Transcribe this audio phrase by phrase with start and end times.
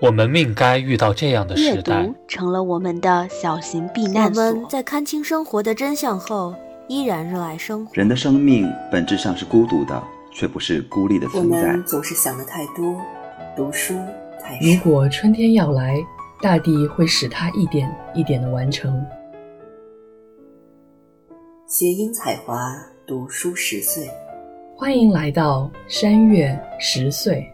[0.00, 2.02] 我们命该遇到这样的时代。
[2.02, 4.44] 阅读成了我们的小型避难所。
[4.44, 6.54] 我们在看清生活的真相后，
[6.86, 7.90] 依然热爱生活。
[7.94, 10.00] 人的生命本质上是孤独的，
[10.32, 11.58] 却不是孤立的存在。
[11.58, 13.00] 我们总是想的太多，
[13.56, 13.94] 读书
[14.40, 14.60] 太少。
[14.62, 15.96] 如果春天要来，
[16.40, 19.04] 大地会使它一点一点的完成。
[21.66, 22.72] 谐音彩华，
[23.04, 24.08] 读书十岁。
[24.76, 27.52] 欢迎来到山月十岁。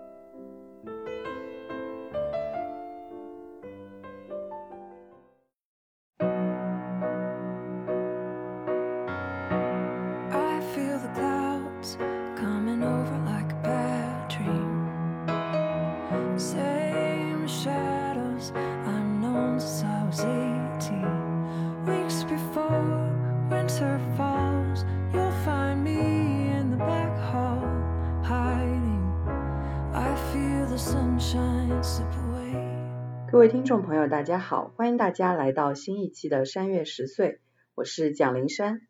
[34.04, 37.40] 友，大家好，欢迎大家来到新一期的山月十岁，
[37.74, 38.82] 我是蒋灵山，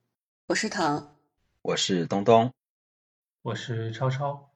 [0.49, 1.15] 我是唐，
[1.63, 2.53] 我是东东，
[3.43, 4.51] 我是超超，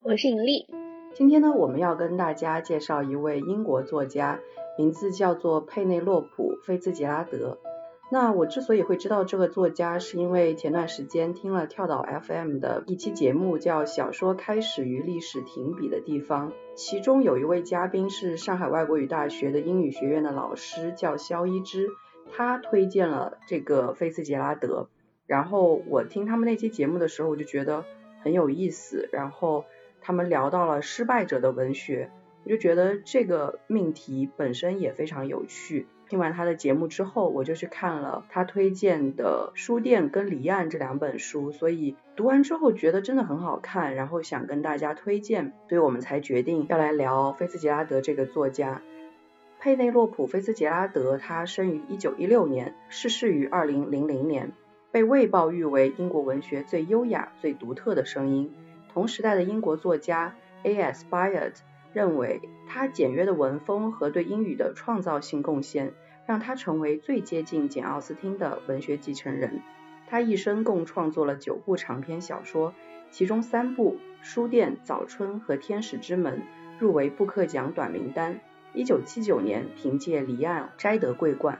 [0.00, 0.66] 我是尹丽。
[1.14, 4.38] 今天呢，我们要跟大家介绍一位英国作家，
[4.76, 7.58] 名字叫做佩内洛普·菲茨杰拉德。
[8.12, 21.88] 那我之所以会知道这个作家，是因为前段时间听了跳岛 FM 的一期节目，叫《小说开始于历史停笔的地方》，其中有一位嘉宾是上海外国语大学的英语学院的老师，叫肖一之，
[22.32, 24.88] 他推荐了这个菲茨杰拉德。
[25.28, 27.84] 然后我听他们那期节目的时候，我就觉得
[28.24, 29.08] 很有意思。
[29.12, 29.64] 然后
[30.00, 32.10] 他们聊到了失败者的文学，
[32.42, 35.86] 我就觉得这个命题本身也非常有趣。
[36.10, 48.82] 听完他的节目之后，我就去看了他推荐的《书店》跟《离岸》这两本书，所以读完之后觉得真的很好看，然后想跟大家推荐，所以我们才决定要来聊菲茨杰拉德这个作家。
[49.60, 54.50] 佩内洛普·菲茨杰拉德，他生于一九一六年，逝世于二零零零年，
[54.90, 58.52] 被《卫报》誉为英国文学最优雅、最独特的声音。
[58.92, 61.06] 同时代的英国作家 A.S.
[61.08, 61.52] Byatt。
[61.92, 65.92] 认为他简约的文风和对英语的创造性贡献，
[66.26, 69.62] 让他成为最接近简奥斯汀的文学继承人。
[70.06, 72.74] 他一生共创作了九部长篇小说，
[73.10, 76.38] 其中三部《书店》《早春》和《天使之门》
[76.80, 78.40] 入围布克奖短名单。
[78.72, 81.58] 一九七九年凭借《离岸》摘得桂冠。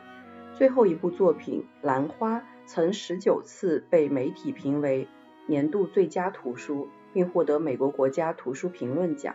[0.55, 5.09] 最后一部作品《兰花》曾十九次被媒体评为
[5.47, 9.35] 年度最佳图书，并获得美国国家图书评论奖。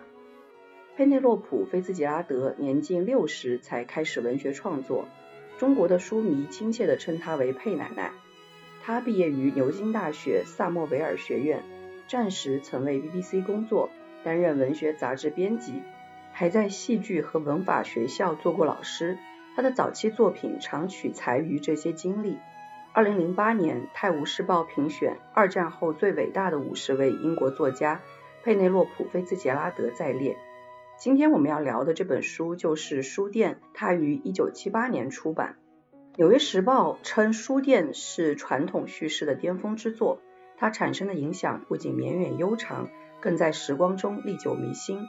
[0.98, 5.10] 佩内洛普·菲兹杰拉德年近六十才开始文学创作，
[5.58, 8.14] 中国的书迷亲切地称她为“佩奶奶”。
[8.82, 11.64] 她毕业于牛津大学萨默维尔学院，
[12.08, 13.90] 战时曾为 BBC 工作，
[14.24, 15.82] 担任文学杂志编辑，
[16.32, 19.18] 还在戏剧和文法学校做过老师。
[19.58, 22.38] 她的早期作品常取材于这些经历。
[22.94, 28.00] 二零零八年，《泰晤士报》评选二战后最伟大的五十位英国作家，
[28.46, 30.38] 佩内洛普·菲兹杰拉德在列。
[30.98, 35.58] 今天我们要聊的这本书就是《书店》，它于一九七八年出版。
[36.16, 40.22] 《纽约时报》称《书店》是传统叙事的巅峰之作，
[40.58, 42.88] 它产生的影响不仅绵远悠长，
[43.20, 45.06] 更在时光中历久弥新。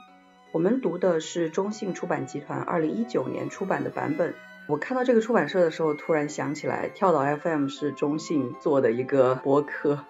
[0.51, 4.35] 我们读的是中信出版集团二零一九年出版的版本。
[4.67, 10.03] 我看到这个出版社的时候，突然想起来，跳岛 FM 是中信做的一个博客，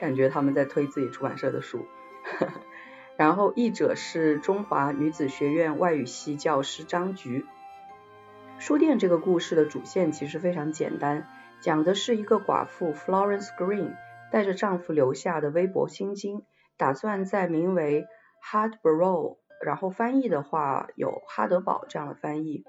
[0.00, 1.86] 感觉他们在推自己出版社的书。
[3.22, 7.46] 然后译者是中华女子学院外语系教师张菊。
[8.58, 11.28] 书店这个故事的主线其实非常简单，
[11.60, 13.94] 讲的是一个寡妇 Florence Green
[14.32, 16.42] 带着丈夫留下的微薄薪金，
[16.76, 18.08] 打算在名为
[18.44, 22.64] Hardborough，然后翻译的话有哈德堡这样的翻译。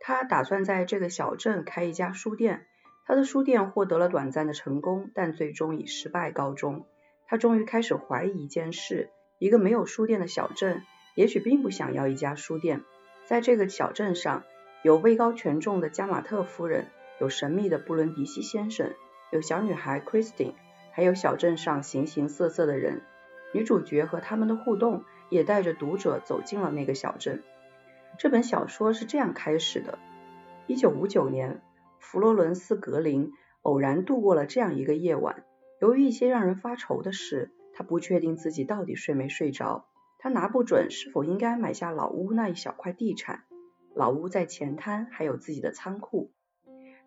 [0.00, 2.66] 她打算在这个小镇开一家书店，
[3.06, 6.86] 她的书店获得了短暂的成功，但最终以失败告终。
[7.28, 9.10] 她终于开始怀疑一件事。
[9.38, 10.82] 一个没有书店的小镇，
[11.14, 12.82] 也许并不想要一家书店。
[13.26, 14.44] 在这个小镇上，
[14.82, 16.86] 有位高权重的加马特夫人，
[17.20, 18.92] 有神秘的布伦迪西先生，
[19.30, 20.54] 有小女孩 Christine，
[20.92, 23.02] 还有小镇上形形色色的人。
[23.52, 27.42] 女主角和他们的互动，也带着读者走进了那个小镇。
[28.18, 29.98] 这本小说是这样开始的：
[30.66, 31.60] 一九五九年，
[31.98, 35.44] 弗罗伦斯格林偶然度过了这样一个夜晚，
[35.80, 37.50] 由于一些让人发愁的事。
[37.76, 39.84] 他不确定自己到底睡没睡着，
[40.18, 43.44] 他拿不准是否应该买下老屋那一小块地产。
[43.94, 46.30] 老屋在前滩，还有自己的仓库，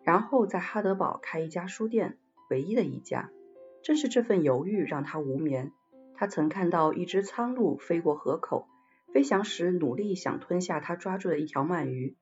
[0.04, 2.18] 然后在哈德堡开一家书店，
[2.50, 3.30] 唯一的一家。
[3.82, 5.72] 正是这份犹豫让他无眠。
[6.14, 8.68] 他曾看到一只苍鹭飞过河口，
[9.12, 12.14] 飞翔时努力想吞下他抓住的一条鳗鱼，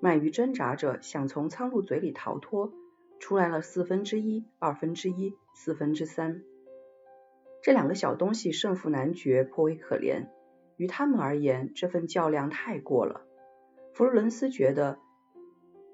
[0.00, 2.72] 鳗鱼挣扎着想从苍鹭嘴里逃脱，
[3.20, 6.42] 出来了四分之一、二分之一、四分之三。
[7.62, 10.28] 这两个小东西胜负难决，颇为可怜。
[10.76, 13.22] 于他们而言，这份较量太过了。
[13.94, 14.98] 弗洛伦斯觉得，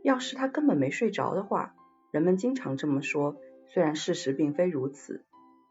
[0.02, 1.74] 要是他根本没睡着的话，
[2.10, 3.36] 人们经常这么说，
[3.66, 5.24] 虽然事实并非如此，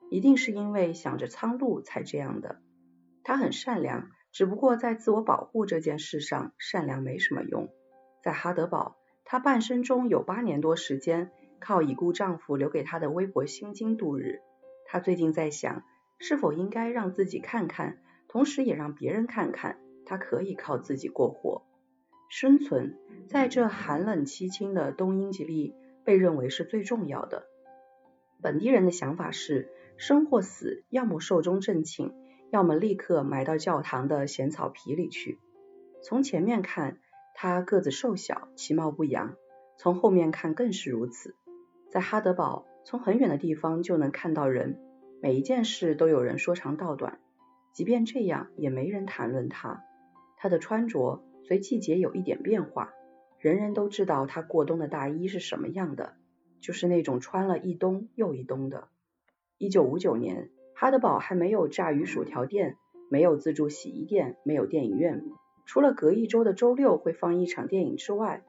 [0.10, 2.62] 一定是因为想着苍鹭才这样的。
[3.24, 4.10] 他很善良。
[4.34, 7.70] 只不过在自我保护这件事上，善良没什么用。
[8.22, 14.42] 在哈德堡，她半生中有八年多时间靠已故丈夫留给她的微薄薪金度日。
[14.88, 15.84] 他最近在想，
[16.18, 21.63] 是否应该让自己看看，同时也让别人看看，他可以靠自己过活。
[22.30, 22.98] 生存
[23.30, 27.45] 在这寒冷凄清的东英吉利被认为是最重要的。
[28.42, 32.13] 本地人的想法是，生或死，要么寿终正寝。
[32.50, 35.38] 要么立刻埋到教堂的咸草皮里去。
[36.01, 36.98] 从前面看，
[37.36, 39.36] 他个子瘦小，其貌不扬；
[39.78, 41.36] 从后面看更是如此。
[41.89, 44.80] 在哈德堡，从很远的地方就能看到人，
[45.22, 47.19] 每一件事都有人说长道短。
[47.74, 49.84] 即便这样，也没人谈论他。
[50.38, 52.94] 他的穿着随季节有一点变化，
[53.39, 56.13] 人人都知道他过冬的大衣是什么样的，
[56.62, 58.88] 就是那种穿了一冬又一冬的。
[59.57, 60.50] 一九五九年。
[60.74, 62.78] 哈德堡还没有炸鱼薯条店，
[63.10, 65.25] 没有自助洗衣店，没有电影院，
[65.66, 68.45] 除了隔一周的周六会放一场电影之外，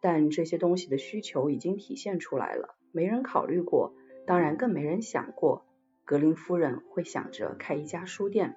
[0.00, 2.74] 但这些东西的需求已经体现出来了。
[2.92, 3.94] 没人考虑过，
[4.26, 5.66] 当然更没人想过，
[6.04, 8.56] 格林夫人会想着开一家书店。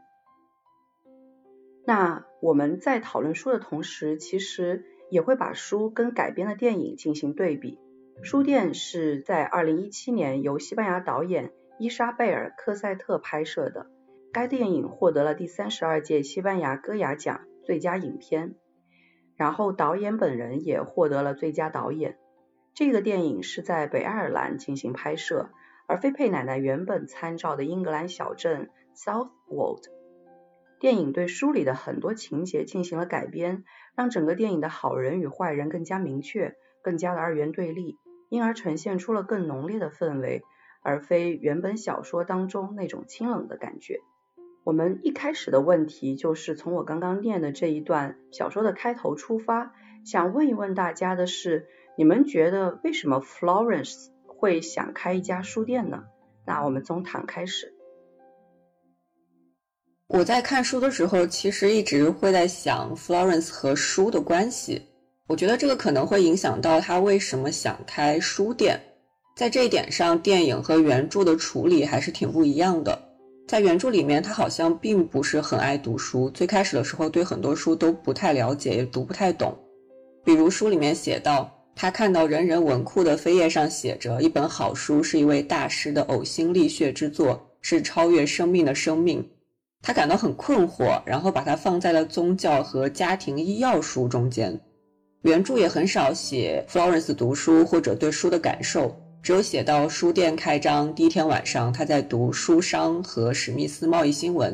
[1.85, 7.79] 那我们在讨论书的同时，其实也会把书跟改编的电影进行对比。
[8.21, 11.51] 书店是在二零一七年由西班牙导演。
[11.81, 13.89] 伊莎贝尔·科塞特拍摄的
[14.33, 18.55] 该电影获得了第三十二届西班牙戈雅奖最佳影片，
[19.37, 22.19] 然后导演本人也获得了最佳导演。
[22.79, 25.49] 这个电影是在北爱尔兰进行拍摄，
[25.85, 29.83] 而菲佩奶奶原本参照的英格兰小镇 Southwold。
[30.79, 33.65] 电影对书里的很多情节进行了改编，
[33.97, 37.97] 让整个电影的好人与坏人更加明确，更加的二元对立，
[38.29, 40.41] 因而呈现出了更浓烈的氛围。
[40.81, 43.99] 而非原本小说当中那种清冷的感觉。
[44.63, 49.73] 我们一开始的问题就是从我刚刚念的这一段小说的开头出发，
[50.05, 56.03] 想问一问大家的是：你们觉得为什么 Florence 会想开一家书店呢？
[56.45, 57.73] 那我们从唐开始。
[60.07, 64.81] 我在看书的时候，其实一直会在想 Florence 和书的关系。
[65.27, 68.79] 我觉得这个可能会影响到他为什么想开书店。
[69.35, 72.97] 在这一点上，电影和原著的处理还是挺不一样的。
[73.47, 79.55] 在原著里面，他好像并不是很爱读书，最开始的时候对很多书都不太了解，也读不太懂。
[80.23, 89.25] 比如书里面写到，他看到人人文库的扉页上写着一本好书，是一位大师的呕心沥血之作，是超越生命的生命，
[89.81, 94.59] 他感到很困惑，然后把它放在了宗教和家庭医药书中间。
[95.21, 98.93] 原著也很少写 Florence 读书或者对书的感受。
[99.23, 104.53] 只有写到书店开张第一天晚上，他在读《书商》和《史密斯贸易新闻》，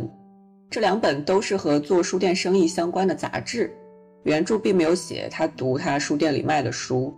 [0.70, 3.76] 这两本都是和做书店生意相关的杂志。
[4.26, 7.14] 原著并没有写他读他书店里卖的书，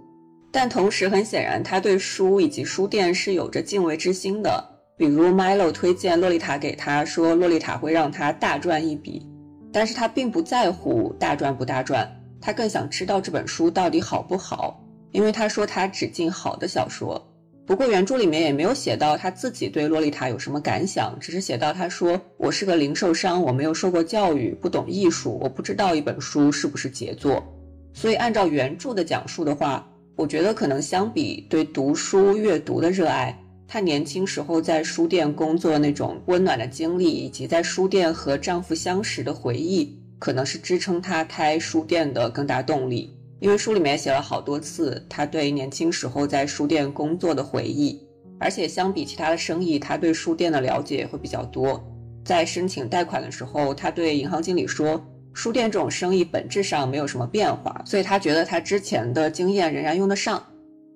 [0.52, 4.64] 但同时很显然，他对书以及书店是有着敬畏之心的。
[4.98, 9.26] 比如 Milo 推荐《洛丽塔》给他说，《洛丽塔》会让他大赚一笔，
[9.72, 12.12] 但是他并不在乎大赚不大赚，
[12.42, 17.26] 他更想知道这本书到底好不好，因为他说他只进好的小说。
[17.68, 27.44] 不过原著里面也没有写到他自己对《洛丽塔》有什么感想，只是写到他说：“我是个零售商，我没有受过教育，不懂艺术，我不知道一本书是不是杰作。”
[27.92, 43.14] 所以按照原著的讲述的话，我觉得可能相比对读书阅读的热爱，他年轻时候在书店工作那种温暖的经历，以及在书店和丈夫相识的回忆，可能是支撑他开书店的更大动力。
[43.40, 48.02] 因为书里面写了好多次他对年轻时候在书店工作的回忆，
[48.40, 51.84] 而且相比其他的生意，他对书店的了解会比较多。
[52.26, 55.00] 在申请贷款的时候，他对银行经理说，
[55.34, 60.44] 书店这种生意本质上没有什么变化，所以他觉得他之前的经验仍然用得上。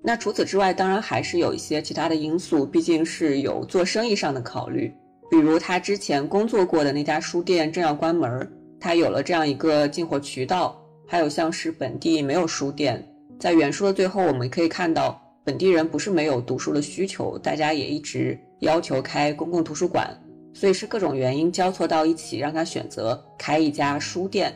[0.04, 4.92] 那除此之外，当然还是有一些其他的因素，毕竟是有做生意上的考虑，
[5.30, 10.81] 比如他之前工作过的那家书店正要关门，他有了这样一个进货渠道。
[11.12, 13.06] 还有像是本地没有书店，
[13.38, 20.10] 在原书的最后，我们可以看到本地人不是没有读书的需求，大家也一直要求开公共图书馆。
[20.54, 24.54] 所以是各种原因交错到一起，让他选择开一家书店。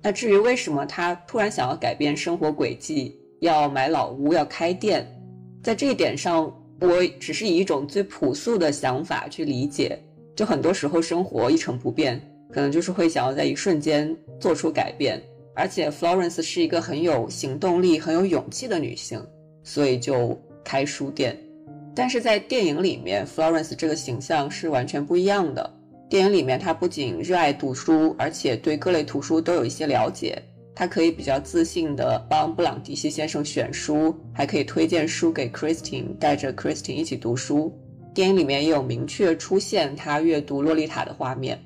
[0.00, 5.06] 那至于为什么他突然想要改变生活轨迹，要买老屋，要开店，
[5.62, 10.02] 在这一点上，我只是以一种最朴素的想法去理解。
[10.34, 12.18] 就很多时候生活一成不变，
[12.50, 15.22] 可能就是会想要在一瞬间做出改变。
[15.54, 19.24] 而且 Florence 是一个很有行动力、很有勇气的女性，
[19.62, 21.36] 所以就开书店。
[21.94, 25.70] 但是在电影里面，Florence 这个形象是完全不一样的。
[26.08, 30.42] 电影里面，她不仅热爱读书，而且对各类图书都有一些了解。
[30.74, 37.70] 她可以比较自信地帮布朗迪西先生选书，还可以推荐书给 Christine，带着 Christine 一起读书。
[38.14, 41.58] 电影里面也有明确出现她阅读《洛丽塔》的画面。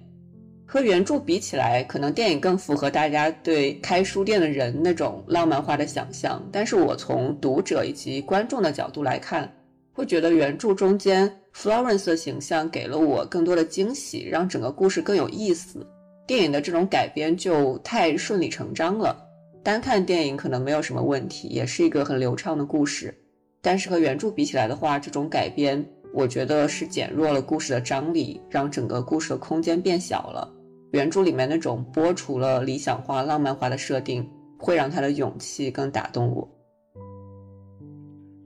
[0.68, 6.44] 和原著比起来，可能电影更符合大家对开书店的人那种浪漫化的想象。
[6.50, 9.50] 但是我从读者以及观众的角度来看，
[9.92, 15.87] 会觉得原著中间 Florence 的形象给了我更多的惊喜，让整个故事更有意思。
[16.26, 19.16] 电影的这种改编就太顺理成章了。
[19.62, 23.16] 单看电影可能没有什么问题，也是一个很流畅的故事。
[23.62, 30.52] 但是和原著比起来的话，这种改编我觉得是减弱了故事的张力，让整个故事的空间变小了。
[30.93, 36.49] 原著里面那种剥除了理想化、浪漫化的设定，会让他的勇气更打动我。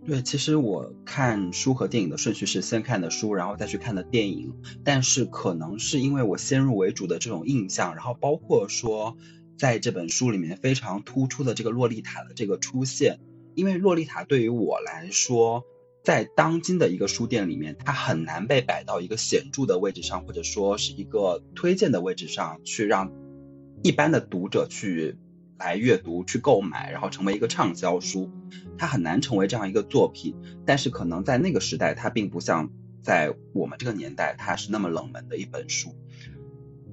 [0.07, 4.53] 对，其实我看书和电影的顺序是先看的书，然后再去看的电影。
[4.83, 9.17] 但是可能是因为我先入为主的这种印象，然后包括说
[9.59, 13.21] 在这本书里面非常突出的这个洛丽塔的这个出现，
[13.55, 15.65] 因为洛丽塔对于我来说。
[16.03, 23.13] 在当今的一个书店里面，它很难被摆到一个显著的位置上，或者说是一个推荐的位置上去，让
[23.83, 25.19] 一般的读者去
[25.59, 28.31] 来阅读、去购买，然后成为一个畅销书。
[28.79, 30.35] 它很难成为这样一个作品。
[30.65, 32.71] 但是可能在那个时代，它并不像
[33.03, 35.95] 在我们这个年代，它是那么冷门的一本书。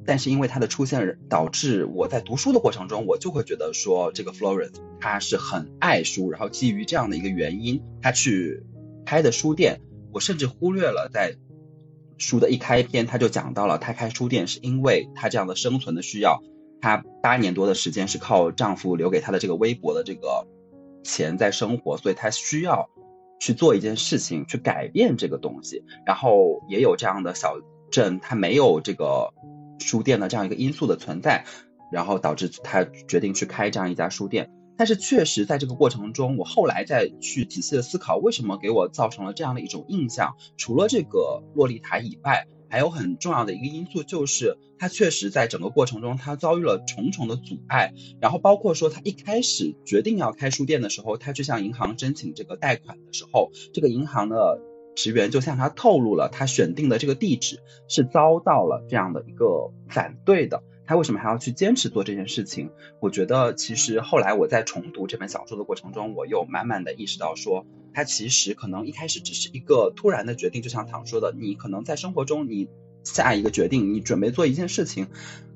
[0.05, 8.63] 但是因为它的出现，导致我在读书的过程中，我就会觉得说，这个 Florence 他是很爱书，然后基于这样的一个原因，他去。
[9.07, 9.79] 开的书店，
[10.11, 11.37] 我甚至忽略了在
[12.17, 16.43] 书的一开篇，他就讲到了他开书店是因为他这样的生存的需要。
[16.81, 20.45] 他八年多的时间是靠丈夫留给他的这个微薄的这个
[21.05, 22.89] 钱在生活，所以他需要
[23.39, 25.85] 去做一件事情去改变这个东西。
[26.05, 27.55] 然后也有这样的小
[27.89, 29.33] 镇，它没有这个
[29.79, 31.45] 书店的这样一个因素的存在，
[31.93, 34.51] 然后导致他决定去开这样一家书店。
[34.77, 40.35] 但是确实，在这个过程中，我后来再去仔细的思考，为什么给我造成了这样的一种印象？
[40.55, 47.93] 除了这个洛丽塔以外，还有很重要的一个因素，就是他确实在整个过程中，他遭遇了重重的阻碍。
[48.19, 54.59] 然后包括说，他一开始决定要开书店的时候，他去向银行申请这个贷款的时候，这个银行的
[54.95, 60.61] 职员就向他透露了，他选定的这个地址是遭到了这样的一个反对的。
[60.87, 62.71] 他为什么还要去坚持做这件事情？
[63.01, 72.69] 我觉得其实后来我在重读这本小说的过程中，我又满满的意识到说，他其实可能一开始只是一个突然的决定，就像唐说的，你可能在生活中你
[73.03, 75.07] 下一个决定，你准备做一件事情，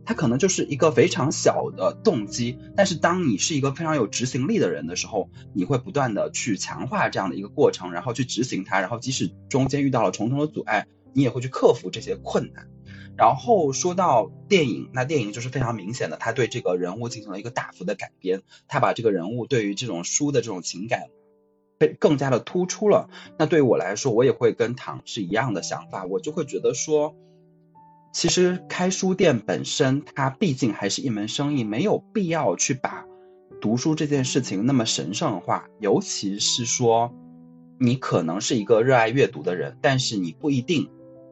[0.03, 12.67] 它可能就是一个非常小的动机，但是当你是一个非常有执行力的人的时候，你会不断的去强化这样的一个过程，然后去执行它，然后即使中间遇到了重重的阻碍，你也会去克服这些困难。
[13.21, 21.03] 然后说到电影，那电影就是非常明显的，他对这个人物进行了一个大幅的改编，他把这个人物对于这种书的这种情感
[21.77, 23.11] 被更加的突出了。
[23.37, 27.15] 那对于我来说，我也会跟唐是一样的想法，我就会觉得说，
[28.11, 33.05] 其实开书店本身，它毕竟还是一门生意，没有必要去把
[33.61, 37.13] 读书这件事情那么神圣化，尤其是说
[37.79, 40.89] 你可能是一个热爱阅读的人，但是你不一定。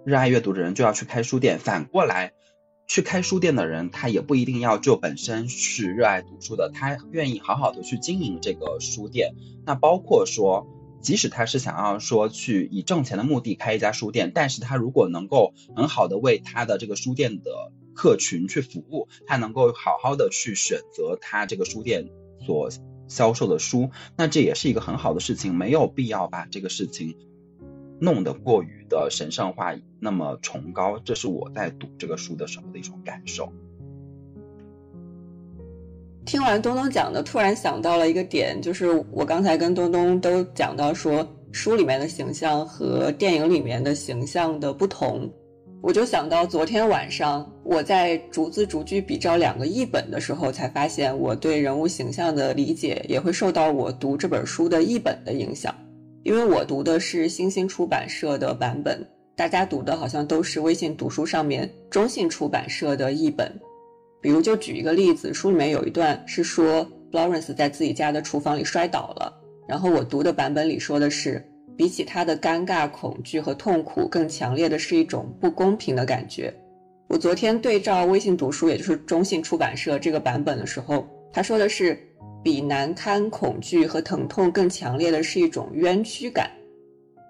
[0.10, 2.34] 热爱阅读的人就要去开书店，反过来，
[2.88, 9.36] 去开书店的人他也不一定要就本身是热爱读书的，他愿意好好的去经营这个书店。
[9.68, 10.66] 那包括说，
[11.00, 22.10] 即使他是想要说去以挣钱的目的开一家书店，但是他如果能够很好的为他的这个书店的客群去服务，他能够好好的去选择他这个书店
[22.48, 22.72] 所
[23.08, 27.16] 销售的书，那这也是一个很好的事情，没有必要把这个事情。
[28.00, 33.52] 弄得过于的神圣化，那么崇高，这是我在读这个书的时候的一种感受。
[36.26, 45.28] 听完东东讲的，突然想到了一个点，就是我刚才跟东东都讲到说，书里面的形象和电影里面的形象的不同，
[45.82, 55.74] 我就想到昨天晚上我在逐字逐句比照两个译本的时候，才发现我对人物形象的理解也会受到我读这本书的译本的影响。
[56.24, 63.52] 因为我读的是星星出版社的版本，大家读的好像都是微信读书上面中信出版社的译本。
[64.22, 69.34] 比如，就举一个例子，书里面有一段是说 Florence 在自己家的厨房里摔倒了，
[69.66, 71.42] 然后我读的版本里说的是，
[71.78, 76.54] 比起他的尴尬、恐惧和痛苦，更强烈的是一种不公平的感觉。
[77.08, 81.98] 我昨天对照微信读书，也就是中信出版社这个版本的时候，他说的是，
[82.44, 86.50] 比难堪、恐惧和疼痛更强烈的是一种冤屈感。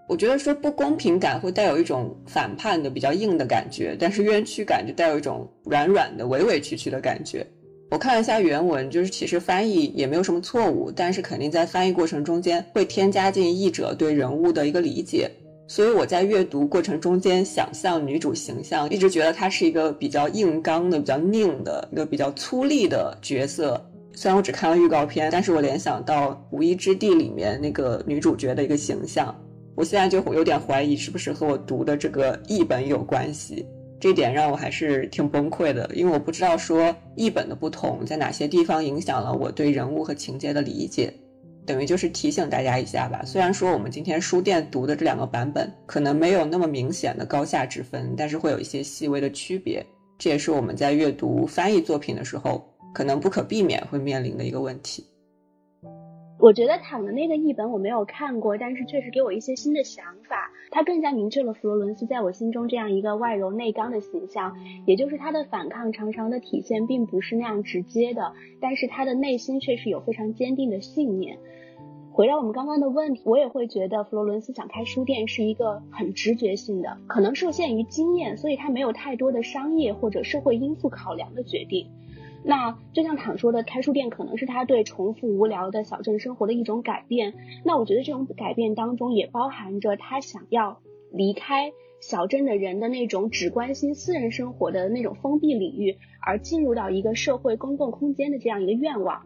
[0.07, 7.45] 我觉得说不公平感会带有一种反叛的比较硬的感觉，但是冤屈感就带有一种软软的委委屈屈的感觉。
[7.91, 15.29] 我看了一下原文，就是其实翻译也没有什么错误，但是肯定在翻译过程中间会添加进译者对人物的一个理解。
[15.67, 23.79] 所以我在阅读过程中间想象女主形象，一直觉得她是一个比较硬刚的、比较拧的一个比较粗粝的角色。
[24.13, 29.33] 虽然我只看了预告片，但是我联想到《无依之地》里面那个女主角的一个形象。
[29.75, 33.65] 我现在就有点怀疑，是不是和我读的这个译本有关系？
[33.97, 41.13] 这点让我还是挺崩溃的，因为我不知道说译本的不同在哪些地方影响了我对人物和情节的理解。
[41.65, 43.21] 等于就是提醒大家一下吧。
[43.25, 49.85] 虽然说我们今天书店读的这两个版本可能没有那么明显的高下之分，但是会有一些细微的区别。
[50.17, 55.05] 这也是我们在阅读翻译作品的时候可能不可避免会面临的一个问题。
[56.39, 60.49] 我觉得躺的那个译本我没有看过，但是确实给我一些新的想法。
[60.71, 64.55] 它更加明确了弗罗伦斯在我心中这样一个外柔内刚的形象，
[64.85, 68.31] 也就是他的反抗常常的体现并不是那样直接的，
[68.61, 71.37] 但是他的内心却是有非常坚定的信念。
[72.13, 81.85] 回到我们刚刚的问题，我也会觉得弗罗伦斯想开书店是一个很直觉性的，可能受限于经验，所以他没有太多的商业或者社会因素考量的决定。
[82.49, 87.35] 那就像躺说的，开书店可能是他对重复无聊的小镇生活的一种改变。
[87.63, 90.79] 那我觉得这种改变当中也包含着他想要
[91.11, 99.21] 离开小镇的人的那种只关心私人生活的那种封闭领域，而进入到一个社会公共空间的这样一个愿望。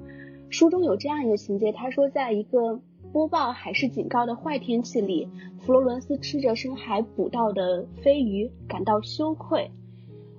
[0.50, 2.82] 书中有这样一个情节，他说，在一个
[3.14, 5.30] 播报海事警告的坏天气里，
[5.62, 9.72] 弗罗伦斯吃着深海捕到的飞鱼，感到羞愧。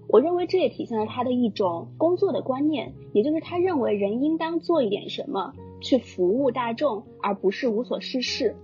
[0.09, 8.55] 我认为这也体现了他的一种工作的观念，也就是他认为人应当做一点什么去服务大众，而不是无所事事。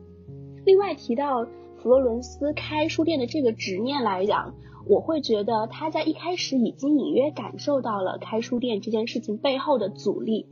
[0.64, 1.46] 另外提到
[1.78, 4.54] 佛罗伦斯开书店的这个执念来讲，
[4.86, 10.46] 我会觉得他在一开始已经隐约感受到了开书店这件事情背后的阻力。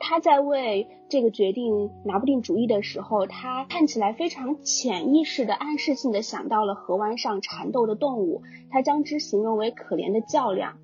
[0.00, 10.78] 他在为这个决定拿不定主意的时候，他看起来非常潜意识的、暗示性的想到了河湾上缠斗的动物，他将之形容为可怜的较量。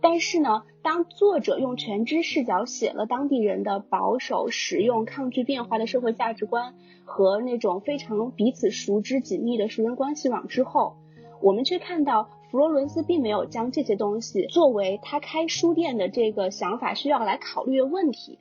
[0.00, 10.96] 但是呢，当作者用全知视角写了当地人的保守、实用、抗拒变化的社会价值观和那种非常彼此熟知、紧密的熟人关系网之后，
[11.42, 12.30] 我们却看到。
[12.50, 18.38] 弗罗伦斯并没有将这些东西作为他开书店的这个想法需要来考虑的问题。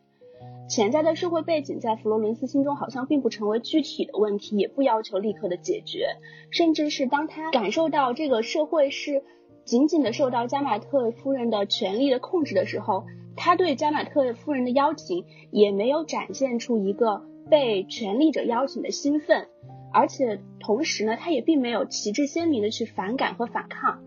[0.70, 6.08] 潜在的社会背景在弗罗伦斯心中好像并不成为具体的问题，也不要求立刻的解决。
[6.52, 9.24] 甚至是当他感受到这个社会是
[9.63, 19.48] 紧紧的受到加马特夫人的权力的控制的时候，他对加马特夫人的邀请也没有展现出一个被权力者邀请的兴奋。
[19.91, 24.00] 而且同时呢，他也并没有旗帜鲜明的去反感和反抗。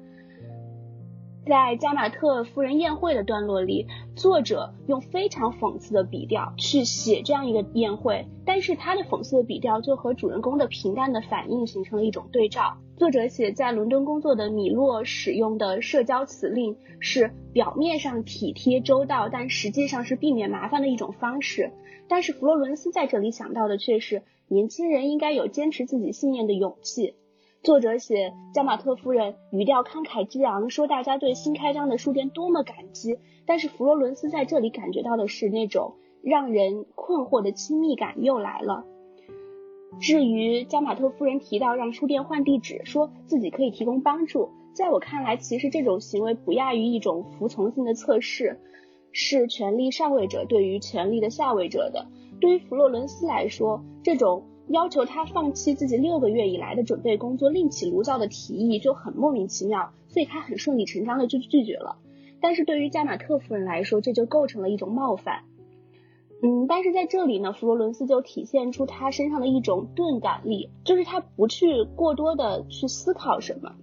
[1.47, 12.77] 在加马特夫人宴会的段落里，作者用非常讽刺的笔调去写这样一个宴会，但是他的讽刺的笔调就和主人公的平淡的反应形成了一种对照。
[12.97, 21.73] 作者写在伦敦工作的米洛使用的社交辞令是表面上体贴周到，但实际上是避免麻烦的一种方式。
[22.07, 24.23] 但是弗洛伦斯在这里想到的却是。
[24.53, 27.15] 年轻人应该有坚持自己信念的勇气。
[27.63, 33.17] 作者写加马特夫人语调慷慨激昂，说大家对新开张的书店多么感激。
[33.47, 38.85] 但是弗罗伦斯在这里感觉到的是那种让人困惑的亲密感又来了。
[40.01, 48.59] 至于加马特夫人提到让书店换地址，说自己可以提供帮助，在我看来，其实这种行为不亚于一种服从性的测试，
[49.13, 52.09] 是权力上位者对于权力的下位者的。
[52.41, 61.99] 对于弗洛伦斯来说，这种要求他放弃自己六个月以来的准备工作，另起炉灶的提议就很莫名其妙，所以他很顺理成章的就拒绝了。
[62.41, 65.43] 但是对于加马特夫人来说，这就构成了一种冒犯。
[66.43, 73.75] 嗯，但是在这里呢，弗罗伦斯就体现出他身上的一种钝感力，就是他不去过多的去思考什么。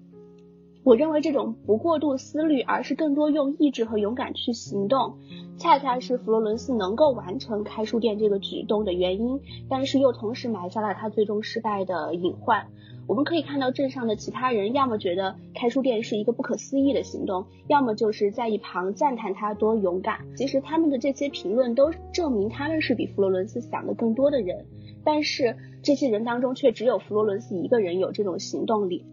[0.88, 5.18] 我认为这种不过度思虑，而是更多用意志和勇敢去行动，
[5.58, 12.66] 恰恰是佛罗伦斯能够完成开书店这个举动的原因，但是又同时埋下了他最终失败的隐患。
[13.06, 20.20] 我们可以看到镇上的其他人，要么觉得开书店是一个不可思议的行动，要么就是在一旁赞叹他多勇敢。
[20.38, 24.66] 其实他们的这些评论都证明他们是比佛罗伦斯想的更多的人，
[25.04, 29.06] 但是这些人当中却只有佛罗伦斯一个人有这种行动力。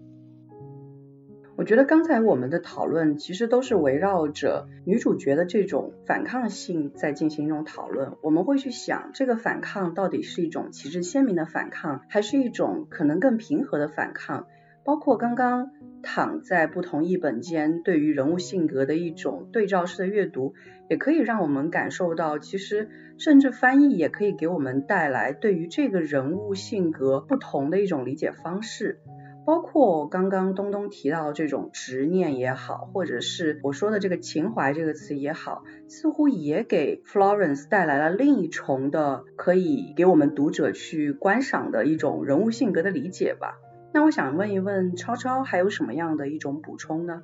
[1.57, 8.17] 我觉得刚才我们的讨论其实都是围绕着女主角的这种反抗性在进行一种讨论。
[8.23, 14.49] 我们会去想，这个反抗到底是一种旗帜鲜明的反抗，还是一种可能更平和的反抗？
[14.85, 15.71] 包括刚刚
[16.03, 20.55] 躺在不同译本间对于人物性格的一种对照式的阅读，
[20.91, 28.99] 也可以让我们感受到，其实甚至翻译也可以给我们带来对于这个人物性格不同的一种理解方式。
[29.47, 43.59] 包括刚刚东东提到这种执念也好，或者是我说的这个情怀这个词也好，似乎也给 Florence 带来了另一重的可以给我们读者去观赏的一种人物性格的理解吧。
[43.93, 47.23] 那我想问一问超超，还有什么样的一种补充呢？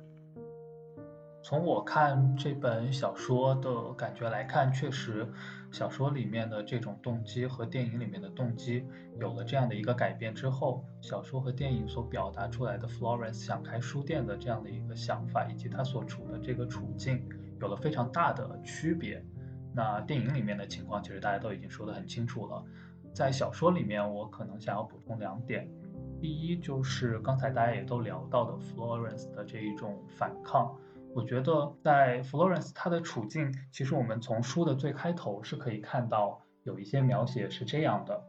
[1.43, 5.27] 从我看这本小说的感觉来看，确实。
[5.71, 8.85] 小说里面的这种动机和电影里面的动机
[9.19, 17.25] 有了这样的一个改变之后，小说和电影所表达出来的 Florence 想开书店的这样的一个想法，以及他所处的这个处境
[17.61, 19.23] 有了非常大的区别。
[19.73, 22.61] 那电影里面的情况，其实大家都已经说得很清楚了。
[23.13, 25.69] 在小说里面，我可能想要补充两点。
[26.19, 30.75] 第一，就是刚才大家也都聊到的 Florence 的这一种反抗。
[31.13, 38.23] 我觉得在 Florence 他的处境，其实我们从书的最开头是可以看到有一些描写是这样的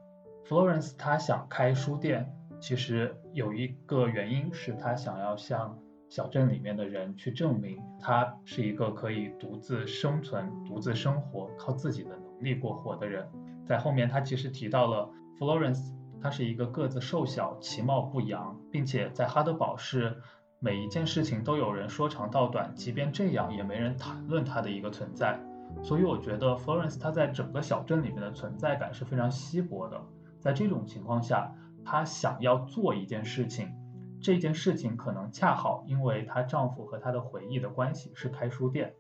[0.49, 13.29] ：Florence 他想开书店，其实有一个原因是他想要向小镇里面的人去证明，他是一个可以独自生存、独自生活、靠自己的能力过活的人。
[13.65, 20.21] 在后面，他其实提到了 Florence，他是一个个子瘦小、其貌不扬，并且在哈德堡是。
[20.65, 25.37] 每一件事情都有人说长道短，即便这样也没人谈论它的一个存在。
[25.83, 30.01] 所以我觉得 Florence 它在整个小镇里面的存在感是非常稀薄的。
[30.39, 31.53] 在这种情况下，
[31.85, 33.73] 她想要做一件事情，
[34.21, 38.95] 这件事情可能恰好因为她丈夫和她的回忆的关系是开书店，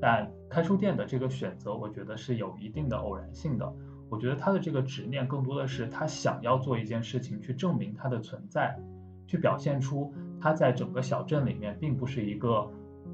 [0.00, 3.74] 但开书店的这个选择，我觉得是有一定的偶然性的。
[4.08, 8.78] 我觉得她的这个执念更多的是她想要做一件事情去证明它的存在。
[9.26, 12.70] 去表现出他在整个小镇里面并不是一个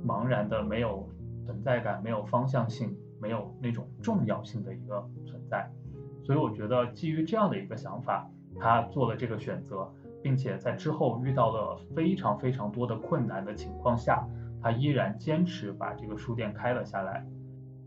[0.07, 1.09] 茫然的、没有
[1.45, 5.71] 存在感、没有方向性、没有那种重要性的一个存在。
[6.23, 9.91] 所以我觉得基于这样的一个想法，他做了这个选择，
[10.23, 14.27] 并且在之后遇到了非常非常多的困难的情况下，
[14.63, 17.27] 他依然坚持把这个书店开了下来。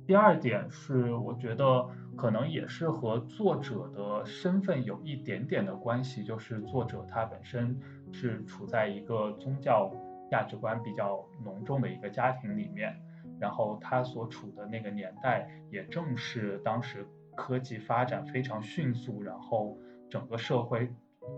[0.06, 7.80] 第二点是，我觉得可能也是和作者的身份有一点点的关系，就是作者他本身。
[8.14, 9.92] 是处在一个宗教
[10.30, 12.96] 价值观比较浓重的一个家庭里面，
[13.40, 19.78] 然后他所处的那个年代，也正是当时科技发展非常迅速，然后
[20.10, 20.90] 整个社会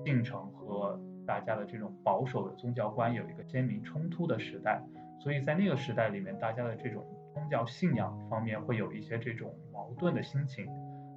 [0.03, 4.81] 进程和大家的这种保守的宗教观有一个鲜明冲突的时代，
[5.19, 10.67] 所以在那个时代里面，大家的这种宗教信仰方面会有一些这种矛盾的心情。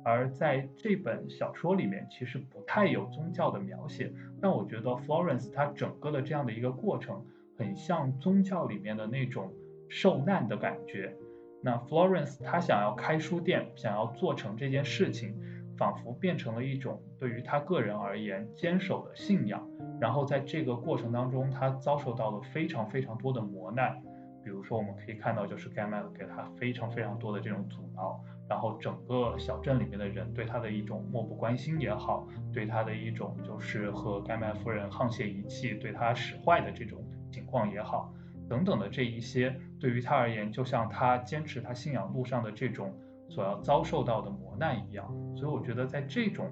[0.05, 7.25] 而在这本小说里面，其实不太有宗教的描写，但我觉得 Florence 她整个的这样的一个过程，
[7.57, 9.53] 很像宗教里面的那种
[9.89, 11.15] 受难的感觉。
[11.63, 15.35] 那 Florence 她想要开书店，想要做成这件事情，
[15.77, 19.69] 仿佛变成了一种对于她个人而言坚守的信仰。
[20.01, 24.03] 然后在这个过程当中，她遭受到了非常非常多的磨难，
[24.45, 28.21] 比如说我们可以看到，就是盖曼给他非常非常多的这种阻挠。
[28.49, 38.13] 然后整个小镇里面的人对他的一种漠不关心也好，对他的一种就是和盖麦夫人沆瀣一气，对他使坏的这种情况也好，
[38.51, 42.95] 等等的这一些，对于他而言，就像他坚持他信仰路上的这种
[43.31, 45.07] 所要遭受到的磨难一样。
[45.35, 46.51] 所以我觉得在这种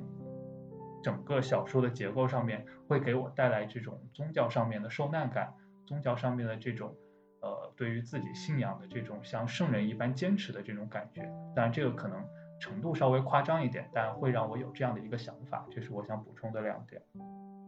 [1.03, 5.53] 整个小说的结构上面，会给我带来这种宗教上面的受难感，
[5.85, 6.95] 宗教上面的这种。
[7.41, 11.23] 呃，对于自己信仰的这种像圣人一般坚持的这种感觉，
[11.55, 12.25] 当然这个可能
[12.61, 17.03] 程度稍微夸张一点，但会让我有这样的一个想法，这是我想补充的两点。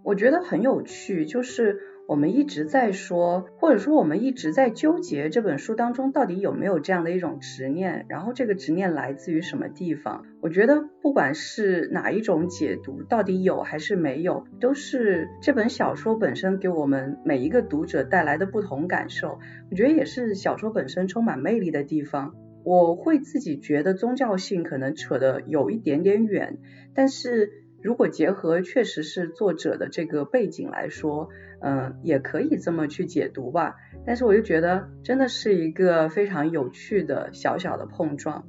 [0.04, 10.26] 我觉得很有趣，就是我们一直在说，或者说我们一直在纠结这本书当中到底有没有这样的一种执念，然后这个执念来自于什么地方？
[10.42, 19.38] 我觉得不管是哪一种解读，到底有还是没有，都是这本小说本身给我们每一个读者带来的不同感受。
[19.70, 22.34] 我觉得也是小说本身充满魅力的地方。
[22.64, 26.58] 我会自己觉得宗教性可能扯得有一点点远，
[26.94, 27.61] 但是。
[27.82, 31.28] 如果结合确实是作者的这个背景来说，
[31.60, 33.76] 嗯，也可以这么去解读吧。
[34.06, 38.44] 但是我就觉得真的是一个非常有趣的小小的碰撞。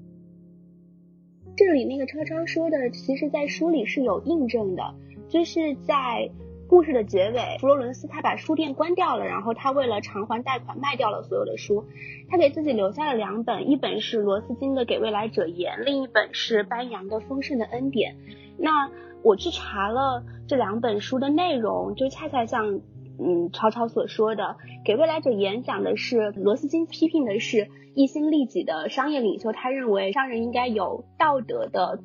[1.55, 4.83] 这里那个超超说的，其实在书里是有印证的，
[5.29, 6.31] 就是在
[6.67, 11.85] 故事的结尾，弗洛伦斯他把书店关掉了，然后他为了偿还贷款卖掉了所有的书，
[12.29, 18.15] 他给自己留下了两本，一本是罗斯金的《给未来者言》，另一本是班扬的《丰盛的恩典》。
[18.57, 18.89] 那
[19.23, 22.81] 我去查了这两本书的内容，就恰恰像
[23.17, 31.99] 嗯曹操所说的，给未来者演讲的是罗斯金批评的是一心利己的商业领袖，他认为商人应该有道德的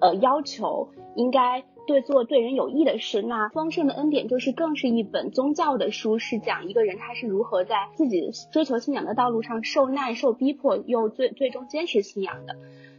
[0.00, 3.22] 呃要求，应该对做对人有益的事。
[3.22, 12.56] 那丰盛的恩典就是更是一本宗教的书，是讲一个人他是如何在自己追求信仰的道路上受难、受逼迫，又最最终坚持信仰的。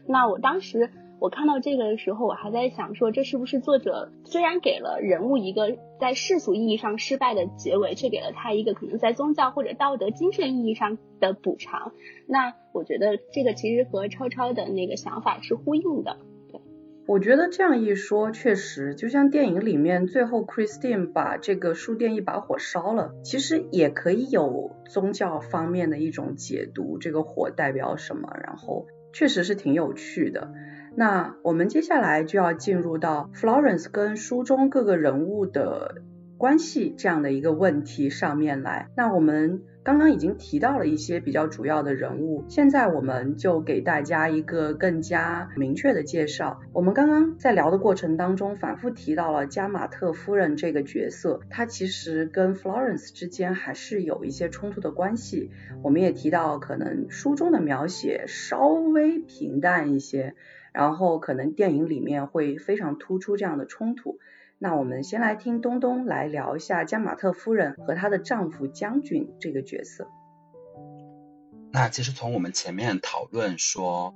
[0.07, 0.89] 那我当时。
[1.19, 11.91] 我看到这个的时候，我还在想说，这是不是作者虽然给了人物一个在世俗意义上失败的结尾，却给了他一个可能在宗教或者道德精神意义上的补偿？
[12.25, 16.17] 那我觉得这个其实和超超的那个想法是呼应的。
[17.05, 28.29] 我觉得这样一说，确实就像电影里面最后 Christine 把这个书店一把火烧了，其实也可以有宗教方面的一种解读，这个火代表什么？
[28.43, 30.51] 然后确实是挺有趣的。
[30.99, 36.01] 那我们接下来就要进入到 Florence 跟书中各个人物的
[36.37, 38.89] 关系这样的一个问题上面来。
[38.97, 46.59] 那我们刚刚已经提到了一些比较主要的人物，现在我们就给大家一个更加明确的介绍。
[46.73, 55.49] 我们刚刚在聊的过程当中反复提到了加马特夫人这个角色，她其实跟 Florence 之间还是有一些冲突的关系。
[55.81, 60.35] 我们也提到，可能书中的描写稍微平淡一些。
[60.79, 64.17] 然后可能电影里面会非常突出这样的冲突。
[64.57, 70.07] 那我们先来听东东来聊一下加马特夫人和她的丈夫将军这个角色。
[71.73, 74.15] 那其实从我们前面讨论说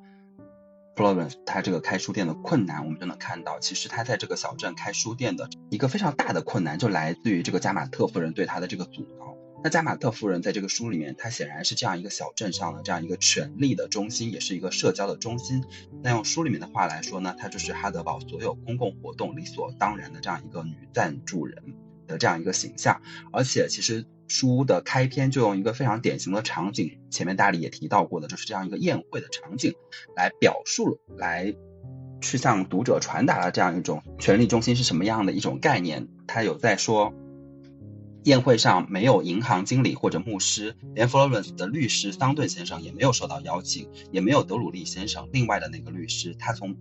[0.96, 9.36] ，Florence 他这个开书店的困难，我们就能看到，其实他在这个小镇开书店的一个非常大的困难，就来自于这个加马特夫人对他的这个阻挠。
[9.64, 15.64] 那加马特夫人在这个书里面，她显然是这样一个小镇上的这样一个权力的中心，也是一个社交的中心。
[16.02, 21.64] 那用书里面的话来说呢，她就是哈德堡所有公共活动理所当然的这样一个女赞助人
[22.08, 23.02] 的这样一个形象。
[23.32, 29.74] 而且其实书的开篇就用一个非常典型的场景，前面大力也提到过的，就是这样一个宴会的场景，
[30.14, 31.56] 来表述，来
[32.20, 36.10] 去向读者传达了这样一种权力中心是什么样的一种概念。
[36.28, 37.14] 他有在说。
[38.24, 45.28] 宴会上没有银行经理或者牧师，连 Florence 的律师桑顿先生也没有受到邀请，也没有德鲁利先生。
[45.34, 46.78] 另外的那个律师，他从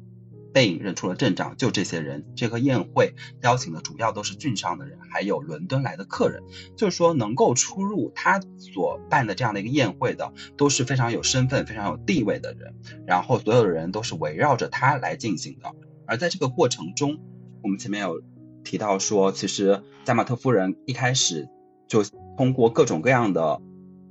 [0.52, 1.56] 背影认出了镇长。
[1.56, 6.44] 就这些人，这个宴会邀请的主要都是郡上的人，还有伦敦来的客人。
[6.76, 12.74] 就是说，能够出入他所办的这样的一个宴会的，都是非常有身份、非常有地位的人。
[13.04, 15.74] 然后，所有的人都是围绕着他来进行的。
[16.06, 17.18] 而在这个过程中，
[17.62, 18.22] 我们前面有。
[18.64, 21.48] 提到说，其实加马特夫人一开始
[21.88, 22.02] 就
[22.36, 23.60] 通过各种各样的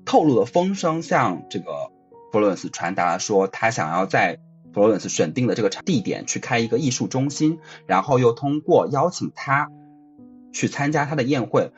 [0.05, 1.91] 透露的风声，向这个
[2.31, 4.39] 弗洛伦斯传达说，他想要在
[4.73, 9.69] 弗洛伦斯选定的这个地点去开一个艺术中心，然后又通过邀请他
[10.53, 11.71] 去参加他的宴会。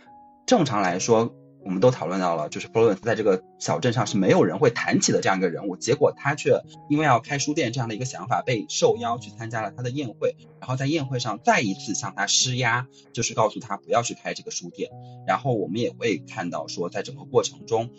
[0.46, 1.36] 正常来说。
[1.66, 14.92] 我们都讨论到了，就是弗洛伦斯在这个小镇上是没有人会谈起的这样一个人物，结果他却因为要开书店这样的一个想法，被受邀去参加了他的宴会，然后在宴会上再一次向他施压，就是告诉他不要去开这个书店。
[15.26, 17.90] 然后我们也会看到说，在整个过程中，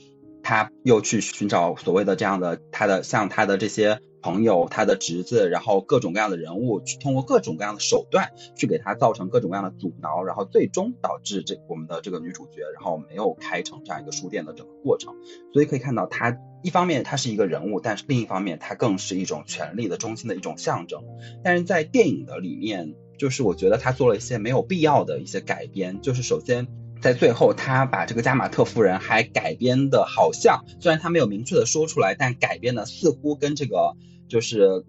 [0.42, 4.00] 他又去寻找所谓的这样的他的像他的这些。
[4.24, 15.14] 朋友，他的侄子，然后各种各样的人物，去通过各种各样的手段去给他造成各种各样的阻挠，然后最终导致这我们的这个女主角，然后没有开成这样一个书店的整个过程。
[15.52, 21.02] 所以可以看到，他一方面他是一个人物，但是另一方面他更是一种权力的中心的一种象征。
[21.42, 26.66] 但是在电影的里面，就是我觉得他做了一些没有必要的一些改编，就是首先。
[27.02, 33.94] 在最后，他把这个加马特夫人还改编的，好像虽然他没有明确的说出来，但改编的似乎跟这个
[34.28, 34.84] 就是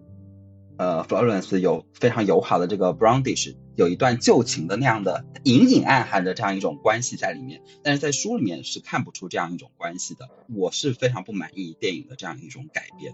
[0.77, 10.29] 呃 Florence 有非常友好的这个 Brownish 有一段旧情的那样的隐隐暗含的这样一种关系在里面，但是在书里面是看不出这样一种关系的。
[10.55, 13.13] 我是非常不满意电影的这样一种改编。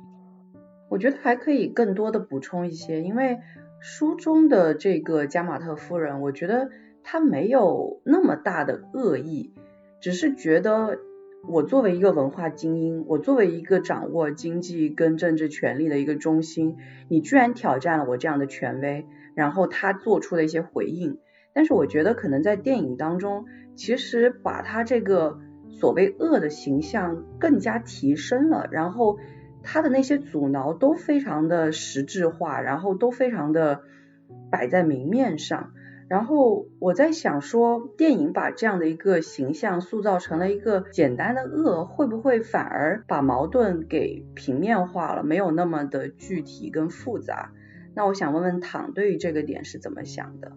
[0.90, 3.40] 我觉得还可以更多的补充一些，因为
[3.80, 6.70] 书中的这个加马特夫人，我觉得
[7.02, 9.54] 她没有那么大的恶意，
[10.02, 11.00] 只是觉得
[11.48, 16.78] 我作为一个文化精英，我作为一个掌握经济跟政治权力的一个中心，
[17.10, 19.06] 你居然挑战了我这样的权威。
[19.34, 21.18] 然后他做出了一些回应，
[21.54, 29.18] 但是我觉得可能在电影当中，其实把他这个所谓恶的形象更加提升了，然后
[29.64, 33.82] 他的那些阻挠都非常的实质化，然后都非常的
[34.52, 35.72] 摆在明面上。
[36.12, 47.54] 然后我在想说，电影把这样的一个形象塑造成了一个简单的恶，会不会反而把矛盾给平面化了，没有那么的具体跟复杂？
[47.96, 50.52] 那我想问问唐，对于这个点是怎么想的？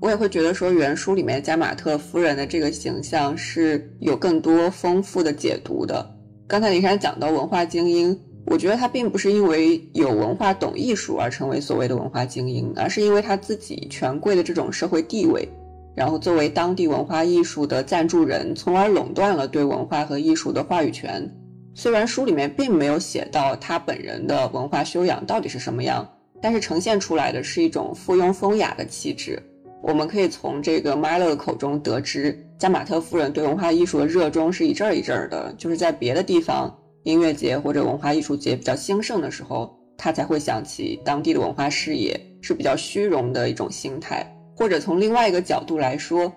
[0.00, 6.04] 我也会觉得说，原书里面加马特夫人的这个形象是有更多丰富的解读的。
[6.48, 15.48] 刚才林珊讲到文化精英，我觉得他并不是因为有文化、懂艺术而成为所谓的文化精英，而是因为他自己权贵的这种社会地位，
[15.94, 21.28] 然后作为当地文化艺术的赞助人，从而垄断了对文化和艺术的话语权。
[21.74, 26.08] 虽然书里面并没有写到他本人的文化修养到底是什么样，
[26.40, 29.42] 但是呈现出来的是一种附庸风雅的气质。
[29.82, 36.72] 我们可以从这个 Milo 的口中得知，加马特夫人对文化艺术的热衷是一阵儿一阵儿的，就是在别的地方
[37.04, 44.28] 音乐节或者文化艺术节比较兴盛的时候，他才会想起当地的文化事业，是比较虚荣的一种心态。
[44.56, 46.32] 或者从另外一个角度来说。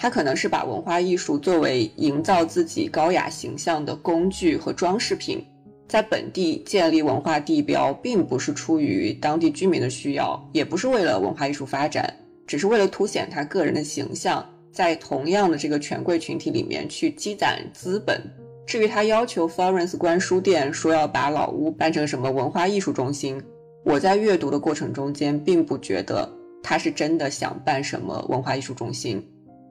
[0.00, 5.44] 他可能是把文化艺术作为营造自己高雅形象的工具和装饰品，
[5.88, 12.14] 在本地建立文化地标，并不是出于当地居民的需要，也不是为了文化艺术发展，
[12.46, 18.22] 只是为了凸显他个人的形象，在同样的这个权贵群体里面去积攒资本。
[18.68, 23.42] 至于他要求 Florence 关书店，说要把老屋办成什么文化艺术中心，
[23.82, 26.30] 我在阅读的过程中间，并不觉得
[26.62, 29.26] 他是真的想办什么文化艺术中心。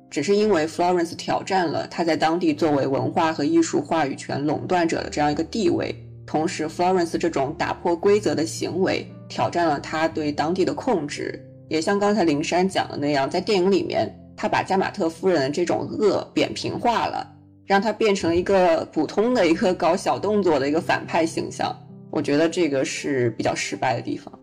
[0.10, 5.94] 只是因为 Florence 挑战了他在当地作为文化和艺术话语权垄断者的这样一个地位，
[6.26, 17.37] 同时 Florence 这种打破规则的行为挑战了他对当地的控制，也像刚才灵山讲的那样，在电影里面他把加马特夫人的这种恶扁平化了，
[17.68, 21.76] 让他变成一个普通的一个搞小动作的一个反派形象，
[22.10, 24.40] 我觉得这个是比较失败的地方。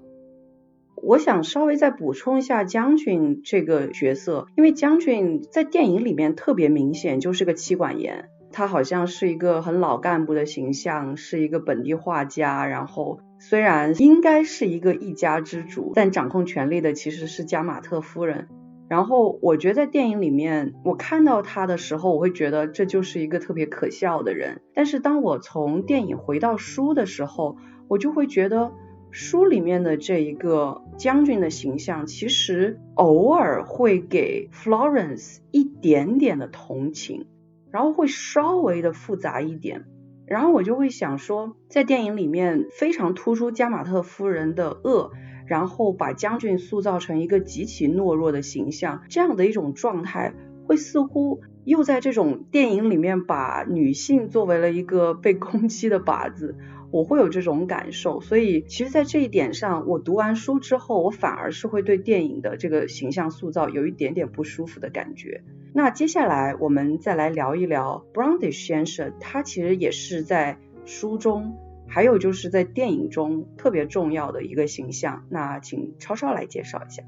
[1.03, 18.49] 我想稍微再补充一下将军这个角色，因为将军在电影里面特别明显就是个妻管严，他好像是一个很老干部的形象，是一个本地画家，然后虽然应该是一个一家之主，但掌控权力的其实是加马特夫人。
[18.89, 24.61] 然后我觉得在电影里面，我看到他的时候，我会觉得这就是一个特别可笑的人。
[24.75, 27.57] 但是当我从电影回到书的时候，
[27.89, 28.73] 我就会觉得。
[29.17, 37.29] 书里面的这一个将军的形象，其实偶尔会给 Florence 一点点的同情，
[37.71, 39.85] 然后会稍微的复杂一点，
[40.27, 45.13] 然后我就会想说，在电影里面非常突出加马特夫人的恶，
[45.47, 50.35] 然后把将军塑造成一个极其懦弱的形象，这样的一种状态，
[50.67, 56.57] 会似乎又在这种电影里面把女性作为了一个被攻击的靶子。
[56.91, 65.43] 我会有这种感受，所以其实，在这一点上，我读完书之后，我反而是会对电影的这个形象塑造有一点点不舒服的感觉。
[65.73, 71.57] 那接下来我们再来聊一聊 Brownish 先生，他其实也是在书中，
[71.95, 75.27] 还有就是在电影中特别重要的一个形象。
[75.31, 77.05] 那请超超来介绍一下，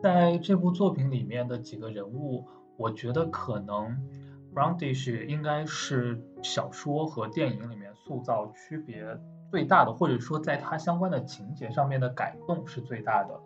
[0.00, 3.98] 在这部作品里面的几个人物，我觉得可能。
[4.54, 9.04] Brownish 应该是小说和电影里面塑造区别
[9.50, 13.40] 最大的，或者说在它相关的情节上面的改动是最大的。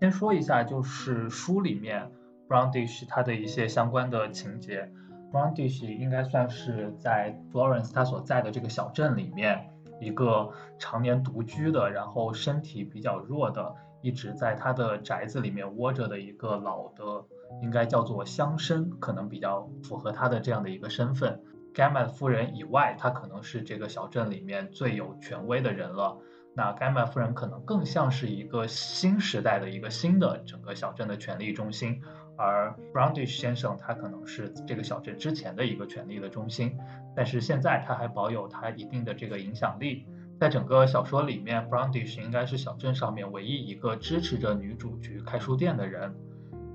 [0.00, 2.10] 先说一下，就是书里面
[2.48, 4.90] Brownish 它的一些相关的情节。
[5.34, 9.68] Brundish 应该算是在 Florence 他所在的这个小镇里面
[10.00, 17.24] 一个常年独居的，然后身体比较弱的，一直在他的宅子里面窝着的一个老的。
[17.62, 21.40] 应该叫做乡绅，可能比较符合他的这样的一个身份。
[21.72, 26.18] 盖曼夫人以外，他可能是这个小镇里面最有权威的人了。
[26.54, 32.00] 那盖曼夫人可能更像是一个新时代的一个新的整个小镇的权力中心，
[32.36, 36.76] 而 Brownish 先生他可能是这个小镇之前的一个权力的中心。
[37.16, 40.06] 但是现在他还保有他一定的这个影响力。
[40.40, 46.12] 在整个小说里面，Brownish 应该是小镇上面唯一一个支持着女主去开书店的人。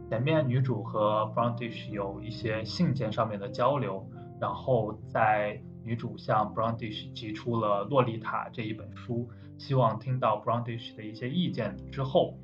[0.09, 12.37] 前面女主和 Brownish 有一些信件上面的交流，然后在女主向 Brownish 提出了《洛丽塔》这一本书，希望听到 Brownish 的一些意见之后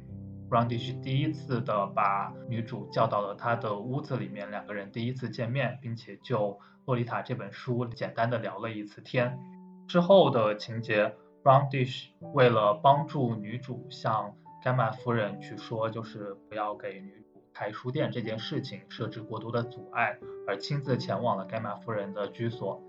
[0.50, 6.52] ，Brownish 第一次的把女主叫到了他的屋子里面，两个人第一次见面，并且就
[6.86, 9.40] 《洛丽塔》这本书简单的聊了一次天。
[9.88, 17.44] 之后的情节，Brownish 为了帮助女主向盖玛夫人去说，就是不要给女主。
[17.54, 22.84] 开书店这件事情设置过多的阻碍，而亲自前往了盖玛夫人的居所。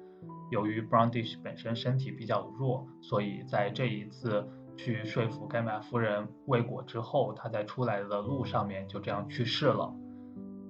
[0.50, 9.92] 由于 Brownish 本身身体比较弱，所以在这一次去说服盖玛夫人未果之后，他在出来的路上面就这样去世了。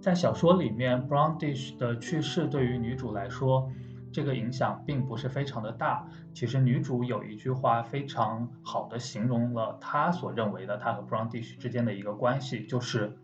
[0.01, 3.71] 在小说里面，Brownish 的去世对于女主来说，
[4.13, 6.07] 这个影响并不是非常的大。
[6.33, 13.19] 其实女主有一句话非常好的形容了她所认为的她和 Brownish 之间的一个关系，就是。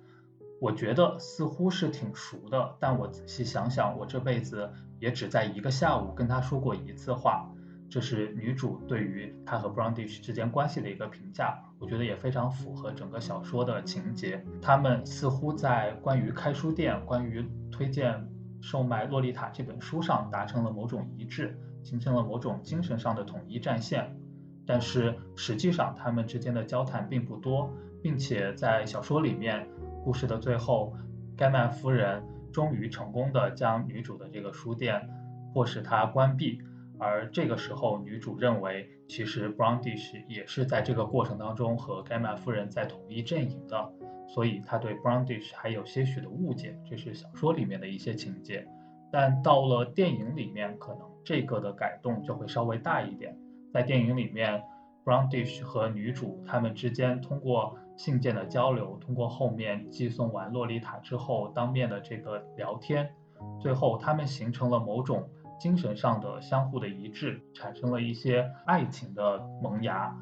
[0.60, 4.70] 我觉得似乎是挺熟的，但我仔细想想，我这辈子
[5.00, 7.51] 也只在一个下午跟他说过一次话。
[7.92, 14.42] 这是女主对于她和 Brownish 之间关系的一个评价，我觉得也非常符合整个小说的情节。
[14.62, 18.26] 他们似乎在关于开书店、关于推荐
[18.62, 24.16] 售卖《洛丽塔》这本书上达成了某种一致，形成了某种精神上的统一战线。
[24.64, 27.70] 但是实际上，他们之间的交谈并不多，
[28.02, 29.68] 并且在小说里面。
[30.02, 30.94] 故事的最后，
[31.36, 32.24] 盖曼夫人
[32.54, 35.10] 终于成功的将女主的这个书店
[35.52, 36.58] 迫使她关闭，
[37.02, 43.92] 而这个时候，女主认为其实 Brownish 也是在这个过程当中和盖曼夫人在同一阵营的，
[44.28, 48.66] 所以她对 Brownish 还有些许的误解，这是小说里面的一些情节。
[49.10, 53.36] 但到了电影里面，可能这个的改动就会稍微大一点。
[53.72, 54.62] 在电影里面
[55.04, 57.76] ，Brownish 和女主他们之间通过。
[57.94, 63.14] 信件的交流，通过后面寄送完洛丽塔之后当面的这个聊天，
[63.60, 65.28] 最后他们形成了某种
[65.62, 70.12] 精神上的相互的一致，产生了一些爱情的萌芽。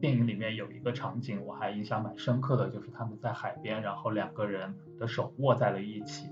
[0.00, 6.28] 电影里面有一个场景我还印象蛮深刻的，就是他们在海边，然后两个人的手握在了一起，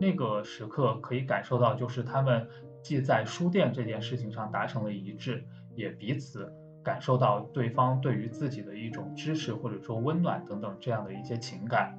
[0.00, 2.48] 那个时刻可以感受到，就是他们
[2.82, 5.44] 既在书店这件事情上达成了一致，
[5.76, 6.52] 也彼此。
[6.82, 11.96] 感受到对方对于自己的一种支持或者说温暖等等这样的一些情感。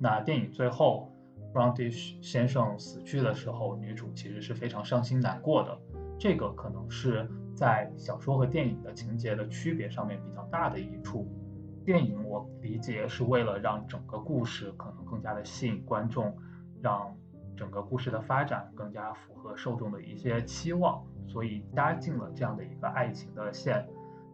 [0.00, 1.11] 那电影最后
[1.52, 5.78] ，Brownish 先生死去的时候，女主其实是非常伤心难过的。
[6.18, 11.28] 这个可能是在小说和电影的情节的区别上面比较大的一处。
[11.84, 16.36] 电影我理解是为了让整个故事可能更加的吸引观众，
[16.80, 17.16] 让
[17.56, 23.84] 整个故事的发展更加符合受众的一些期望，所以加进了这样的一个爱情的线。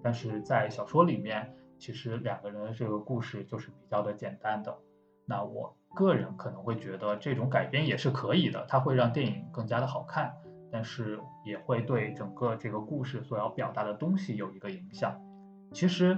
[0.02, 4.76] 但是在小说里面，其实两个人的这个故事就是比较的简单的。
[5.24, 10.32] 那我个人可能会觉得这种改编也是可以的，它会让电影更加的好看，
[10.70, 15.20] 但是也会对整个这个故事所要表达的东西有一个影响。
[15.72, 16.16] 其实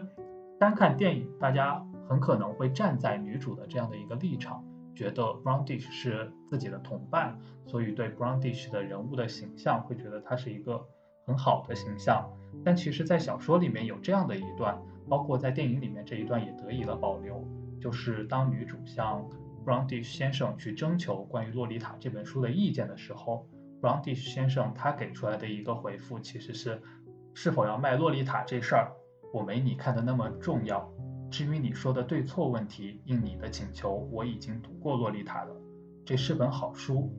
[0.59, 4.65] 单看电影，大家很可能会站在女主的这样的一个立场，
[4.95, 10.85] 觉得 Brownish 是自己的同伴，所以对 Brownish 的人物的形象会觉得他是一个
[11.27, 12.29] 很好的形象。
[12.65, 14.77] 但其实，在小说里面有这样的一段，
[15.09, 17.43] 包括在电影里面这一段也得以了保留，
[17.81, 19.25] 就是当女主向
[19.65, 23.47] Brownish 先生去征求关于《洛丽塔》这本书的意见的时候
[23.81, 26.81] ，Brownish 先生他给出来的一个回复其实是：
[27.35, 28.93] 是否要卖《洛丽塔》这事儿，
[29.33, 30.91] 我没你看的那么重要。
[31.31, 35.55] 至于你说的对错问题，应你的请求，我已经读过《洛丽塔》了，
[36.05, 37.13] 这是本好书，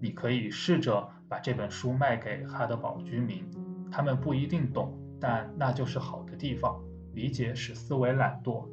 [0.00, 3.48] 你可以试着把这本书卖给哈德堡居民。
[3.90, 6.82] 他们不一定懂，但那就是好的地方。
[7.12, 8.68] 理解使思维懒惰。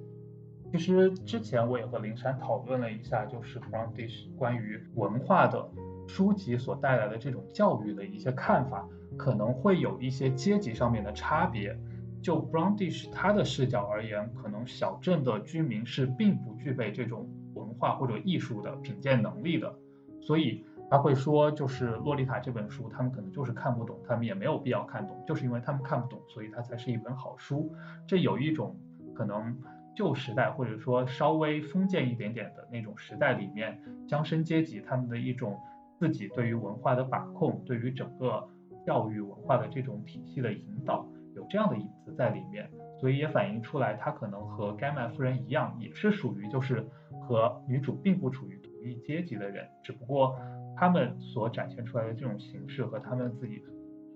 [0.72, 5.70] 其实之前我也和灵山讨论了一下，就是 Brownish 关于文化的
[6.08, 11.78] 书籍所带来的这种教育的一些看法，可能会有一些阶级上面的差别。
[12.22, 19.76] 就 Brownish 他的视角而言，可能小镇的居民是并不具备这种文化或者艺术的品鉴能力的，
[20.22, 20.66] 所以。
[20.90, 27.74] 他会说，就是《洛丽塔》这本书，他们可能就是看不懂，他们也没有必要看懂，就是因为他们看不懂，所以它才是一本好书。
[28.06, 28.78] 这有一种
[29.16, 29.58] 可能
[29.96, 35.60] 旧时代或者说稍微封建一点点的那种时代里面，乡绅阶级他们的一种
[36.00, 38.48] 自己对于文化的把控，对于整个
[38.86, 42.70] 教育文化的这种体系的引导，有这样的影子在里面，
[43.00, 46.86] 所以也反映出来，他可能和盖曼夫人一样，也是属于就是
[47.22, 50.36] 和女主并不处于同一阶级的人，只不过。
[50.74, 53.62] 他们所展现出来的这种形式和他们自己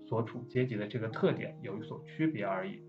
[0.07, 2.82] 所处阶级的这个特点有所区别而已。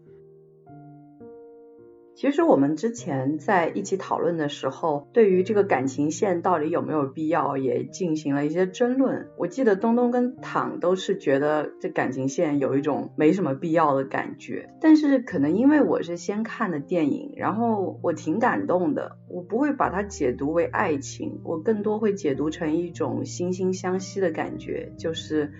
[2.16, 9.28] 其实我们之前在一起讨论的时候，对于这个感情线到底有没有必要，也进行了一些争论。
[9.36, 14.70] 我记得东东跟躺都是觉得这感情线有一种没什么必要的感觉。
[14.80, 25.52] 但是可能因为我是先看的电影，然后我挺感动的，我不会把它解读为爱情，我更多会解读成一种惺惺相惜的感觉，就是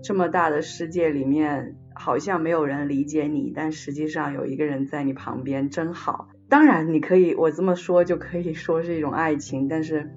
[0.00, 1.74] 这么大的世界里面。
[1.98, 6.28] 好像没有人理解你，但实际上有一个人在你旁边，真好。
[6.48, 10.10] 当然，你可以我这么说就可以说是一种爱情，但是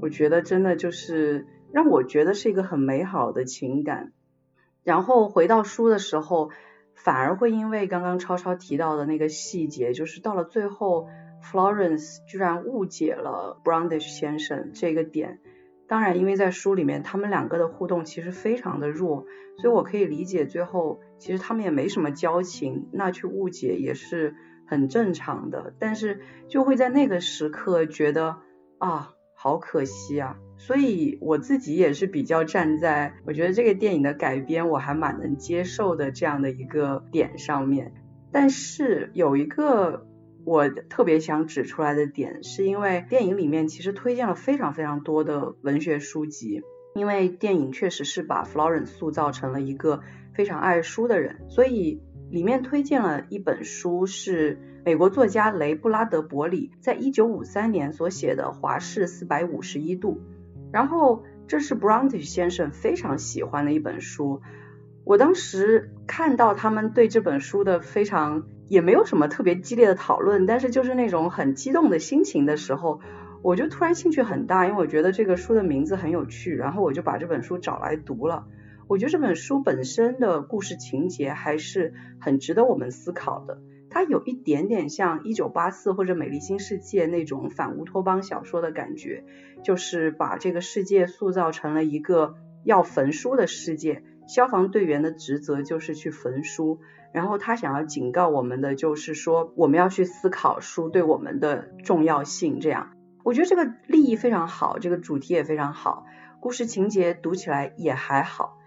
[0.00, 4.12] 我觉得真的就是让我觉得是一个很美好的情感。
[4.82, 6.50] 然后回到书的时候，
[6.94, 11.06] 反而会因为刚刚超超提到的那个细节，就是到了最后
[11.44, 15.38] ，Florence 居然误解了 Browndish 先生这个点。
[15.88, 19.24] 当然，因为在书里面，他们两个的互动其实非常的弱，
[19.58, 24.34] 所以我可以理解最后其实他们也没什么交情，那去误解也是
[24.66, 25.74] 很正常的。
[25.78, 28.38] 但是就会在那个时刻觉得
[28.78, 30.36] 啊，好可惜啊。
[30.58, 37.92] 所以我自己也是比较站在我觉得这个电影的改编我还蛮能接受的这样的一个点上面。
[38.32, 40.06] 但是有一个。
[40.46, 46.62] 我特别想指出来的点，是因为电影里面其实推荐了非常非常多的文学书籍，
[46.94, 50.02] 因为电影确实是把 Florence 塑造成了一个
[50.34, 60.12] 非常爱书的人，所以里面推荐了一本书，是美国作家雷布拉德伯里在一九五三年所写的《华氏四百五十一度》，
[60.72, 64.42] 然后这是 Browndish 先生非常喜欢的一本书，
[65.02, 68.46] 我当时看到他们对这本书的非常。
[68.68, 73.00] 也没有什么特别激烈的讨论，但是就是那种很激动的心情的时候，
[73.42, 78.46] 我就突然兴趣很大，因为我觉得这个书的名字很有趣，然后我就把这本书找来读了。
[78.88, 83.58] 我觉得这本书本身的故事情节还是很值得我们思考的，
[83.90, 89.24] 它有一点点像一九八四或者美丽新世界那种反乌托邦小说的感觉，
[89.64, 96.80] 就是把这个世界塑造成了一个要焚书的世界，消防队员的职责就是去焚书。
[97.16, 102.60] 然后他想要警告我们的就是说，我们要去思考书对我们的重要性。
[102.60, 102.90] 这样，
[103.24, 106.04] 我觉得这个立意非常好，这个主题也非常好，
[106.40, 108.58] 故事情节读起来也还好。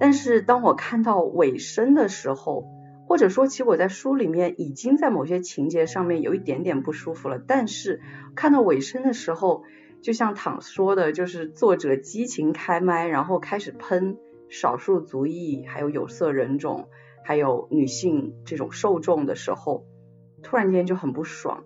[0.00, 2.64] 但是当我看到尾声的时候，
[3.06, 8.00] 或者说其实我在书里面已经在某些情节上面有一点点不舒服了，但是
[8.34, 9.64] 看到尾声的时候，
[10.00, 14.16] 就像躺说的，就是作者激情开麦，然后开始喷
[14.48, 16.88] 少数族裔还有有色人种。
[17.28, 19.84] 还有女性这种受众的时候，
[20.42, 21.64] 突然间就很不爽，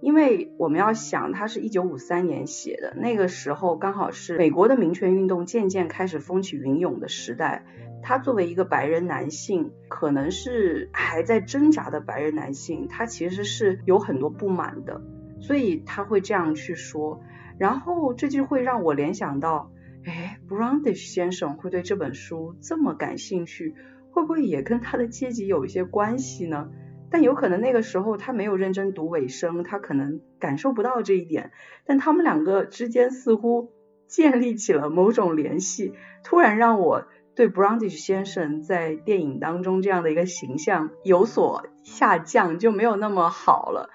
[0.00, 7.66] 因为我们要想，他是一九五三年写的，那个时候刚好是美国的民权运动渐渐开始风起云涌的时代，
[8.02, 15.02] 他作为一个白人男性，可能是还在挣扎的白人男性，他其实是有很多不满的，
[15.42, 17.20] 所以他会这样去说，
[17.58, 19.70] 然后这就会让我联想到，
[20.06, 23.74] 哎，Browndish 先生会对这本书这么感兴趣。
[24.12, 26.70] 会不会也跟他的阶级有一些关系呢？
[27.10, 31.50] 但有可能那个时候他没有认真读尾声，他可能感受不到这一点。
[31.84, 33.72] 但他们两个之间似乎
[34.06, 35.94] 建立起了某种联系，
[36.24, 43.90] 突然让我对 Browndish 先生在电影当中这样的一个形象有所下降，就没有那么好了。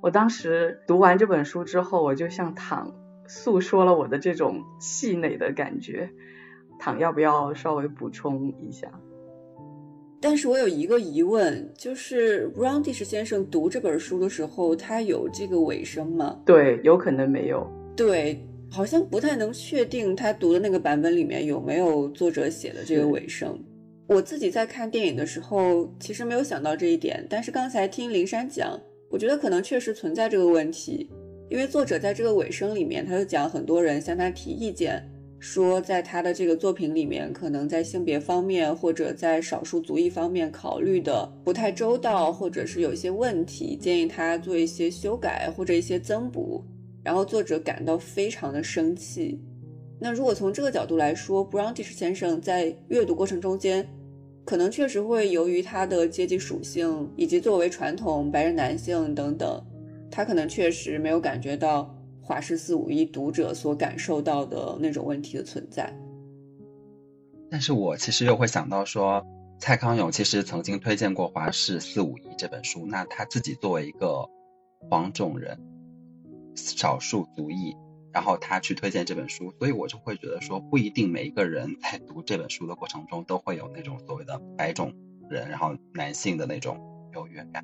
[0.00, 2.94] 我当时读完这本书之后，我就向躺
[3.26, 6.10] 诉说了我的这种气馁的感觉。
[6.78, 8.88] 躺要不要稍微补充一下？
[10.22, 16.40] 但是我有一个疑问，就是 Roundish 先生读这本书的时候，他有这个尾声吗？
[16.46, 17.66] 对，有可能没有。
[17.96, 23.58] 对，好像不太能确定他读的那个版本里面有没有作者写的这个尾声。
[24.06, 31.10] 我自己在看电影的时候，其实没有想到这一点，但是刚才听林珊讲，我觉得可能确实存在这个问题，
[31.50, 35.02] 因为作者在这个尾声里面，他就讲很多人向他提意见。
[35.42, 46.62] 说，在他的这个作品里面，可能在性别方面或者在少数族裔方面考虑的不太周到，或者是有一些问题，建议他做一些修改或者一些增补。
[47.02, 49.36] 然后作者感到非常的生气。
[49.98, 53.84] 那如果从这个角度来说，Browndish 先生在阅读过程中间，
[54.44, 59.60] 可能确实会由于他的阶级属性以及作为传统白人男性等等，
[60.08, 61.92] 他可能确实没有感觉到。
[62.32, 65.94] 华氏四五一读者所感受到的那种问题的存在，
[67.50, 69.22] 但是我其实又会想到说，
[69.58, 74.30] 蔡康永其实曾经推荐过《华氏四五一》这本书，那他自己作为一个
[74.88, 75.60] 黄种人、
[76.56, 77.76] 少数族裔，
[78.14, 84.94] 然后他去推荐这本书，所以我就会觉得说，不一定每一个人在读这本书的过程中都会有那种所谓的白种
[85.28, 86.80] 人，然后男性的那种
[87.12, 87.62] 优越感。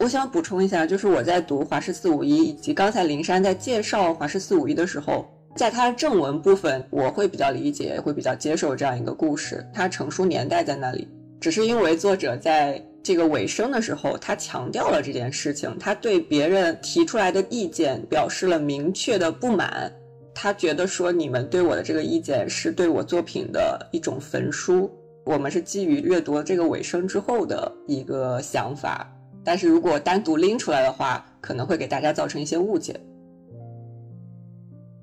[0.00, 5.24] 我想补充一下，就是我在读《华氏四五一》以及刚才林珊在介绍《华氏四五一》的时候，
[5.56, 11.08] 在它正文部分，我会比较理解，会比较接受这样一个故事，它成书年代在那里。
[11.40, 19.92] 只是因为作者在这个尾声的时候，他强调了这件事情，他对别人提出来的意见表示了明确的不满，
[20.34, 24.90] 他觉得说你们对我的这个意见是对我作品的一种焚书。
[25.24, 29.10] 我们是基于阅读这个尾声之后的一个想法。
[29.44, 33.00] 但是如果单独拎出来的话，可能会给大家造成一些误解。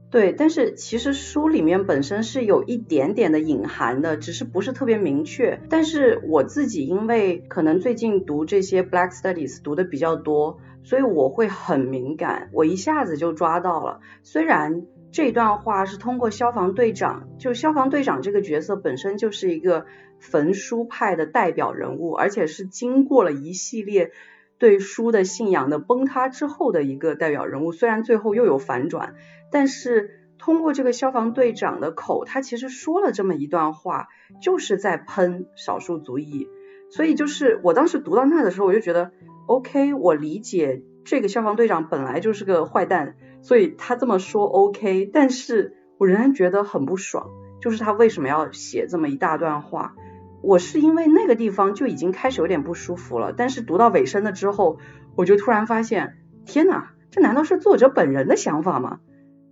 [0.09, 5.61] 对，但是其实书里面本身是有一点点的隐含的，只是不是特别明确。
[5.69, 14.01] 但是我自己因为可能最近读这些 Black Studies 读的比较多，所以我会很敏感，我一下子就抓到了。
[14.21, 14.81] 虽然
[15.13, 19.85] 这段话是通过消防队长，就消防队长这个角色本身就是一个
[20.21, 24.11] 焚书派的代表人物，而且是经过了一系列。
[24.57, 29.15] 对书的信仰的崩塌之后的一个代表人物，虽然最后又有反转，
[29.51, 34.09] 但是通过这个消防队长的口，他其实说了这么一段话，
[34.39, 36.47] 就是在喷少数族裔。
[36.91, 39.09] 所以就是我当时读到那的时候，我就觉得
[39.47, 49.95] ，OK，我理解这个消防队长本来就是个坏蛋，所以他这么说 OK，但是我仍然觉得很不爽，就是他为什么要写这么一大段话？
[50.41, 54.77] 我是因为那个地方就已经开始有点不舒服了，但是读到尾声了之后，
[55.15, 58.99] 我就突然发现，天哪，这难道是作者本人的想法吗？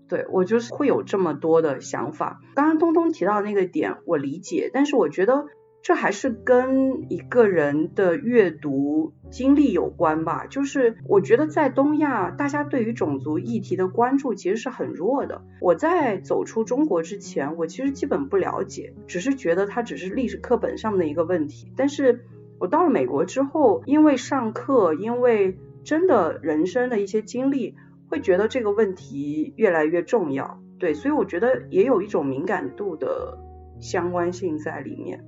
[0.08, 2.42] 对我就是会有这么多的想法。
[2.56, 5.46] 刚刚东东提到那个点，我理解，但是我觉得。
[5.82, 10.46] 这还是跟一个人的阅读经历有关吧。
[10.46, 15.42] 就是我觉得在东亚，大家对于种族议题的关注其实是很弱的。
[15.62, 21.72] 我在走出中国之前，我其实基本不了解，只是觉得它只是历史课本上的一个问题。
[21.76, 22.26] 但是
[22.60, 27.76] 我到了美国之后，因为上课，因为真的人生的一些经历，
[28.10, 30.62] 会觉得这个问题越来越重要。
[30.78, 33.38] 对，所以我觉得也有一种敏感度的
[33.80, 35.24] 相关性在里面。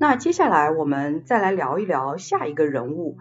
[0.00, 3.18] 那接下来我们再来聊一聊下一个人物，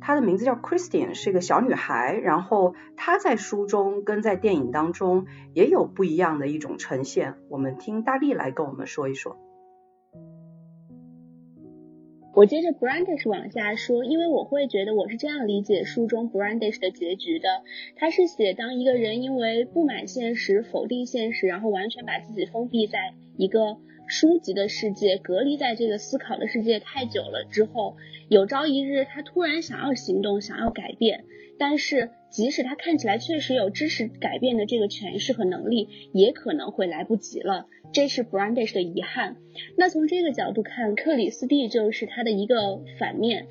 [0.00, 2.14] 她的名字叫 Christian，是一个小女孩。
[2.14, 7.34] 然后她在书中跟在电影当中也有不一样的一种呈现。
[7.50, 9.36] 我们听大力来跟我们说一说。
[12.32, 17.48] 我接着 Brandish 往下说，因为我会觉得我是这样理解书中 Brandish 的结局的。
[17.96, 23.76] 他是写当一个人因为不满现实、否定现实，然后完全把自己封闭在一个。
[24.06, 27.96] 书籍的世界隔离在这个思考的世界太久了之后，
[28.28, 31.24] 有朝一日他突然想要行动，想要改变，
[31.58, 37.66] 但是即使他看起来确实有知识改变的这个权势和能力，也可能会来不及了。
[37.92, 39.36] 这是 Brandish 的遗憾。
[39.78, 43.46] 那从这个角度看，克里斯蒂就是他的一个反面，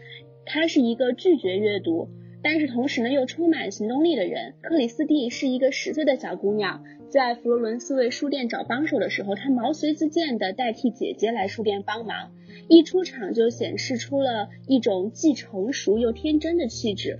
[0.46, 2.10] 他是一个拒绝阅读，
[2.44, 4.54] 但是同时呢又充满行动力的人。
[4.62, 6.84] 克里斯蒂是一个十岁的小姑娘。
[7.14, 12.32] 在佛罗伦斯为书店找帮手的时候，他毛遂自荐的代替姐姐来书店帮忙，
[12.68, 17.20] 一出场就显示出了一种既成熟又天真的气质。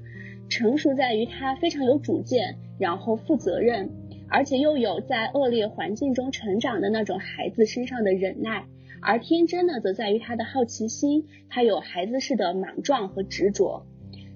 [0.50, 3.92] 成熟在于他非常有主见，然后负责任，
[4.30, 8.64] 而且又有在恶劣环境中成长的那种孩子身上的忍耐；
[9.00, 13.86] 而天真呢，则在于他的好奇心，他有孩子似的莽撞和执着。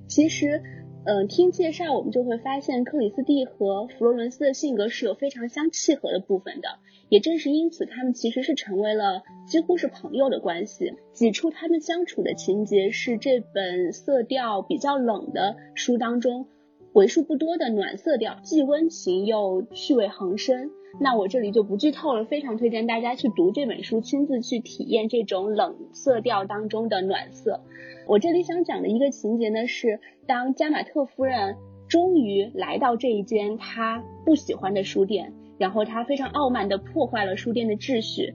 [0.08, 0.62] 其实。
[1.10, 6.68] 嗯，听介绍我们就会发现，克里斯蒂和弗洛伦斯的性格是有非常相契合的部分的。
[7.08, 10.95] 也正是因此，他们其实是成为了几乎是朋友的关系。
[11.14, 16.49] 几处他们相处的情节是这本色调比较冷的书当中
[16.91, 20.72] 为数不多的暖色调，既温情又趣味横生。
[21.00, 27.62] 那我这里就不剧透了，非常推荐大家去读这本书，亲自去体验这种冷色调当中的暖色。
[28.08, 31.56] 我这里想讲的一个情节呢，是当加马特夫人
[31.88, 38.34] 终于来到这一间她不喜欢的书店，然后她非常傲慢地破坏了书店的秩序。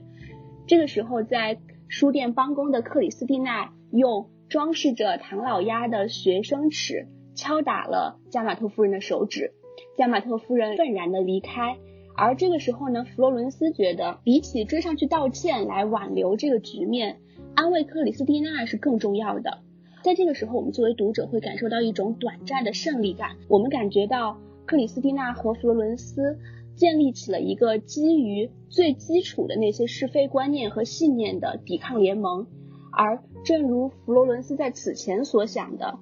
[0.65, 1.57] 这个时候，在
[1.89, 9.51] 书店帮工的克里斯蒂娜用装饰着唐老鸭的学生尺敲打了加马特夫人的手指，
[9.97, 11.77] 加马特夫人愤然地离开。
[12.15, 17.17] 而这个时候呢，弗罗伦斯觉得比起追上去道歉来挽留这个局面。
[17.55, 19.59] 安慰克里斯蒂娜是更重要的。
[20.03, 23.37] 在这个时候，我们作为读者会感受到一种短暂的胜利感。
[23.47, 26.37] 我们感觉到克里斯蒂娜和弗罗伦斯
[26.75, 32.47] 建立起了一个基于最基础的那些是非观念和信念的抵抗联盟。
[32.91, 35.99] 而正如弗罗伦斯在此前所想的，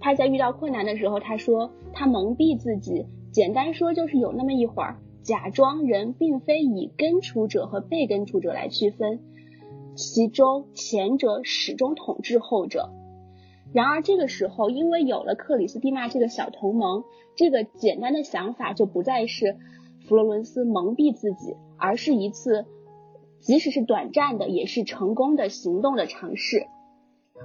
[0.00, 9.20] 他在遇到困难的时候，他说他蒙蔽自己，简单说就是有那么一会儿，假装人并非以根除者和被根除者来区分。
[9.96, 12.90] 其中前者始终统治后者，
[13.72, 17.04] 然而这个时候，因为有了克里斯蒂娜这个小同盟，
[17.36, 19.56] 这个简单的想法就不再是
[20.06, 22.64] 弗洛伦斯蒙蔽自己，而是一次
[23.40, 26.66] 即使是短暂的，也是成功的行动的尝试。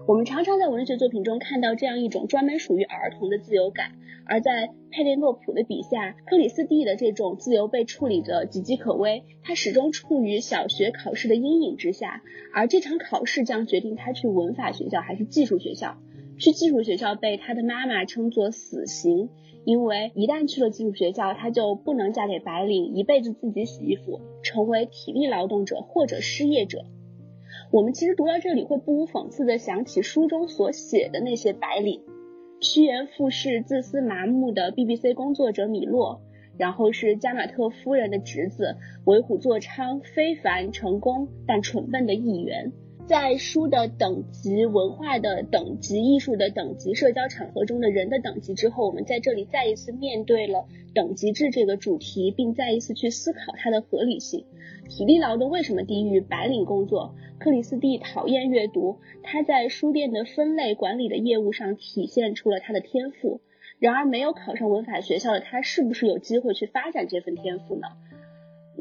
[0.08, 3.94] 我们常常在文学作品中看到这样一种专门属于儿童的自由感，
[4.26, 9.24] 而在佩内洛普的笔下，克里斯蒂的这种自由被处理得岌岌可危。
[9.44, 12.24] 他始终处于小学考试的阴影之下，
[12.54, 15.98] 而这场考试将决定他去文法学校还是技术学校。
[16.38, 19.30] 去技术学校被他的妈妈称作死刑，
[19.64, 26.86] 因为一旦去了技术学校，他就不能嫁给白领，一辈子自己洗衣服，成为体力劳动者或者失业者。
[27.72, 32.02] 我们其实读到这里，会不无讽刺的想起书中所写的那些白领：
[32.68, 36.20] 趋炎附势、自私麻木的 BBC 工作者米洛，
[36.58, 42.72] 然后是加马特夫人的侄子，为虎作伥、非凡成功但蠢笨的议员。
[43.08, 54.44] 在书的等级、文化的等级、艺术的等级、社交场合中的人的等级之后，我们在这里再一次面对了等级制这个主题，并再一次去思考它的合理性。
[54.90, 57.14] 体力劳动为什么低于白领工作？
[57.38, 63.40] 克里斯蒂讨厌阅读，他在书店的分类管理的业务上体现出了他的天赋。
[63.78, 67.88] 然而，没有考上文法学校的他，是不是有机会去发展这份天赋呢？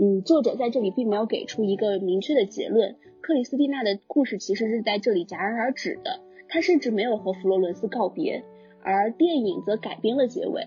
[0.00, 2.96] 嗯，作者在这里并没有给出一个明确的结论。
[3.26, 8.44] 克里斯蒂娜的故事其实是在这里戛然而止的，她甚至没有和弗洛伦斯告别，
[8.82, 10.66] 而电影则改编了结尾。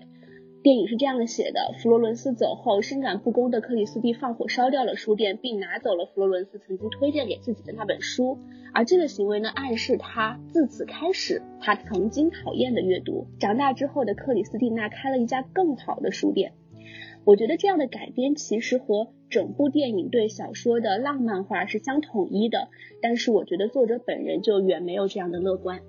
[0.64, 8.36] 电影是这样的写的：弗洛伦斯走后，深感不公的克里斯蒂放火烧掉了书店，并拿走了弗罗伦斯曾经推荐给自己的那本书。
[8.74, 13.28] 而这个行为呢，暗示他自此开始他曾经讨厌的阅读。
[13.38, 16.54] 长大之后的克里斯蒂娜开了一家更好的书店。
[17.28, 19.08] 我觉得这样的改编其实和。
[19.28, 22.70] 整部电影对小说的浪漫化是相统一的，
[23.02, 25.80] 但是我觉得作者本人就远没有这样的乐观。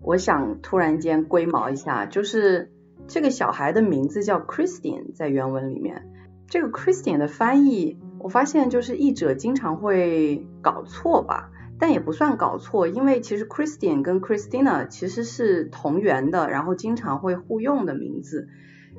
[0.00, 2.72] 我想突然间龟毛一下，就是
[3.06, 6.06] 这个小孩的名字叫 Christian，在原文里面，
[6.48, 18.48] 这个 Christian 的翻译，我发现就是译者经常会搞错吧，但也不算搞错，因为其实 Christian 跟 Christina 其实是同源的，然后经常会互用的名字。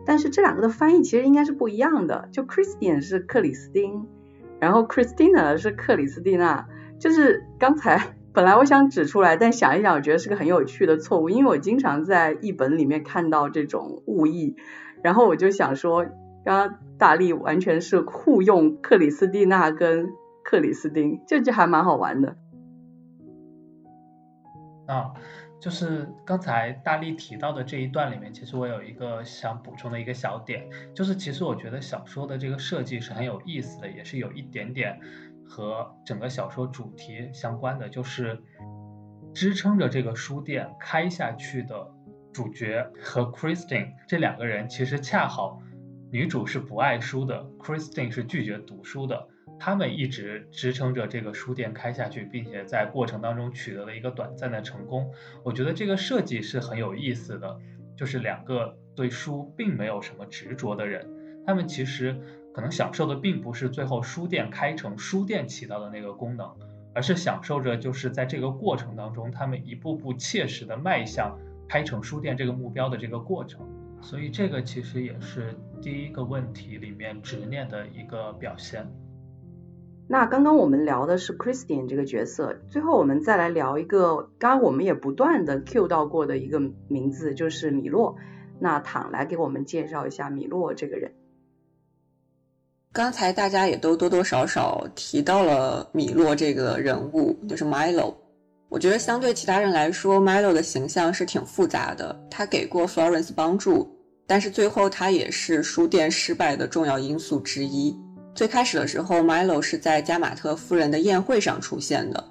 [0.07, 4.07] 但是这两个的翻译其实应该是不一样的，就 Christian 是克里斯汀，
[4.57, 14.55] 然后 Christina 是克里斯蒂娜，就是刚才本来我想指出来，但想一想，我觉得是个很有趣的错误，因为我经常在译本里面看到这种误译，
[15.03, 16.05] 然后我就想说，
[16.45, 22.37] 刚刚大力完全是互用克里斯蒂娜跟克里斯汀，这就还蛮好玩的。
[24.85, 25.15] 啊。
[25.59, 34.99] 就是刚才大力提到的这一段里面，其实我有一个想补充的一个小点，就是其实我觉得小说的这个设计是很有意思的，也是有一点点
[35.47, 38.39] 和整个小说主题相关的，就是
[39.33, 41.91] 支撑着这个书店开下去的
[42.31, 45.59] 主角和 Christine 这两个人，其实恰好
[46.11, 49.27] 女主是不爱书的，Christine 是拒绝读书的。
[49.59, 55.11] 他们一直支撑着这个书店开下去，并且在过程当中取得了一个短暂的成功。
[55.43, 57.59] 我觉得这个设计是很有意思的，
[57.95, 61.07] 就是两个对书并没有什么执着的人，
[61.45, 62.19] 他们其实
[62.53, 66.55] 可能享受的并不是最后书店开成书店起到的那个功能，
[66.93, 71.37] 而是享受着就是在这个过程当中，他们一步步切实的迈向
[71.67, 73.67] 开成书店这个目标的这个过程。
[73.99, 78.87] 所以这个其实也是第一个问题里面执念的一个表现。
[80.09, 88.15] 那刚刚我们聊的是 Christian 这个角色，最后我们再来聊一个，刚刚我们也不断的 Q 到过的一个名字，就是米洛。
[88.59, 91.11] 那躺来给我们介绍一下米洛这个人。
[92.93, 98.15] 刚才大家也都多多少少提到了米洛这个人物，就是 Milo。
[98.69, 102.17] 我觉得相对其他人来说，Milo 的形象是挺复杂的。
[102.31, 103.87] 他给过 Florence 帮助，
[104.25, 107.95] 但是最后他也是书店失败的重要因素之一。
[108.37, 112.23] 最开始的时候，Milo 是在加马特夫人的宴会上出现的，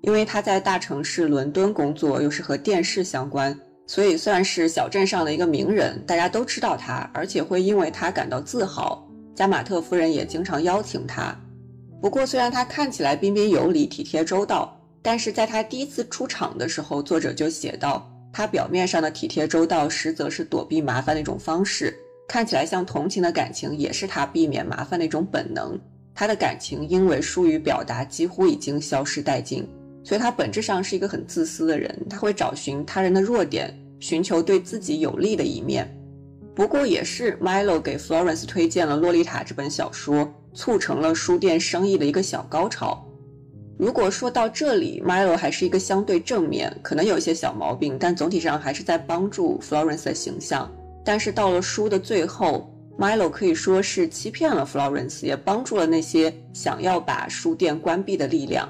[0.00, 3.56] 因为他在大城市伦敦工作，又是和电视相关，
[3.86, 9.08] 所以算是小镇上的一个名人，大家都知道他，而且会因为他感到自豪。
[9.36, 11.32] 加马特夫人也经常邀请他。
[12.00, 21.96] 不过，虽然他看起来彬彬有礼、体贴周到，但是在他第一次出场的时候，作者就写到，他表面上的体贴周到，实则是躲避麻烦的一种方式。
[22.28, 25.78] 看起来像同情的感情，也是他避免麻烦的一种本能。
[26.14, 29.66] 他的感情因为疏于表达，几乎已经消失殆尽。
[30.04, 32.06] 所以，他本质上是一个很自私的人。
[32.10, 35.88] 他会找寻他人的弱点，寻求对自己有利的一面。
[36.54, 43.06] 不过，也是 Milo 给 Florence 推荐了《洛丽塔》这本小说，促成了书店生意的一个小高潮。
[43.78, 50.70] 如果说到这里，Milo 还是一个相对正面，可能有一些小毛病，但总体上还是在帮助 Florence 的形象。
[51.04, 58.68] 但是到了书的最后，Milo 可以说是欺骗了 Florence，也帮助了那些想要把书店关闭的力量。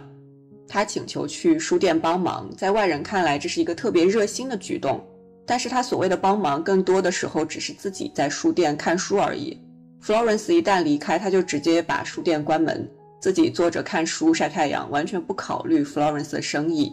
[0.66, 5.05] 他请求去书店帮忙，在外人看来这是一个特别热心的举动，
[5.45, 9.59] 但是他所谓的帮忙，更多的时候只是自己在书店看书而已。
[10.03, 12.89] Florence 一旦离开，他就直接把书店关门。
[13.20, 16.93] 自己坐着看书晒太阳，完全不考虑 Florence 的生意。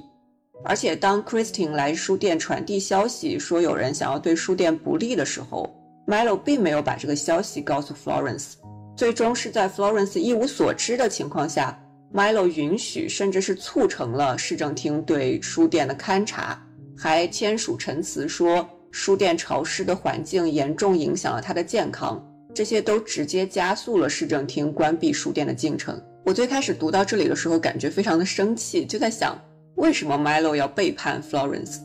[0.64, 5.74] 而且当 Christine 来书店传递消息说有人想要对书店不利的时候
[6.06, 8.54] ，Milo 并没有把这个消息告诉 Florence。
[8.96, 11.80] 最终是在 Florence 一无所知的情况下
[12.14, 16.62] ，Milo 允许甚至是促成了市政厅对书店的勘察，
[16.98, 22.22] 还签署陈词说书店潮湿的环境严重影响了他的健康。
[22.54, 26.02] 这些都直接加速了市政厅关闭书店的进程。
[26.26, 29.40] 我最开始读到这里的时候，感觉非常的生气，就在想
[29.76, 31.78] 为什么 Milo 要背叛 Florence？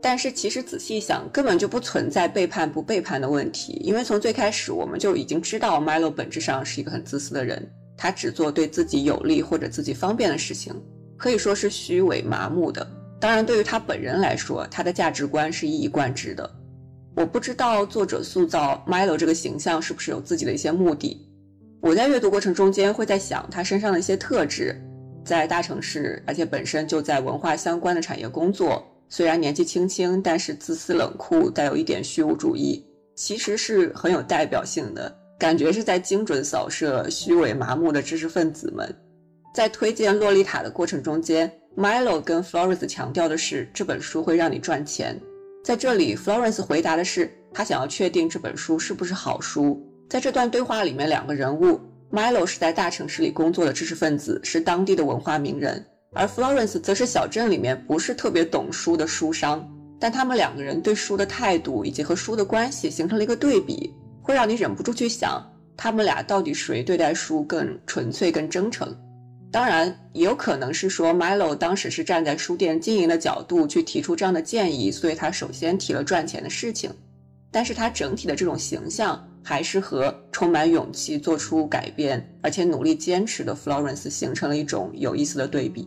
[0.00, 7.66] 但是其实仔细想，根本就不存在背叛不背叛的问题，因为从最开始我们就已经知道 Milo 本质上是一个很自私的人，
[7.96, 10.74] 他只做对自己有利或者自己方便的事情，
[11.16, 12.86] 可以说是虚伪麻木的。
[13.18, 16.50] 当然，对于他本人来说，他的价值观是一以贯之的。
[17.16, 21.26] 我不知道作者塑造 Milo 这个形象是不是有自己的一些目的。
[21.80, 24.78] 我在阅读过程中间会在想他身上的一些特质，
[25.24, 38.94] 在大城市，而且本身就在文化相关的产业工作，虽然年纪轻轻，但是自私冷酷，带有一点虚无主义，其实是很有代表性的，感觉是在精准扫射虚伪麻木的知识分子们。
[39.54, 45.18] 在推荐《洛丽塔》的过程中间，Milo 跟 Florence 强调的是这本书会让你赚钱，
[45.64, 49.80] 在这里，Florence 回答的是他想要确定这本书是不是好书。
[50.10, 51.80] 在这段对话里面，两个人物
[52.14, 59.68] ，Milo 是在大城市里工作的知识分子，是当地的文化名人，而 Florence 则是小镇里面不是特别懂书的书商。
[59.98, 63.92] 但他们两个人对书的态度以及和书的关系形成了一个对比，
[64.22, 65.42] 会让你忍不住去想，
[65.76, 68.96] 他们俩到底谁对待书更纯粹、更真诚？
[69.50, 76.90] 当然，也有可能是说 Milo 当时是站在书店经营的角度去提出这样的建议，所以他首先提了赚钱的事情。
[77.50, 79.28] 但是他整体的这种形象。
[79.44, 85.86] 还是和充满勇气做出改变，而且努力坚持的 Florence 形成了一种有意思的对比。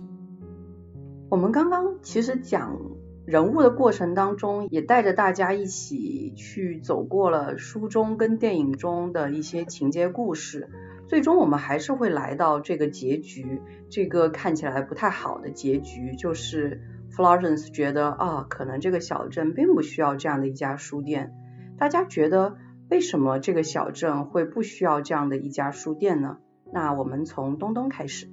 [1.29, 2.79] 我们刚刚其实讲
[3.25, 10.69] 人物的过程当中，也带着大家一起去走过了书中跟电影中的一些情节故事，
[11.07, 16.79] 最终我们还是会来到这个结局，这个看起来不太好的结局，就是
[17.11, 21.33] Florence 觉得啊，可能这个小镇并不需要这样的一家书店，
[21.79, 22.55] 大家觉得。
[22.89, 26.38] 为什么这个小镇会不需要这样的一家书店呢？
[26.73, 28.29] 那我们从东东开始。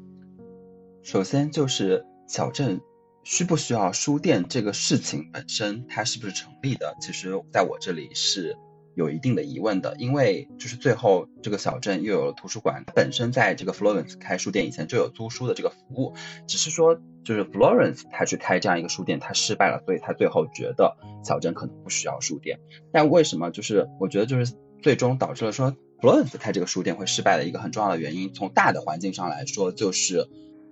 [1.03, 2.81] 首先就是小镇
[3.23, 6.95] 需不需要书店这个事情本身，它是不是成立的？
[7.01, 8.57] 其实在我这里是。
[8.95, 16.15] 有一定的疑问的，因为就是最后这个小镇又有了图书馆，本身在这个 Florence 开书店以前就有租书的这个服务，
[16.47, 22.61] 只是说就是 Florence 他去开这样一个书店，他失败了，所以他最后觉得小镇可能不需要书店。
[22.93, 30.29] 但为什么就是我觉得就是最终导致了说 Florence 开这个书店会失败的一个很重要的原因，从大的环境上来说，就是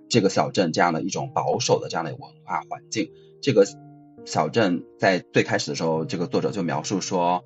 [0.07, 3.11] 这个小镇这样的一种保守的这样的文化环境。
[3.41, 3.65] 这个
[4.23, 7.43] 小镇在最开始的时候，这个作者就描述说。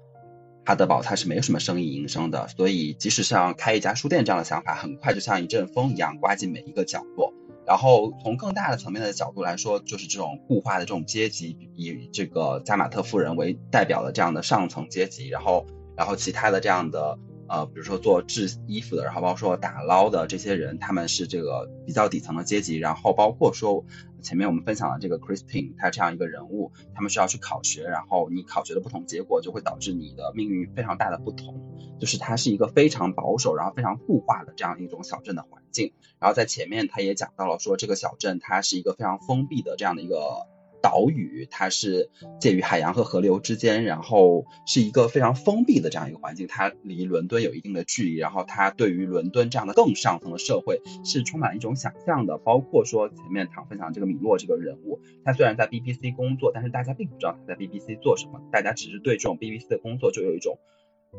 [0.68, 7.34] 哈德堡它是没有什么生意营生的，所以即使像开一家书店这样的想法，很快就像一阵风一样刮进每一个角落。
[7.66, 15.66] 然后从更大的层面的角度来说，就是这种固化的这种阶级，以这个加马特夫人为代表的这样的上层阶级，然后
[15.96, 23.86] 然后其他的这样的呃，比如说做制衣服的，然后包括说打捞的这些人，他们是这个比较底层的阶级，然后包括说。
[24.22, 31.64] 前面我们分享了这个 Christine，她这样一个人物，他们需要去考学，然后你考学的不同结果就会导致你的命运非常大的不同。
[32.00, 35.94] 就是它是一个非常保守，然后非常固化的这样一种小镇的环境。
[36.20, 40.48] 然后在前面他也讲到了说，这个小镇它是一个非常封闭的这样的一个。
[40.88, 42.10] 岛屿，它是
[42.40, 46.48] 介于海洋和河流之间，然后是一个非常封闭的这样一个环境。
[46.48, 52.38] 它离伦敦有一定的距离，然后它对于伦敦这样的更上层的社会是充满一种想象的。
[52.38, 60.58] 包括说前面唐分享这个米洛这个人物，他虽然在 BBC 工作，但是大家并不知道他在 BBC 做什么，大家只是对这种 BBC 的工作就有一种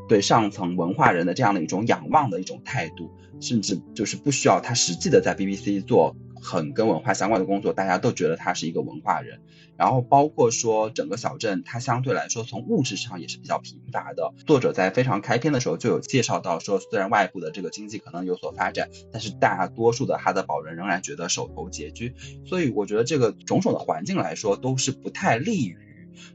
[0.09, 3.11] 对上层文化人的这样的一种仰望的一种态度，
[3.41, 9.41] 甚至就是不需要他实际的在 BBC 做很跟文化相关的工作，大家都觉得他是一个文化人。
[9.76, 14.34] 然后包括说整个小镇，它相对来说从物质上也是比较贫乏的。
[14.45, 22.14] 作者在非常开篇的时候就有介绍到说，虽然外部的这个经济可能有所发展，但是大多数的哈德堡人仍然觉得手头拮据。
[22.45, 25.78] 所以我觉得这个种种的环境来说，都是不太利于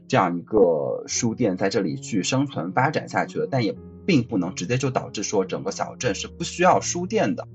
[0.08, 3.48] 这样一个书店在这里去生存发展下去了。
[3.50, 7.46] 但也并不能直接就导致说整个小镇是不需要书店的。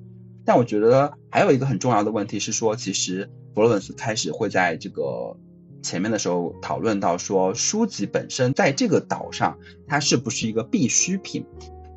[0.46, 5.38] 但我觉得还有一个很重要的问题是说，其实佛罗伦斯开始会在这个。
[5.82, 9.58] 前面的时候讨论到说，书籍本身在这个岛上，
[9.88, 11.46] 它是不是一个必需品？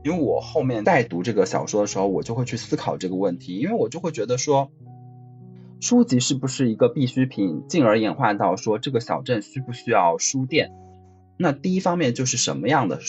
[0.04, 4.70] 因为我后面在读这个小说的时候，我就会去思考这个问题，因为我就会觉得说，
[5.82, 10.70] 书籍是不是一个必需品，进而演化到说这个小镇需不需要书店？
[11.36, 13.00] 那第一方面就是什么样的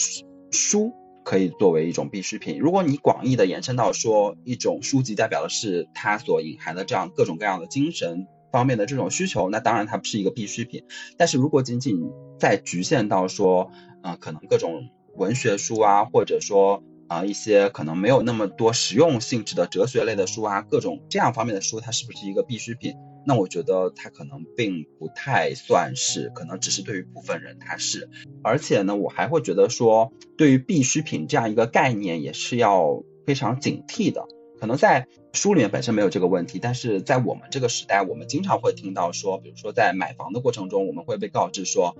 [0.50, 0.92] 书
[1.24, 2.58] 可以作为一种必需品？
[2.58, 8.26] 如果你广义的延伸到说，一种书籍代表的是它所隐含的这样各种各样的精神。
[8.50, 10.84] 方面的这种需求，那当然它不是一个必需品。
[11.16, 11.96] 但是如果仅仅
[12.38, 13.70] 在局限到说，
[14.02, 22.94] 嗯，可能各种文学书啊，或者说啊一些可能没有那么多实用性质的哲学类的书啊，各种这样方面的书，它是不是一个必需品？
[23.26, 28.10] 那我觉得它可能并不太算是，可能只是对于部分人它是。
[28.42, 34.26] 而且呢，我还会觉得说，对于必需品这样一个概念，也是要非常警惕的。
[34.60, 41.96] 可能在书里面本身没有这个问题，但是在我们这个时代，我们经常会听到说，比如说在买房的过程中，我们会被告知说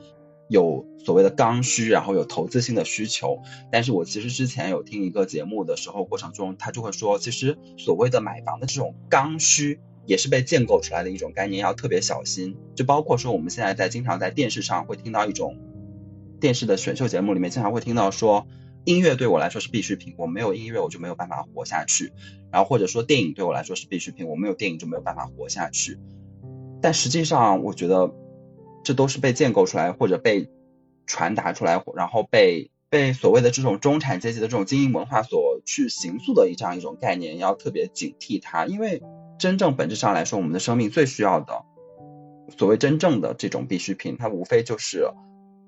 [0.49, 3.39] 有所谓的刚需，然后有投资性的需求。
[3.71, 12.57] 但是我其实之前有听一个节目的时候，过程中他就会说，其实所谓的买房的这种刚需，也是被建构出来的一种概念，要特别小心。
[12.75, 15.59] 就包括说我们现在在经常在电视上会听到一种
[16.41, 18.47] 电视的选秀节目里面，经常会听到说。
[18.87, 22.13] 音乐对我来说是必需品，我没有音乐我就没有办法活下去。
[22.53, 25.99] 然后或者说电影对我来说是必需品，我没有电影就没有办法活下去。
[26.83, 28.15] 但实际上，我觉得
[28.85, 30.49] 这都是被建构出来或者被
[31.07, 38.67] 传达出来，然后被被所谓的这种中产阶级的这种精英文化所去形塑的一这样一种概念，要特别警惕它。
[38.67, 39.03] 因为
[39.39, 41.65] 真正本质上来说，我们的生命最需要的
[42.57, 45.09] 所谓真正的这种必需品，它无非就是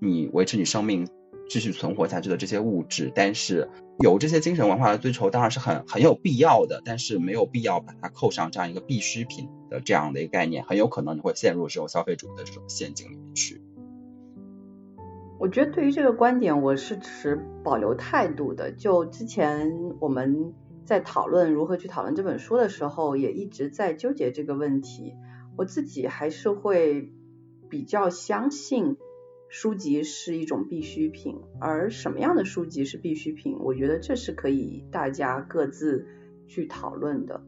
[0.01, 1.09] 你维持你生命。
[1.49, 3.69] 继续存活下去的这些物质，但是
[3.99, 13.63] 有这些精神文化的追求当然是很很有必要的，但是没有必要把它扣上这样一个必需品的这样的一个概念，很有可能你会陷入这种消费主义的这种陷阱里面去。
[15.39, 18.73] 我觉得对于这个观点，我是持保留态度的。
[18.73, 25.15] 就之前我们在讨论如何去讨论这本书的时候，也一直在纠结这个问题。
[25.57, 27.13] 我自己还是会
[27.69, 28.97] 比较相信。
[29.49, 33.59] 书籍是一种必需品，而什么样的书籍是必需品？
[33.61, 36.07] 我觉得这是可以大家各自
[36.47, 37.43] 去讨论的。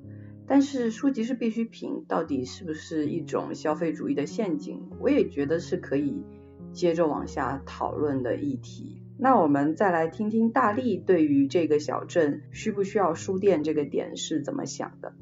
[0.46, 4.88] 但是书籍是必需品，到底是不是一种消费主义的陷阱？
[5.01, 6.24] 我也觉得是可以
[6.72, 9.03] 接着往下讨论的议题。
[9.18, 15.12] 那我们再来听听大力对于这个小镇需不需要书店这个点是怎么想的？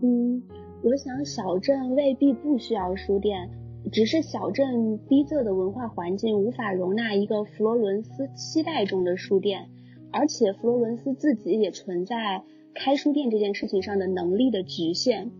[0.00, 0.42] 嗯，
[0.82, 3.50] 我想小镇未必不需要书店。
[3.92, 9.68] 只是小镇逼仄的文化环境无法容纳一个佛罗伦斯期待中的书店，
[10.10, 12.42] 而且佛罗伦斯自己也存在
[12.74, 15.30] 开书店这件事情上的能力的局限。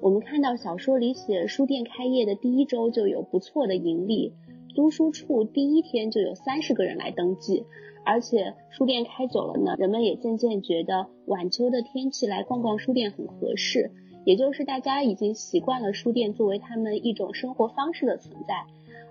[0.00, 4.34] 我们看到小说里写，书店开业的第一周就有不错的盈利，
[4.74, 7.64] 租书处第一天就有三十个人来登记，
[8.04, 13.90] 而且书店开久了呢，人们也渐渐觉得晚秋的天气来逛逛书店很合适。
[14.26, 18.66] 也就是大家已经习惯了书店作为他们一种生活方式的存在，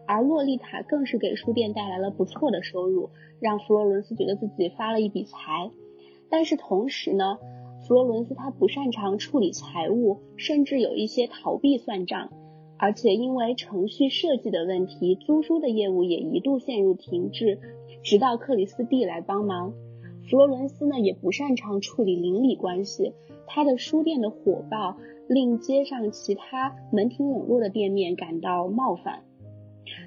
[0.05, 3.09] 而洛丽塔更是给书店带来了不错的收入，
[3.39, 5.71] 让弗罗伦斯觉得自己发了一笔财。
[6.29, 7.37] 但是同时呢，
[7.87, 12.33] 弗罗伦斯他不擅长处理财务，甚至有一些逃避算账，
[12.77, 17.57] 而且因为程序设计的问题，租书的业务也一度陷入停滞，
[18.03, 19.71] 直到克里斯蒂来帮忙。
[20.29, 23.13] 弗罗伦斯呢也不擅长处理邻里关系。
[23.47, 24.97] 他的书店的火爆
[25.27, 29.23] 令街上其他门庭冷落的店面感到冒犯。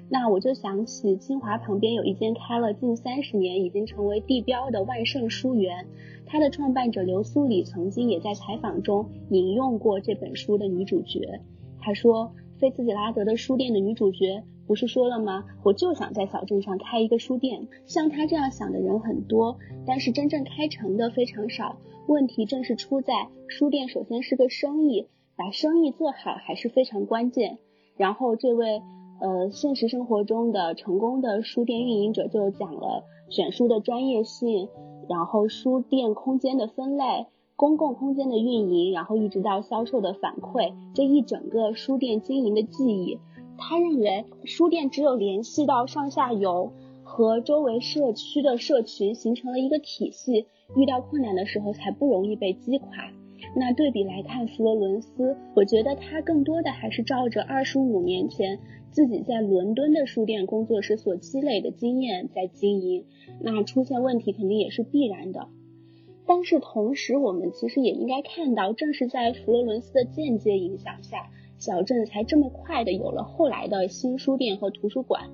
[0.09, 5.87] 那我就想起清华旁边有一间开了近三十年、已经成为地标的万盛书园，
[6.25, 11.39] 它的创办者刘苏里曾经也在采访中引用过这本书的女主角。
[11.79, 15.45] 他说：“菲茨杰拉德的书店的女主角不是说了吗？
[15.63, 17.67] 我就想在小镇上开一个书店。
[17.87, 19.57] 像他这样想的人很多，
[19.87, 21.75] 但是真正开成的非常少。”
[22.07, 23.13] 问题正是出在
[23.47, 27.57] 书店首先是个生意，把生意做好还是非常关键。
[27.97, 28.83] 然后这位
[29.19, 34.69] 呃，现实生活中的成功的书店运营者就讲了选书的专业性，
[35.09, 37.25] 然后书店空间的分类。
[37.55, 43.19] 公共空间的运营，然后一直到销售的反馈，这一整个书店经营的记忆，
[43.59, 46.71] 他认为书店只有联系到上下游
[47.03, 52.87] 和周围社区的社群，形成了一个体系，遇到困难的时候才不容易被击垮。
[53.55, 58.59] 那对比来看，佛罗伦斯，我觉得他更多的还是照着二十五年前
[58.91, 63.05] 自己在伦敦的书店工作时所积累的经验在经营，
[63.41, 65.47] 那出现问题肯定也是必然的。
[66.27, 75.29] 但是同时，我们其实也应该看到，正是在佛罗伦斯的间接影响下，小镇才这么快的有了后来的新书店和图书馆。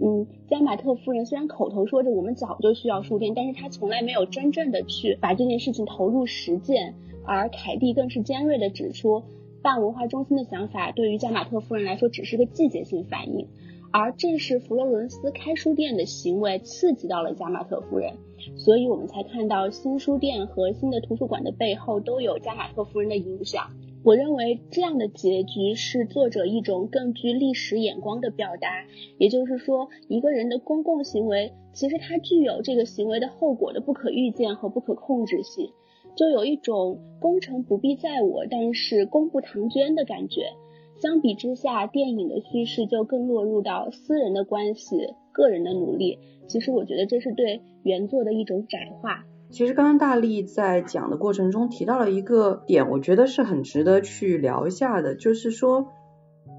[0.00, 6.94] 嗯，加马特夫人虽然口头说着我们早就需要书店，但是她从来没有真正的去把这件事情投入实践。
[7.24, 9.22] 而凯蒂更是尖锐的指出，
[9.62, 13.46] 办文化中心的想法对于加马特夫人来说只是个季节性反应。
[13.92, 18.14] 而正是佛罗伦斯开书店的行为刺激到了加马特夫人，
[18.56, 23.70] 所以我们才看到新书店和新的图书馆的背后都有加马特夫人的影响。
[24.04, 28.84] 我认为这样的结局是作者一种更具历史眼光的表达，
[29.16, 35.70] 也就是说，一个人的公共行为其实它具有这个行为的后果的不可预见和不可控制性，
[36.16, 40.52] 就有一种功成不必在我，但是功不唐捐的感觉。
[40.98, 46.18] 相比之下，电影的叙事就更落入到私人的关系、个人的努力。
[46.46, 49.24] 其实我觉得这是对原作的一种窄化。
[49.54, 55.92] 其实刚刚大力在讲的过程中提到了一个点，我觉得是很值得去聊一下的，就是说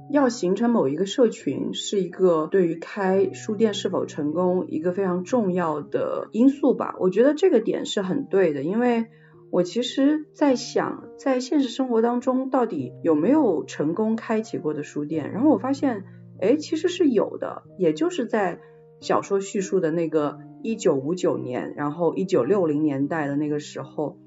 [0.10, 6.96] 要形成某一个社群，是一个对于开书店是否成功一个非常重要的因素吧。
[6.98, 9.08] 我觉得这个点是很对的，因为。
[9.52, 15.32] 我其实在想，在现实生活当中，到底有没有成功开启过的书店？
[15.32, 16.04] 然后我发现，
[16.42, 17.64] 哎，其实是有的。
[17.78, 18.60] 也就是在
[19.00, 24.18] 小说叙述的那个一九五九年，然后一九六零年代的那个时候，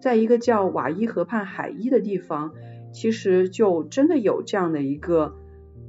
[0.00, 2.52] 在一个叫瓦伊河畔海伊的地方，
[2.92, 5.34] 其实就真的有这样的一个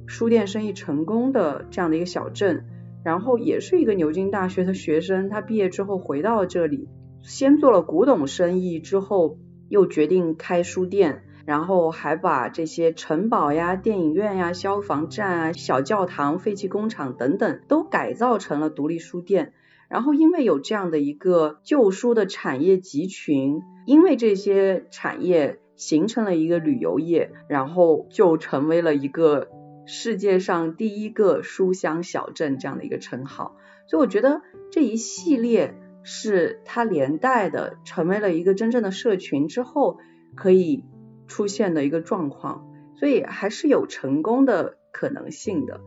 [0.06, 2.64] 书店生意成功的这样的一个小镇。
[3.02, 6.86] 然后也是一个牛津大学的学生，他毕业之后回到了这里。
[7.22, 9.38] 先做了古董生意之后，
[9.70, 19.52] 又决定开书店，然后还把这些城堡呀、电影院呀、消防站啊、小教堂、废弃工厂等等都改造成了独立书店。
[19.88, 29.48] 然后因为有这样的一个旧书的产业集群，因为这些产业形成了一个旅游业，然后就成为了一个
[29.86, 33.56] 世界上第一个书香小镇这样的一个称号。
[33.88, 35.74] 所以我觉得这一系列。
[36.02, 39.98] 是它连带的成为了一个真正的社群之后
[40.34, 40.82] 可以
[41.30, 42.66] 出现的一个状况，
[42.98, 45.80] 所以还是有成功的可能性的。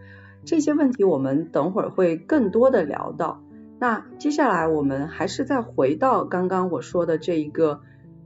[0.46, 3.44] 这些问题我们等会儿会更多的聊到。
[3.80, 7.82] 那接下来我们还是再回到刚刚我说的这一个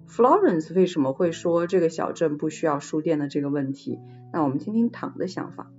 [0.07, 3.99] Florence 为什么会说这个小镇不需要书店的这个问题。
[4.32, 5.72] 那我们听听唐的想法。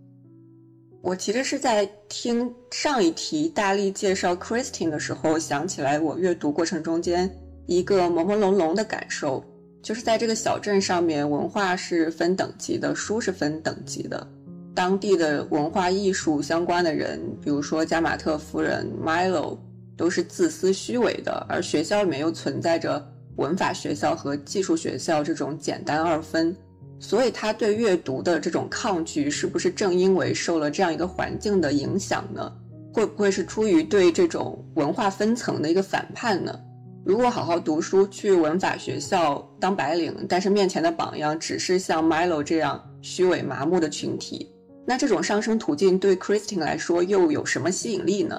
[1.01, 7.30] 我其实是在听上一题大力介绍 Christine 的时候，想起来我阅读过程中间
[7.66, 9.45] 一个朦朦胧胧的感受，
[9.89, 14.28] 就是在这个小镇上面，文化是分等级的，书是分等级的。
[14.74, 19.57] 当地的文化艺术相关的人，比如说加马特夫人 Milo，
[19.97, 23.03] 都是自私虚伪的，而学校里面又存在着
[23.36, 26.55] 文法学校和技术学校这种简单二分。
[27.01, 32.53] 所以他对阅读的这种抗拒，是不是正因为受了这样一个环境的影响呢？
[32.93, 36.61] 会不会是出于对这种文化分层的一个反叛呢？
[37.09, 44.46] 如果好好读书，去文法学校当白领，但是面前的榜样只是像 Milo 这样虚伪麻木的群体，
[44.84, 48.38] 那这种上升途径对 Christine 来说又有什么吸引力呢？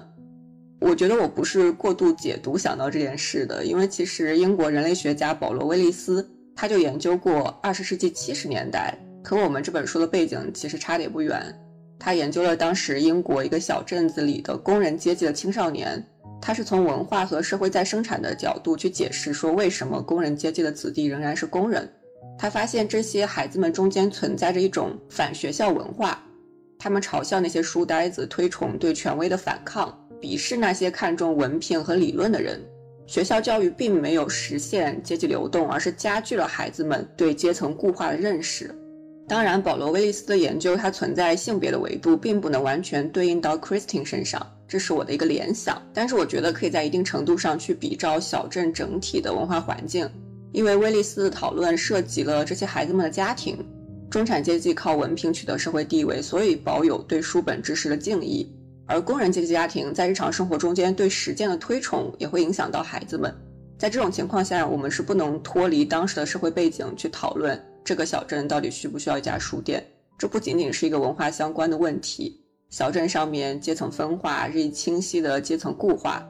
[0.82, 6.30] 我觉得我不是过度解读想到这件事的，因为其实英国人类学家保罗·威利斯。
[6.56, 11.42] 他就研究过二十世纪七十年代，和我们这本书的背景其实差得也不远。
[11.98, 16.06] 他研究了当时英国一个小镇子里的工人阶级的青少年，
[16.42, 21.88] 他是从文化和社会再生产的角度去解释说为什么工人阶级的子弟仍然是工人。
[22.38, 26.24] 他发现这些孩子们中间存在着一种反学校文化，
[26.78, 32.62] 他们嘲笑那些书呆子，推崇对权威的反抗，鄙视那些看重文凭和理论的人。
[33.06, 38.74] 学校教育并没有实现阶级流动，而是加剧了孩子们对阶层固化的认识。
[39.30, 45.80] 当然，保罗·威利斯的研究它存在性别的维度，并不能完全对应到 Christine 身上，这是我的一个联想。
[45.94, 50.10] 但是我觉得可以在一定程度上去比照小镇整体的文化环境，
[50.52, 53.64] 因为威利斯的讨论涉及了这些孩子们的家庭。
[54.10, 58.48] 中产阶级靠文凭取得社会地位，所以保有对书本知识的敬意；
[58.88, 63.32] 而工人阶级家庭在日常生活中间对实践的推崇，也会影响到孩子们。
[63.78, 69.84] 在这种情况下，我们是不能脱离当时的社会背景去讨论这个小镇到底需不需要一家书店。
[70.16, 72.40] 这不仅仅是一个文化相关的问题，
[72.70, 76.24] 小镇上面阶层分化日益清晰的阶层固化，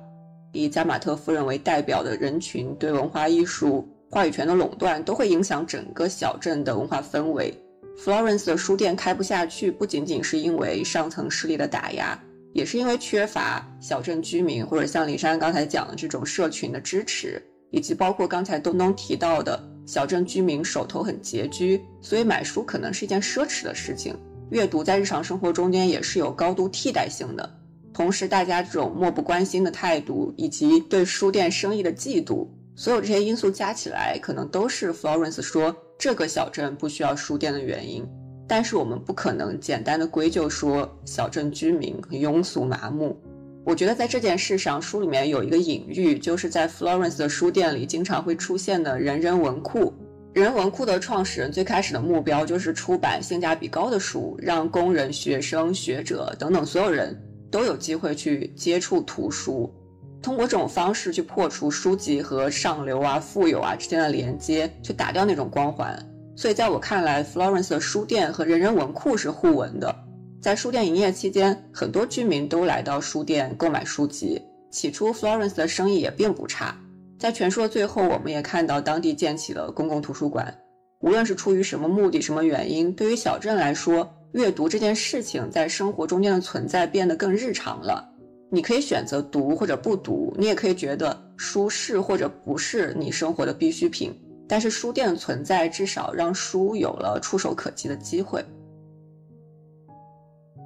[0.54, 7.54] 以加马特夫人为代表的人群对文化艺术话语权的垄断，都会影响整个小镇的文化氛围。
[7.98, 12.18] Florence 的书店开不下去，不仅仅是因为上层势力的打压，
[12.54, 24.16] 也是因为缺乏小镇居民或者像李珊刚才讲的这种社群的支持，以及包括刚才东东提到的小镇居民手头很拮据，所以买书可能是一件奢侈的事情。
[24.52, 27.58] 阅读在日常生活中间也是有高度替代性的。
[27.92, 35.76] 同时，大家这种漠不关心的态度，以及对书店生意的嫉妒，所有这些因素加起来，可能都是 Florence 说。
[35.98, 38.08] 这个小镇不需要书店的原因，
[38.48, 43.20] 但是我们不可能简单的归咎说小镇居民庸俗麻木。
[43.70, 49.94] 我觉得在这件事上，书里面有一个隐喻，就是在 Florence 的书店里经常会出现的人人文库。
[50.34, 57.16] 人文库的创始人最开始的目标就是出版性价比高的书，让工人、学生、学者等等所有人
[57.52, 59.72] 都有机会去接触图书。
[60.20, 65.96] 通过这种方式去破除书籍和上流啊、富有啊之间的连接，去打掉那种光环。
[66.36, 69.96] 所以在我看来，Florence 的书店和人人文库是互文的。
[70.42, 74.42] 在书店营业期间，很多居民都来到书店购买书籍。
[74.72, 76.74] 起初，Florence 的生意也并不差。
[77.18, 80.58] 在全书的最后，我们也看到当地建起了公共图书馆。
[81.02, 88.08] 无论是出于什么目的、什么原因，对于小镇来说，阅读这件事情在生活中间的存在变得更日常了。
[88.50, 94.18] 你可以选择读或者不读，你也可以觉得书是或者不是你生活的必需品。
[94.48, 98.44] 但是书店的存在至少让书有了触手可及的机会。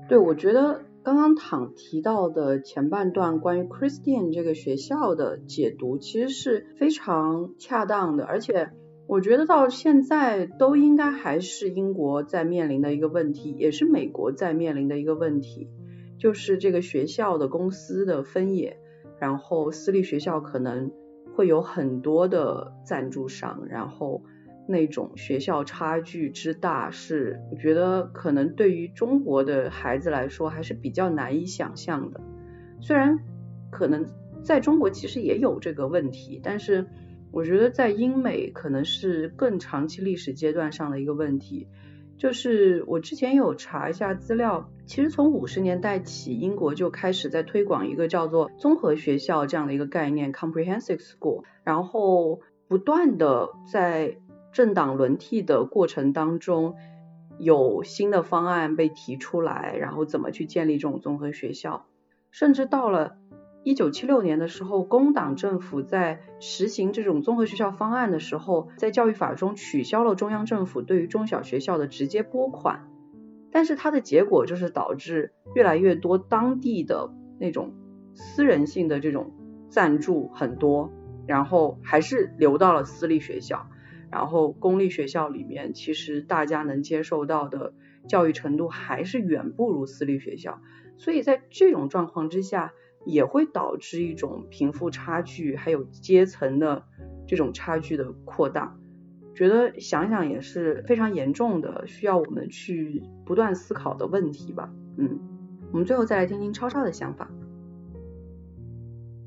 [0.10, 8.72] 对，我觉得刚刚躺提到的前半段关于 Christian 这个学校的解读，其实是非常恰当的，而且
[9.08, 15.70] 我觉得到现在都应该还是英国在面临的一个问题，也是美国在面临的一个问题。
[16.20, 18.78] 就是这个学校的公司的分野，
[19.20, 20.92] 然后私立学校可能
[21.36, 24.22] 会有很多的赞助商，然后
[24.74, 32.20] 那种学校差距之大，是我觉得可能对于中国的孩子来说还是比较难以想象的。
[32.82, 33.20] 虽然
[33.72, 34.06] 可能
[34.44, 36.88] 在中国其实也有这个问题，但是
[37.32, 41.68] 我觉得在英美可能是更长期历史阶段上的一个问题。
[42.16, 54.18] 就是我之前有查一下资料，其实从五十年代起，英国就开始在推广一个叫做综合学校这样的一个概念 （comprehensive school），然后不断的在
[54.54, 56.76] 政党轮替的过程当中，
[57.38, 61.86] 有新的方案被提出来，然后怎么去建立这种综合学校，
[62.32, 63.18] 甚至到了。
[63.66, 72.90] 一九七六年的时候，工党政府在实行这种综合学校方案的时候，在教育法中取消了中央政府对于中小学校的直接拨款，
[73.54, 77.72] 但是它的结果就是导致越来越多当地的那种
[78.14, 79.32] 私人性的这种
[79.70, 80.92] 赞助很多，
[81.26, 83.68] 然后还是流到了私立学校，
[84.14, 87.74] 然后公立学校里面其实大家能接受到的
[88.08, 90.62] 教育程度还是远不如私立学校，
[90.98, 92.74] 所以在这种状况之下。
[93.06, 96.86] 也会导致一种贫富差距，还有阶层的
[97.28, 98.78] 这种差距的扩大。
[99.36, 104.74] 觉得想想也是非常严重的，需要我们去不断思考的问题吧。
[104.96, 105.20] 嗯，
[105.74, 107.30] 我们最后再来听听超超的想法。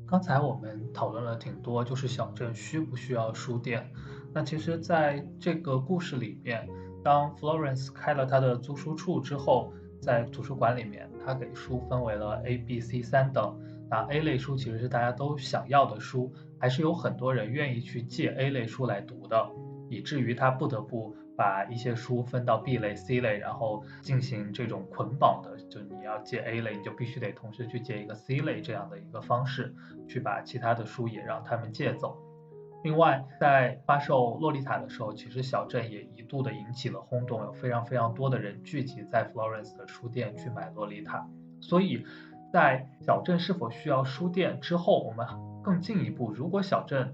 [0.07, 3.91] 刚才我们讨论了挺多，就是小镇需不需要书店？
[4.33, 6.67] 那其实在这个故事里面，
[7.03, 13.57] 当 Florence 开了他的租书处之后，在图书馆里面，他给书分为了 A、B、C 三等。
[13.89, 19.49] 那 A 类书其实是大家都想要的书，还是有很多人愿意去借 A 类书来读的，
[19.89, 29.73] 以至于他不得不把一些书分到 B 类、C 类，然后进行这种捆绑的，就你要借 A 类，你就必须得同时去借一个 C 类这样的一个方式，
[30.05, 32.21] 去把其他的书也让他们借走。
[32.87, 41.17] 另外，在发售《洛丽塔》的时候，其实小镇也一度的引起了轰动，有非常非常多的人聚集在 Florence 的书店去买《洛丽塔》，
[41.61, 42.05] 所以。
[42.49, 45.27] 在小镇是否需要书店之后，我们
[45.61, 47.13] 更进一步，如果小镇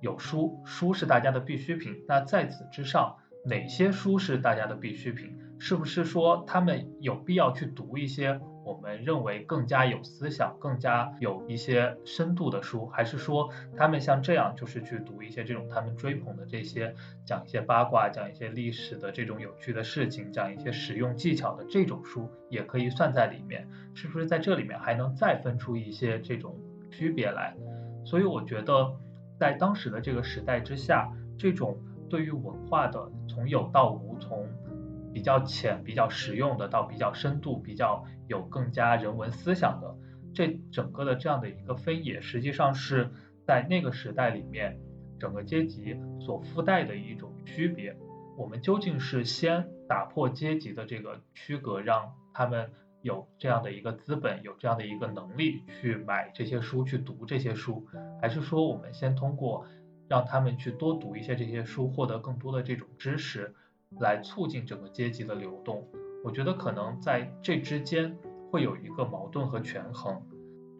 [0.00, 5.36] 有书，书是大家的必需品，那在此之上，哪些书是大家的必需品？
[5.58, 23.66] 是不是说他们有必要去读一些我们认为更加有思想、更加有一些深度的书，还是说他们像这样就是去读一些这种他们追捧的这些讲一些八卦、讲一些历史的这种有趣的事情、讲一些实用技巧的这种书也可以算在里面？
[23.94, 26.54] 是不是在这里面还能再分出一些这种
[26.90, 27.56] 区别来？
[28.04, 28.94] 所以我觉得
[29.38, 31.78] 在当时的这个时代之下，这种
[32.08, 34.46] 对于文化的从有到无，从
[35.12, 39.96] 比较浅、比较实用的到比较深度、比较有更加人文思想的，
[40.32, 43.10] 这整个的这样的一个分野，实际上是
[43.44, 44.78] 在那个时代里面
[45.18, 47.96] 整个阶级所附带的一种区别。
[48.38, 52.70] 我们究竟是先打破阶级的这个区隔，让他们
[53.02, 57.84] 有这样的一个资本，有这样的一个能力去买这些书、去读这些书，
[58.22, 59.66] 还是说我们先通过
[60.06, 63.52] 让他们去多读一些这些书，获得更多的这种知识？
[63.98, 65.84] 来促进整个阶级的流动，
[66.22, 68.14] 我觉得可能在这之间
[68.50, 70.20] 会有一个矛盾和权衡。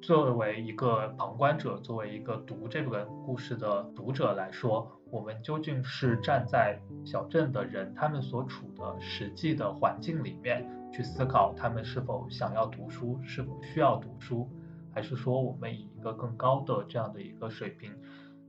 [0.02, 14.48] 作为一个旁观者，作为一个读这本故事的读者来说，我们究竟是站在小镇的人他们所处的实际的环境里面去思考他们是否想要读书，是否需要读书，
[14.94, 17.94] 还是说我们以一个更高的这样的一个水平？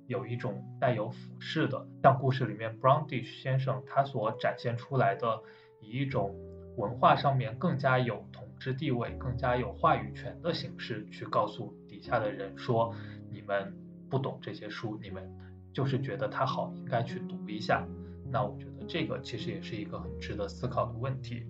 [0.08, 5.42] 有一种带有俯视的，像故事里面 Brownish 先生他所展现出来的，
[5.80, 6.34] 以一种
[6.77, 12.93] 文化上面更加有统治地位、更加有话语权的形式去告诉底下的人说：
[13.30, 13.73] 你们
[14.10, 15.30] 不懂这些书，你们
[15.73, 17.88] 就是觉得它好，应该去读一下。
[18.31, 21.45] 那我觉得这个其实也是一个很值得思考的问题。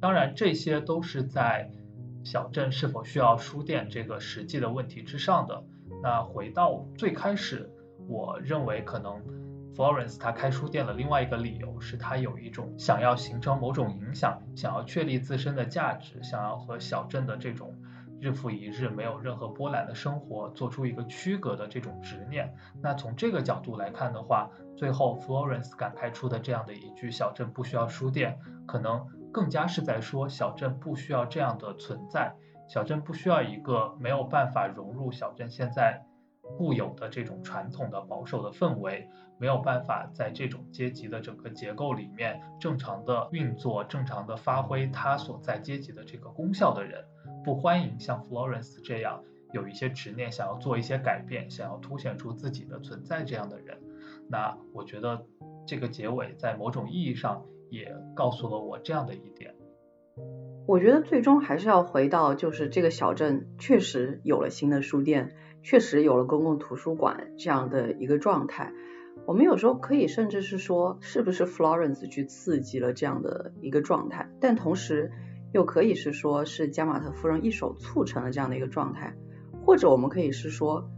[0.00, 1.70] 当然，这些都是在
[2.24, 5.64] 小镇是否需要书店这个实际的问题之上的。
[6.02, 7.70] 那回到最开始。
[8.10, 9.20] 我认为可能
[9.78, 17.72] Florence 他开书店的另外一个理由是他有一种想要形成某种影响，想要确立自身的价值，想要和小镇的这种
[18.20, 22.52] 日复一日没有任何波澜的生活做出一个区隔的这种执念。
[22.82, 28.36] 那从这个角度来看的话，最后 Florence 敢开出的这样的一句“小镇不需要书店”，
[28.66, 32.34] 可能更加是在说小镇不需要这样的存在，
[32.68, 36.04] 小镇不需要一个没有办法融入小镇现在。
[36.56, 39.08] 固有的这种传统的保守的氛围，
[39.38, 47.04] 没有办法在这种阶级的整个结构里面正常的运作、正常的发挥它所在阶级的这个功效的人，
[47.44, 49.22] 不欢迎像 Florence 这样
[49.52, 53.78] 有一些执念、想要做一些改变、想要凸显出自己的存在这样的人。
[54.28, 55.24] 那我觉得
[55.66, 59.54] 这个结尾在某种意义上也告诉了我这样的一点。
[60.66, 65.34] 我觉得最终还是要回到，就是这个小镇确实有了新的书店。
[65.68, 68.72] 确实有了公共图书馆这样的一个状态，
[69.26, 74.30] 我们有时候可以甚至是说，是不是 Florence 去刺激了这样的一个状态？
[74.40, 75.12] 但同时
[75.52, 79.14] 又可以是说，是加马特夫人一手促成了这样的一个状态，
[79.62, 80.88] 或者我们可以是说，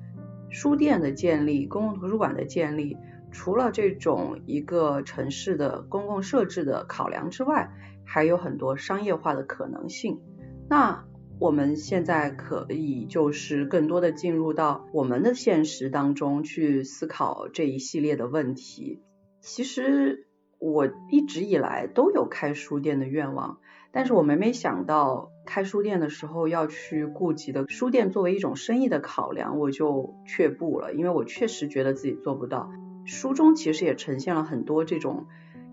[0.50, 2.96] 书店的建立、公共图书馆的建立，
[3.32, 7.72] 除了这种一个城市的公共设置的考量之外，
[8.04, 10.20] 还有很多商业化的可能性。
[10.68, 11.04] 那
[11.40, 19.00] 我们现在可以就是更多的进入到我们的现实当中去思考这一系列的问题。
[19.40, 20.26] 其实
[20.58, 23.58] 我一直以来都有开书店的愿望，
[23.90, 32.70] 但是我每每想到开书店的时候要去顾及的书店作为一种生意的考量，我就却步了，因为我确实觉得自己做不到。
[33.06, 35.26] 书中其实也呈现了很多这种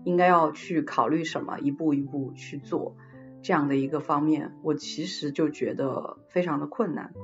[0.04, 2.96] 应该要去考虑什么，一步一步去做。
[3.48, 7.14] 这样的一个方面，我其实就觉得非常的困难，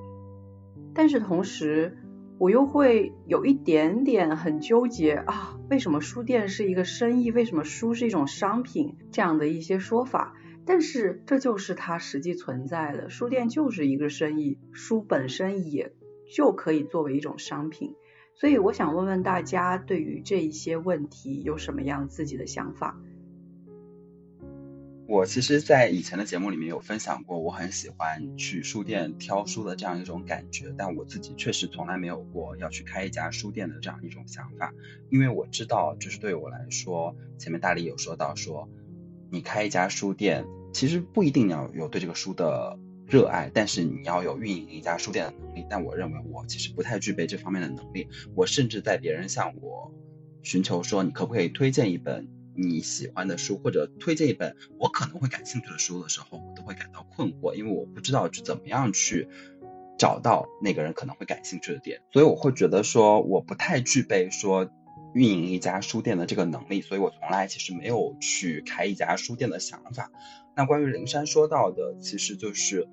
[0.94, 1.98] 但是同时
[2.38, 7.30] 我又会有一点点很纠结啊，为什么书店是一个生意？
[7.30, 8.96] 为什么书是一种商品？
[9.12, 10.34] 这样的一些说法，
[10.64, 15.92] 但是这就是它实际存在的，书店就是一个生意，书本身也
[16.34, 17.96] 就可以作为一种商品，
[18.34, 22.98] 所以我想问问大家，对于这一些问题有什么样自己的想法？
[25.14, 34.74] 我其实，在以前的节目里面有分享过，我很喜欢去书店挑书的这样一种感觉，但我自己确实从来没有过要去开一家书店的这样一种想法，
[35.10, 38.68] 因为我知道，就是对我来说，前面大力有说到说，
[39.30, 42.76] 你开一家书店，其实不一定要有对这个书的
[43.06, 45.64] 热爱，但是你要有运营一家书店的能力。
[45.70, 49.94] 但我认为我其实不太具备这方面的能力，我甚至在别人向我
[50.42, 52.33] 寻求说，你可不可以推荐一本。
[52.56, 59.28] 你喜欢的书，或者推荐一本我可能会感兴趣的书的时候，我都会感到困惑，因为我不知道去怎么样去
[59.98, 64.70] 找到那个人可能会感兴趣的点，所以我会觉得说我不太具备说
[65.14, 70.10] 运营一家书店的这个能力，所以我从来其实没有去开一家书店的想法。
[70.56, 72.88] 那关于灵山说到的，其实就是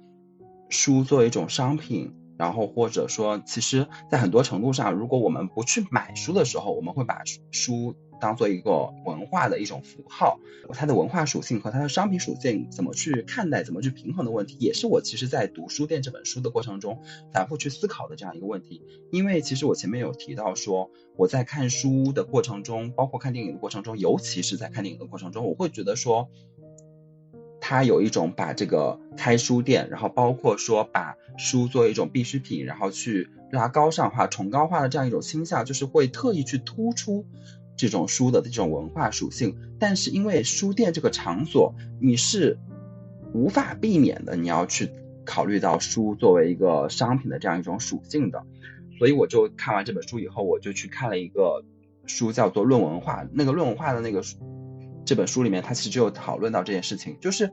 [0.69, 7.21] 书作为一种商品，然后或者说，其实在很多程度上，如果我们不去买书的时候，我们会把
[7.51, 7.95] 书。
[8.21, 10.39] 当做一个文化的一种符号，
[10.69, 16.99] 它的文化属性和它的商品属性怎么去看待、怎么去平衡的问题，也是我其实在读书店这本书的过程中
[17.33, 18.83] 反复去思考的这样一个问题。
[19.11, 26.29] 因为其实我前面有提到说，我在看书的过程中，包括看电影的过程中，尤其是在看电影的过程中，我会觉得说，
[27.59, 37.25] 它有一种把这个开书店，然后包括说把书作为一种必需品，然后去拉高尚化、崇高化的这样一种倾向，就是会特意去突出。
[37.75, 42.59] 这种书的这种文化属性，但是因为书店这个场所，你是
[43.33, 44.91] 无法避免的，你要去
[45.25, 48.43] 考虑到书作为一个商品的这样一种属性的，
[48.99, 51.63] 所以我就看完这本书以后，我就去看了一个
[52.05, 53.23] 书，叫做《论文化》。
[53.33, 54.21] 那个《论文化》的那个
[55.05, 57.51] 这本书里面，它其实就讨论到这件事情，就是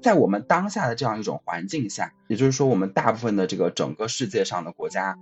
[0.00, 5.18] 在我们当下的这样一种环境下，也就是说，我们大部分的这个整个世界上的国家。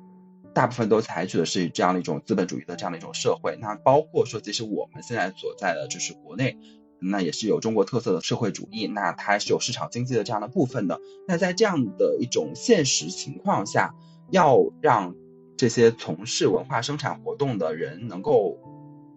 [0.54, 6.56] 大部分都采取的是这样的一种资本主义的这样的一种社会，那包括说，其实我们现在所在的就是国内，
[7.00, 11.00] 那也是有中国特色的社会主义，那它是有市场经济的这样的部分的。
[11.26, 13.94] 那在这样的一种现实情况下，
[14.30, 15.14] 要让
[15.56, 18.56] 这些从事文化生产活动的人能够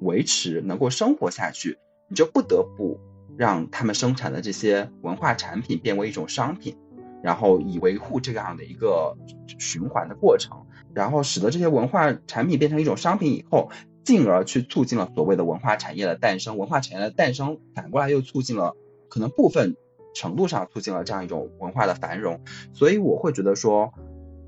[0.02, 1.78] 维持、能够生活下去，
[2.10, 3.00] 你就不得不
[3.38, 6.76] 让他们生产的这些文化产品变为一种商品，
[7.22, 9.16] 然后以维护这样的一个
[9.60, 10.66] 循环的过程。
[10.98, 13.70] 然后使得这些文化产品变成一种商品以后，
[14.04, 16.58] 进而去促进了所谓的文化产业的诞生。
[16.58, 18.76] 文化产业的诞生，反过来又促进了
[19.08, 19.76] 可能部分
[20.16, 22.42] 程度上促进了这样一种文化的繁荣。
[22.74, 23.94] 所以我会觉得说，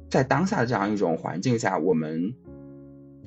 [0.09, 2.33] 在当下的这样一种环境下，我们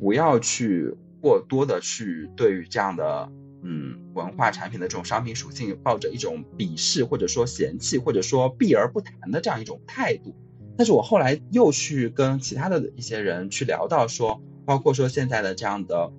[0.01, 3.31] 不要去过多的去对于这样的
[3.63, 10.35] 嗯文化产品的这种商品属性抱着一种鄙视或者说嫌弃或者说避而不谈的这样一种态度。
[10.77, 16.11] 但是我后来又去跟其他的一些人去聊到说，包括说现在的这样的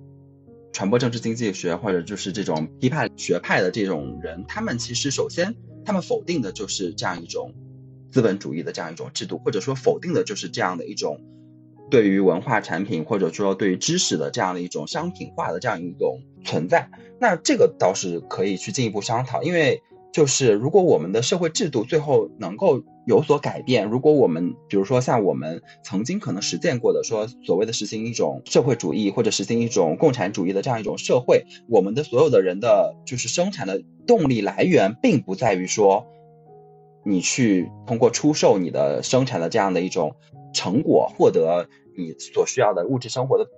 [0.72, 5.54] 传播政治经济学或者就是这种批判学派的这种人，他们其实首先
[5.84, 7.52] 他们否定的就是这样一种
[8.10, 11.20] 资本主义的这样一种制度，或者说否定的就是这样的一种
[11.90, 16.88] 对于文化产品或者说对于知识的这样的一种商品化的这样一种存在。
[17.20, 19.82] 那这个倒是可以去进一步商讨，因为。
[20.14, 36.06] 就是如果我们的社会制度最后能够有所改变，如果我们比如说像我们曾经可能实践过的，说所谓的实行一种社会主义或者实行一种共产主义的这样一种社会，我们的所有的人的就是生产的动力来源，并不在于说
[37.04, 40.14] 你去通过出售你的生产的这样的一种
[40.52, 41.68] 成果，获得
[41.98, 43.48] 你所需要的物质生活的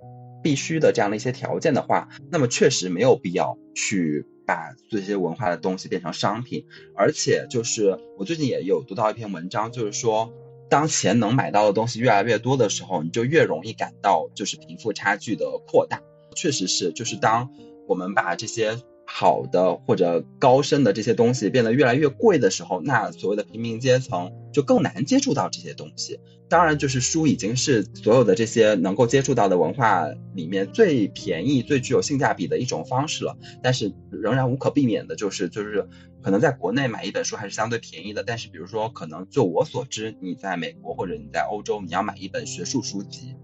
[0.41, 4.25] 必须的这样的一些条件的话，那么确实没有必要去。
[4.47, 6.65] 把这些文化的东西变成商品，
[6.95, 10.33] 而且就是我最近也有读到一篇文章，就是说，
[10.69, 16.01] 当钱能买到的东西越来越多的时候，你就越容易感到就是贫富差距的扩大。
[16.35, 17.51] 确实是，就是当
[17.87, 18.79] 我们把这些。
[19.09, 26.19] 好的或者高深的这些东西变得越来越贵的时候，那所谓的平民阶层就更难接触到这些东西。
[26.49, 33.37] 当然，就是书已经是所有的这些能够接触到的文化里面最便宜、最具有性价比的一种方式了。
[33.63, 35.87] 但是，仍然无可避免的就是，就是
[36.21, 38.23] 可能在国内买一本书还是相对便宜的。
[38.23, 43.35] 但是，比如说，可能就我所知，你在美国或者你在欧洲，你要买一本学术书籍。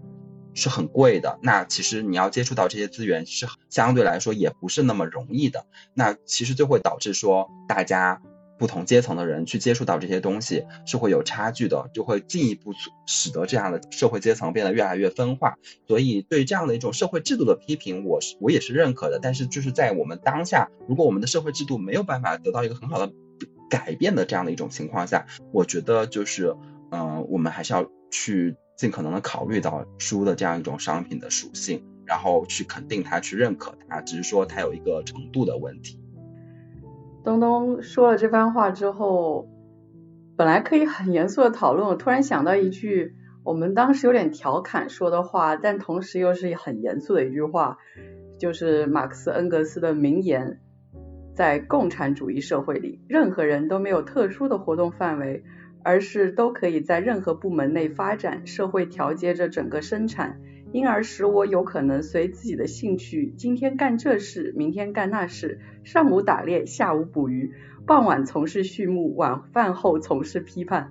[0.54, 8.22] 是很贵的，那其实你要接触到这些资源是相对来说也不是那么容易的，那其实就会导致说大家
[8.56, 12.72] 不同阶层的人去接触到这些东西是会有差距的，就会进一步
[13.04, 15.56] 使得这样的社会阶层变得越来越分化。
[15.88, 19.18] 所以对这样的一种社会制度的批评，我是我也是认可的。
[19.20, 23.12] 但是就是在我们当下，如果我们的社会制度没有办法得到一个很好的
[23.68, 26.54] 改变的这样的一种情况下，我觉得就是
[26.92, 28.54] 嗯，我们还是要去。
[28.76, 36.00] 尽可能的考虑到书的这样一种商品的属性，然后去肯定它，去认可它，只是说它有一个程度的问题。
[37.22, 39.48] 东东说了这番话之后，
[40.36, 43.14] 本来可以很严肃的讨论，突然想到一句
[43.44, 47.78] 我们当时有点调侃说的话，但同时又是很严肃的一句话，
[48.38, 50.60] 就是马克思恩格斯的名言：
[51.34, 55.44] 在共产主义社会里，任何人都没有特殊的活动范围。
[55.84, 60.40] 而是都可以在任何部门内发展，社会调节着整个生产，
[60.72, 67.52] 因而使我有可能随自己的兴趣，今天干这事，明天干那事，上午打猎，下午捕鱼，
[67.86, 70.90] 傍晚从事畜牧，晚饭后从事批判。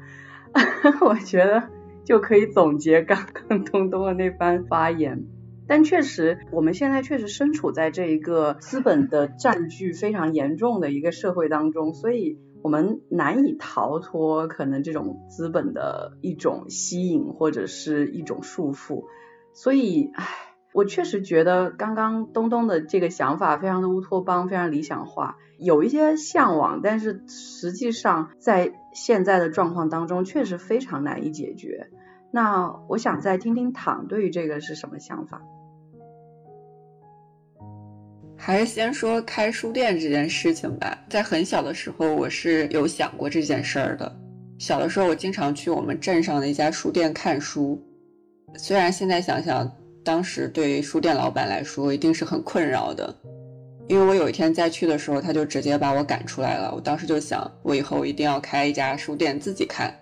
[1.02, 1.70] 我觉得
[2.04, 5.26] 就可以总结刚刚东东的那番发言。
[5.66, 12.38] 但确实，我们现在确实身处在这一个资本的占据非常严重的一个社会当中，所以。
[12.64, 19.04] 我们难以逃脱可能这种资本的一种吸引或者是一种束缚，
[19.54, 20.26] 所以，唉，
[20.74, 31.90] 我确实觉得刚刚东东的这个想法非常的乌托邦，非常理想化，有一些向往，但是实际上在现在的状况当中确实非常难以解决。
[32.32, 35.42] 那我想再听听躺对于这个是什么想法。
[38.46, 41.02] 还是先说开书店这件事情吧。
[41.10, 44.14] 在很小的时候，我是有想过这件事儿的。
[44.60, 47.82] 小的时候，我经常去我们镇上的一家书店看书。
[48.58, 53.16] 虽然现在想想，当时对于书店老板来说一定是很困扰的，
[53.88, 56.70] 因为我有一天再去的时候，他就直接把我赶出来了。
[56.76, 59.98] 我当时就想，我以后一定要开一家书店自己看。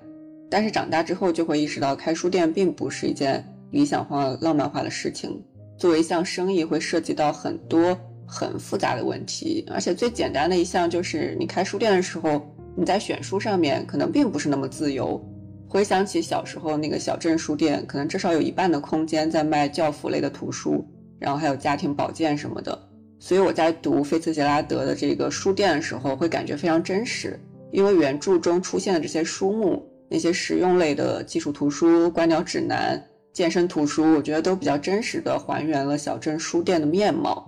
[0.50, 5.40] 但是长大之后，就会意识到开书店并不是一件理想化、浪漫化的事情。
[5.78, 7.96] 作为一项生意，会涉及到很多。
[8.34, 12.42] 很复杂的问题，而且最简单的一项就是你开书店的时候，
[12.78, 15.22] 你在选书上面可能并不是那么自由。
[15.68, 20.86] 回想起小时候那个小镇书店，可能至少有一半的空间在卖教辅类的图书，
[21.20, 22.78] 然后还有家庭保健什么的。
[23.20, 27.40] 所以我在读菲茨杰拉德的这个书店的时候，会感觉非常真实，
[27.72, 33.02] 因为原著中出现的这些书目，那些实用类的技术图书、观鸟指南、
[33.32, 37.48] 健身图书，我觉得都比较真实的还原了小镇书店的面貌。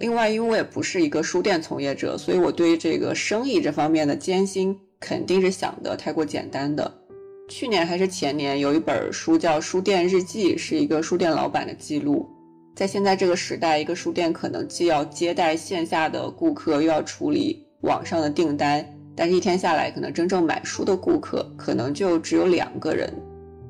[0.00, 6.92] 另外，因为我也不是一个书店从业者，所以我对于这个生意这方面的艰辛肯定是想的太过简单的。
[7.48, 12.28] 去年还是前年，有一本书叫《书店日记》，是一个书店老板的记录。
[12.74, 18.84] 在现在这个时代，一个书店可能既要接待线下的顾客，又要处理网上的订单，
[19.14, 23.08] 但是一天下来，可能真正买书的顾客可能就只有两个人。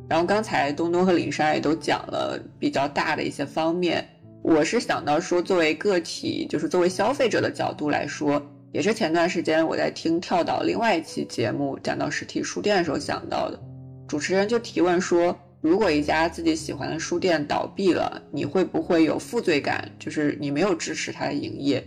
[0.08, 4.08] 然后刚才东东和林莎也都讲了比较大的一些方面。
[4.44, 8.40] 我是想到说，作为个体，就是作为消费者的角度来说，
[8.72, 13.58] 也是前段时间我在听跳岛另外一期节目讲到实体书店的时候想到的。
[14.06, 19.90] 主持人就提问说，如果一家自己喜欢的书店倒闭了，你会不会有负罪感？
[19.98, 21.82] 就是你没有支持它的营业。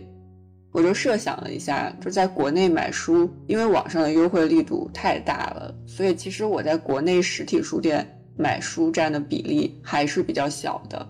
[0.72, 8.04] 我就设想了一下，就在国内买书，因为网上的优惠力度太大了，所以其实我在国内实体书店
[8.36, 11.08] 买书占的比例还是比较小的。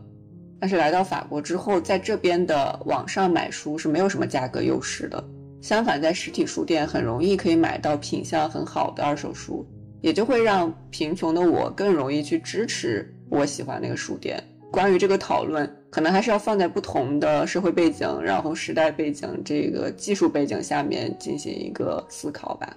[0.61, 5.23] 但是来到法国之后，在这边的网上买书是没有什么价格优势的。
[5.61, 9.67] 相反，在实体书店很容易可以买到品相很好的二手书，
[10.01, 14.43] 也就会让贫穷的我更容易去支持我喜欢那个书店。
[14.71, 22.77] 关于这个讨论，可能还是要放在不同的社会背景、然后时代背景、这个技术背景下面进行一个思考吧。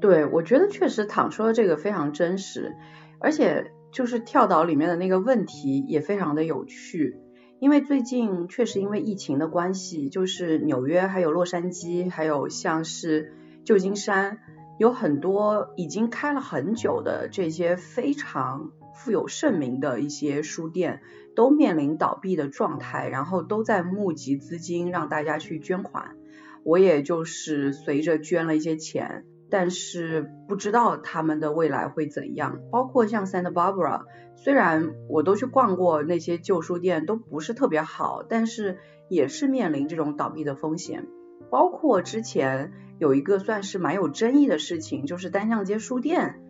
[0.00, 2.74] 对，我觉得确实躺说的这个非常真实，
[3.20, 3.64] 而且。
[3.92, 7.16] 就是跳岛里面的那个问题也非常的有趣，
[7.58, 13.32] 因为最近确实因为疫情的关系，就是纽约还有洛杉矶，还有像是
[13.64, 14.38] 旧金山，
[14.78, 21.00] 有很多已经开了很久的这些非常富有盛名的一些书店，
[21.34, 26.16] 都面临倒闭的状态，然后都在募集资金让大家去捐款，
[26.64, 29.24] 我也就是随着捐了一些钱。
[29.50, 34.02] 但是不知道他们的未来会怎样，包括像 Santa Barbara，
[34.36, 38.78] 虽然我都去逛过那些旧书店，都不是特别好，但是
[39.08, 41.06] 也是面临这种倒闭的风险。
[41.50, 46.40] 包括之前有一个算是蛮有争议的事情，就是单向街书店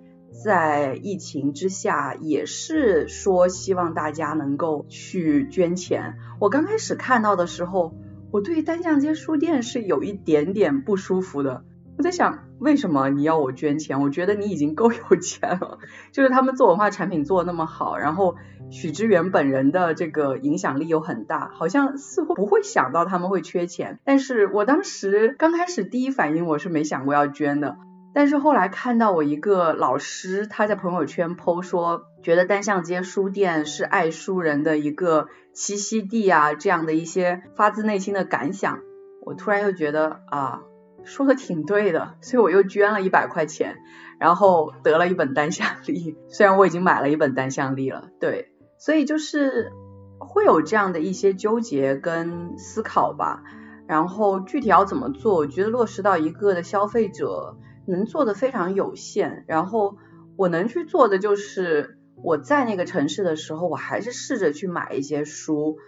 [0.44, 6.16] 在疫情之下也是说希望大家能够去捐钱。
[6.38, 7.94] 我刚开始看到的时候，
[8.30, 11.64] 我对单向街书店是有一点点不舒服的。
[12.00, 14.00] 我在想，为什么你要我捐钱？
[14.00, 15.78] 我觉得你已经够有钱了。
[16.12, 18.36] 就是他们做文化产品做的那么好，然后
[18.70, 24.00] 许知远本人的这个影响力又很大，好像似乎不会想到他们会缺钱。
[24.02, 27.76] 但是我当时刚开始第一反应我是没想过要捐的，
[28.14, 38.78] 但是后来看到我一个老师他在朋友圈 PO 说，觉得单向街书店是爱书人的一个栖息地啊，这样的一些发自内心的感想，
[39.20, 40.62] 我突然又觉得啊。
[41.04, 43.76] 说的挺对的，所以我又捐了一百块钱，
[44.18, 46.16] 然后得了一本单向历。
[46.28, 49.72] 虽然我已经买了一本单向历了，对，所以就是
[50.18, 53.42] 会有这样的一些纠结跟思考吧。
[53.86, 57.56] 然后具体要怎么做，我觉得落实到一个的消费者
[57.86, 59.44] 能做的非常有限。
[59.48, 59.96] 然后
[60.36, 65.78] 我能去做的就是我在那个城市的时候，我还是试着去买一些书。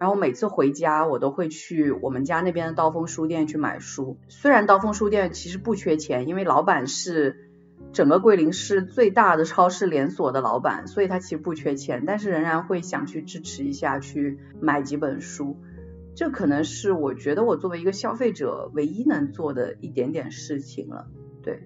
[0.00, 4.16] 然后每次回家，我都会去我们家那边的刀锋书店去买书。
[4.28, 7.50] 虽然刀锋书店其实不缺钱，因为老板是
[7.92, 15.58] 整个桂林市最大的超市连锁的老板，所以他其实不缺钱，但是仍然会想去支持一下，去买几本书。
[16.14, 21.08] 这可能是我觉得我作为一个消费者唯一能做的一点点事情了。
[21.42, 21.62] 对，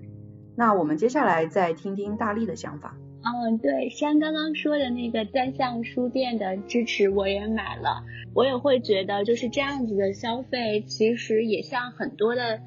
[0.57, 2.97] 那我们接下来再听听大力的想法。
[3.27, 8.05] 嗯，对，像刚刚说的那个单向书店的支持，我也买了。
[8.35, 12.61] 我也会觉得，就是这样子的消费，其实也像很多的，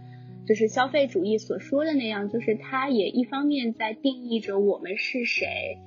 [0.47, 5.77] 就是消费主义所说的那样，就是它也一方面在定义着我们是谁。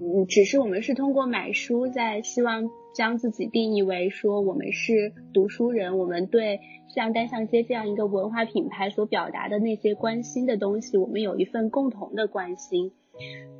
[0.00, 6.60] 嗯，只是我们是通过买书在希望将自己定义为说我们是读书人，我们对
[6.94, 12.92] 像单向街这样一个文化品牌所表达的那些关心的东西，我们有一份共同的关心。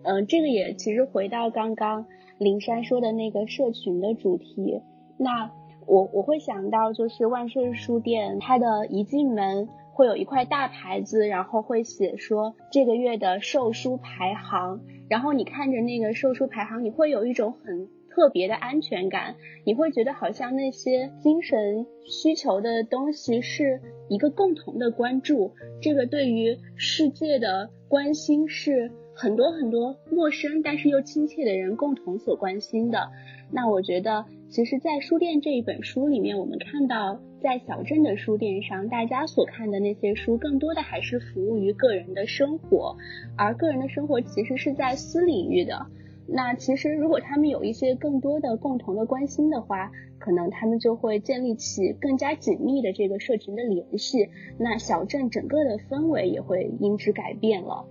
[0.04, 2.06] 嗯，这个也其实回到刚刚
[2.38, 4.80] 灵山说的那个社群的主题，
[5.16, 5.50] 那
[5.86, 14.80] 我我会想到就是万盛书店，它的一进门会有一块大牌子，然后会写说这个月的售书排行。
[15.08, 25.52] 然后你看着那个售书排行，你会有一种很特别的安全感，你会觉得好像那些精神需求的东西是一个共同的关注，
[25.82, 33.10] 这个对于世界的关心是很多很多陌生但是又亲切的人共同所关心的。
[33.50, 37.20] 那我觉得，其实，在书店这一本书里面，我们看到。
[37.40, 42.96] 在小镇的书店上，大家所看的那些书，更多的还是服务于个人的生活，
[43.36, 45.84] 而个人的生活其实是在私领域的。
[46.26, 54.30] 那其实，如果他们有一些更多的共同的关心的话，可能他们就会建立起更加紧密的这个社群的联系。
[54.58, 57.84] 那小镇整个的氛围也会因之改变了。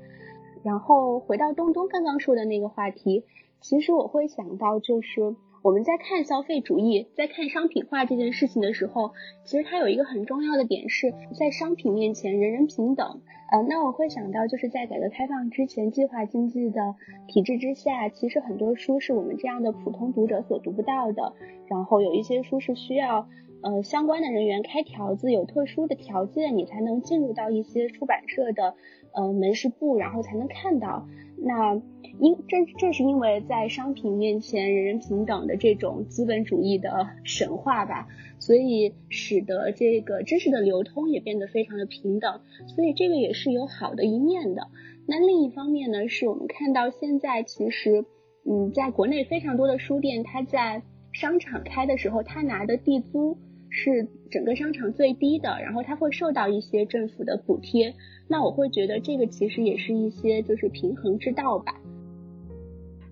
[0.63, 3.23] 然后回到东东刚刚说的那个话题，
[3.61, 5.35] 其实我会想到就是。
[5.63, 9.13] 我们在看消费主义，在看商品化这件事情的时候，
[9.45, 13.21] 其实它有一个很重要的点是在商品面前人人平等。
[13.49, 16.95] 呃，那我会想到就是在改革开放之前，计划经济的
[17.29, 21.31] 体制之下，其实很多书是我们这样的普通读者所读不到的。
[21.67, 23.29] 然后有一些书是需要
[23.61, 28.75] 呃相关的人员开条子，有特殊的条件，你才能进入到一些出版社的
[29.13, 31.07] 呃门市部，然后才能看到。
[31.45, 31.75] 那
[32.19, 38.07] 因正正是因为在商品面前人人平等的这种资本主义的神话吧，
[38.39, 44.67] 所以使得这个知识的流通也变得非常的平等，所以这个也是有好的一面的。
[45.05, 48.05] 那另一方面呢，是我们看到现在其实，
[48.49, 50.81] 嗯，在国内非常多的书店，它在
[51.11, 53.37] 商场开的时候，它拿的地租
[53.69, 57.95] 是整个商场最低的，然后它会受到一些政府的补贴。
[58.27, 61.75] 那我会觉得这个其实也是一些就是平衡之道吧。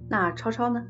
[0.10, 0.88] 那超超呢？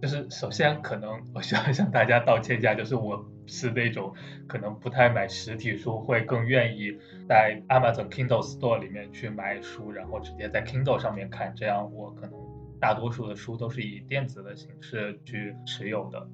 [0.00, 4.14] 就是首先可能我需要向大家道歉一下，就是我是那种
[4.46, 6.96] 可能不太买实体书，会更愿意
[7.28, 12.32] 在 Amazon Kindle Store 里面去买书，然后直接在 Kindle 上面看，这样我可能
[12.80, 16.28] 大多数的书都是以电子的形式去持有的，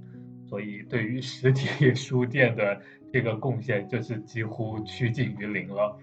[0.47, 2.79] 所以对于实体书店的
[3.13, 5.99] 这个贡献就是几乎趋近于零了。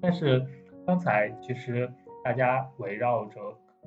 [0.00, 0.44] 但是
[0.86, 1.92] 刚才其实
[2.24, 3.40] 大家围绕着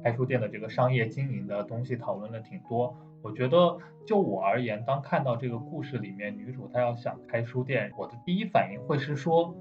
[0.04, 2.96] 开书店的这个商业经营的东西讨论了挺多。
[3.22, 9.56] 我觉得就我而言，当看到这个故事里面女主她要想开书店，我的第一反应会是说，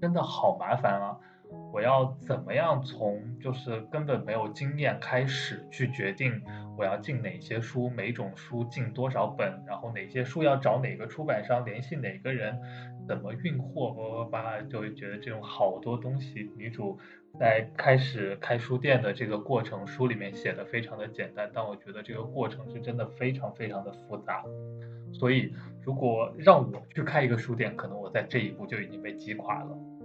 [0.00, 1.18] 真的好麻烦啊！
[1.72, 6.42] 我要怎么样从就是根本没有经验开始去决定
[6.78, 12.56] 我要进哪些书，每种书进多少本，然后哪些书要找哪个出版商联系哪个人。
[13.08, 16.98] 怎么运货叭叭叭，就会觉得这种好多东西，女主
[17.40, 24.44] 在开始开书店的这个过程，书里面写的非常的简单，但我觉得这个过程是真的非常非常的复杂。
[25.12, 25.52] 所以
[25.82, 29.97] 如果让我去开一个书店，可能我在这一步就已经被击垮了。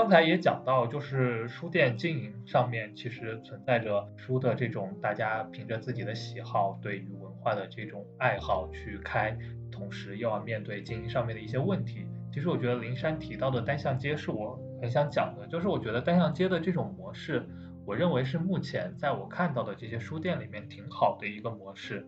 [0.00, 9.36] 刚才也讲到，就是书店经营上面其实存在着书的这种大家凭着自己的喜好，对于文化的这种爱好去开，
[9.70, 12.06] 同时又要面对经营上面的一些问题。
[12.32, 17.46] 其实我觉得灵山提到的单向街是我很想讲的，就是我觉得单向街的这种模式，
[17.84, 22.06] 我认为是目前在我看到的这些书店里面挺好的一个模式，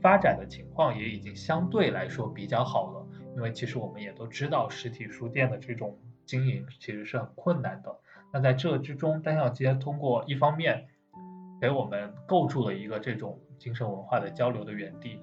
[0.00, 3.06] 发展的情况也已经相对来说比较好了。
[3.36, 7.96] 因为其实我们也都知道，实体书店的这种经营其实是很困难的。
[8.32, 10.86] 那在这之中，单向街通过一方面
[11.60, 15.20] 给我们构筑了一个这种精神文化的交流的园地，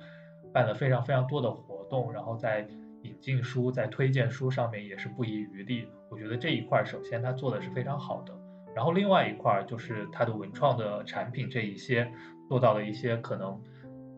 [0.51, 2.67] 办了非常非常多的活动，然后在。
[3.03, 8.33] 引进书在推荐书上面也是不遗余力，我觉得这一块首先他做的是非常好的，
[8.73, 12.09] 然后另外一块就是他的文创的产品这一些
[12.47, 13.61] 做到了一些可能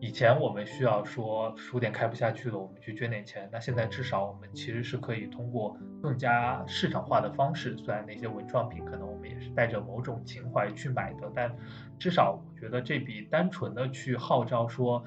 [0.00, 11.54] 以前我们需要说书店开不下去了，我们去捐点钱，那现在至少我们其实是可以通过更加市场化的方式，虽然那些文创品可能我们也是带着某种情怀去买的，但
[11.98, 15.04] 至少我觉得这比单纯的去号召说。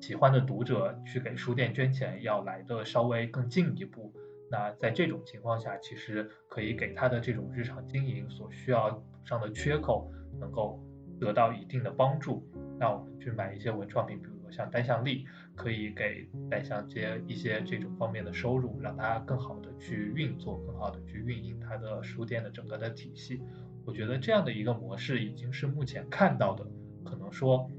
[0.00, 4.12] 喜欢的读者去给书店捐钱要来的稍微更进一步。
[4.50, 10.10] 那在这种情况下，其实可以给他的这种日常经营所需要上的缺口，
[10.40, 10.82] 能够
[11.22, 12.44] 得到一定的帮助。
[12.80, 15.24] 那我们去买一些文创品，比如说像单向力，
[15.54, 23.40] 可以给单向街一些这种方面的收入，让它更好的去运作，更好的去运营它的书店的整个的体系。
[23.84, 26.66] 我觉得这样的一个模式已经是目前看到的，
[27.04, 27.70] 可能说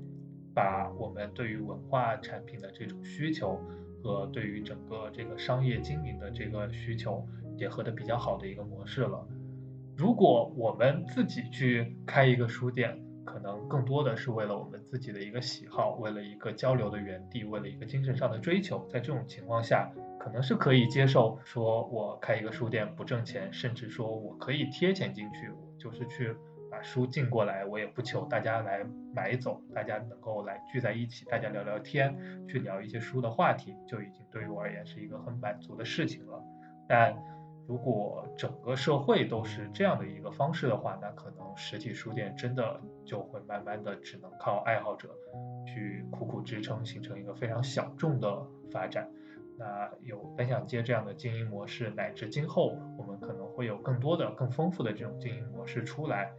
[0.55, 3.59] 把我们对于文化产品的这种需求。
[4.03, 7.25] 和对于整个这个商业经营的这个需求
[7.57, 9.25] 结合的比较好的一个模式了。
[9.95, 18.87] 如果我们自己去开一个书店，可能更多的是为了我们自己的一个喜好，为了一个交流的园地，为了一个精神上的追求。
[18.89, 26.35] 在这种情况下，可能是可以接受说我开一个书店不挣钱，甚至说我可以贴钱进去，就是去。
[26.71, 28.83] 把书进过来，我也不求大家来
[29.13, 32.17] 买走，大家能够来聚在一起，大家聊聊天，
[32.47, 36.43] 去聊一些书的话题，就已经对于我而言是一个很满足的事情了。
[36.89, 37.15] 但
[37.67, 45.09] 如果整个社会都是这样的一个方式的话，那可能实体书店真的就会慢慢的只能靠爱好者
[45.65, 49.09] 去苦苦支撑，形成一个非常小众的发展。
[49.57, 56.33] 那有分享街这样的经营模式，乃至今后我们可能会有更多的、更丰富的这种经营模式出来。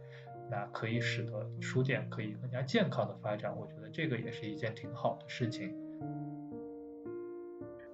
[0.51, 5.73] 那可以使得书店可以更加健康的发展，我觉得这个也是一件挺好的事情。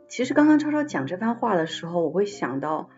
[0.10, 2.90] 其实刚刚超超讲这番话的时候，我会想到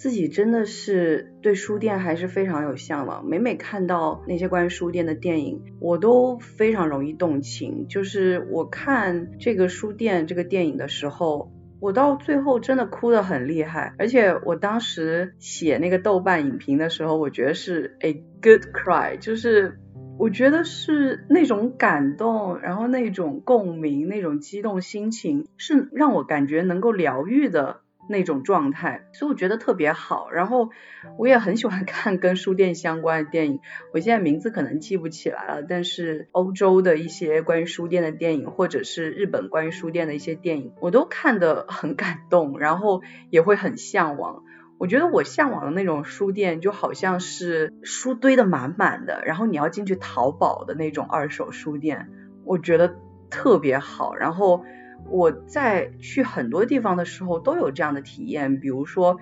[0.00, 3.26] 自己真的是对书店还是非常有向往。
[3.28, 7.86] 每每看到那些关于书店的电影，我都非常容易动情。
[7.86, 11.52] 就是我看这个书店这个电影的时候。
[11.82, 18.12] 我到最后真的哭得很厉害，而且我当时写那个豆瓣影评的时候，我觉得是 a
[18.42, 19.78] good cry，就是
[20.18, 27.80] 我觉得是那种感动，然后那种共鸣，那种激动心情，是让我感觉能够疗愈的。
[28.08, 30.30] 那种状态，所以我觉得特别好。
[30.30, 30.70] 然后
[31.16, 33.60] 我也很喜欢 看跟书店相关的电影，
[33.92, 44.42] 我现在名字可能记不起来了，但是欧洲的一些关于书店的电影，或者是日本关于书店的一些电影，我都看得很感动，然后也会很向往。
[44.78, 52.08] 我觉得我向往的那种书店，就好像是书堆的满满的，然后你要进去淘宝的那种二手书店，
[52.44, 52.96] 我觉得
[53.28, 54.14] 特别好。
[54.16, 54.64] 然后。
[55.10, 59.18] 我在去很多地方的时候都有这样的体验，比如说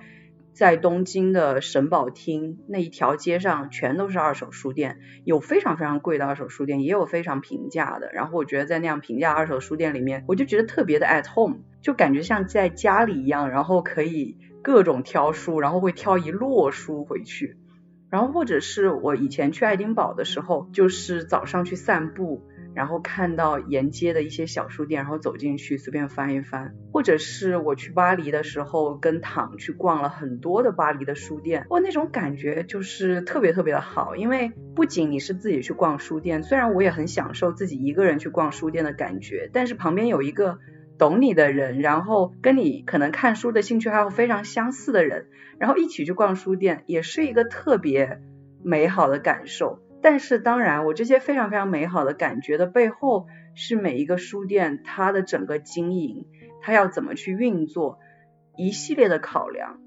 [0.53, 8.11] 在东京的神保町那一条街上全都是二手书店，有非常非常贵的二手书店，也有非常平价的。
[8.13, 17.57] 然后我觉得在那样平价二手书店里面，我就觉得特别的 at home，就感觉像在家里一样，然后可以各种挑书，然后会挑一摞书回去。
[18.09, 22.43] 然后或者是我以前去爱丁堡的时候，就是早上去散步。
[22.75, 40.59] 然后看到沿街的一些小书店，然后走进去随便翻一翻，或者是我去巴黎的时候，跟躺去逛了很多的巴黎的书店，哇，那种感觉就是特别特别的好，因为不仅你是自己去逛书店，虽然我也很享受自己一个人去逛书店的感觉，但是旁边有一个
[40.97, 45.27] 懂你的人，然后跟你可能看书的兴趣爱好非常相似的人，
[45.57, 48.21] 然后一起去逛书店，也是一个特别
[48.63, 49.79] 美好的感受。
[50.01, 56.27] 但是当然，我这些非常非常美好的感觉的背后，是每一个书店它的整个经营，
[56.61, 57.99] 它要怎么去运作，
[58.55, 59.79] 一系列的考量。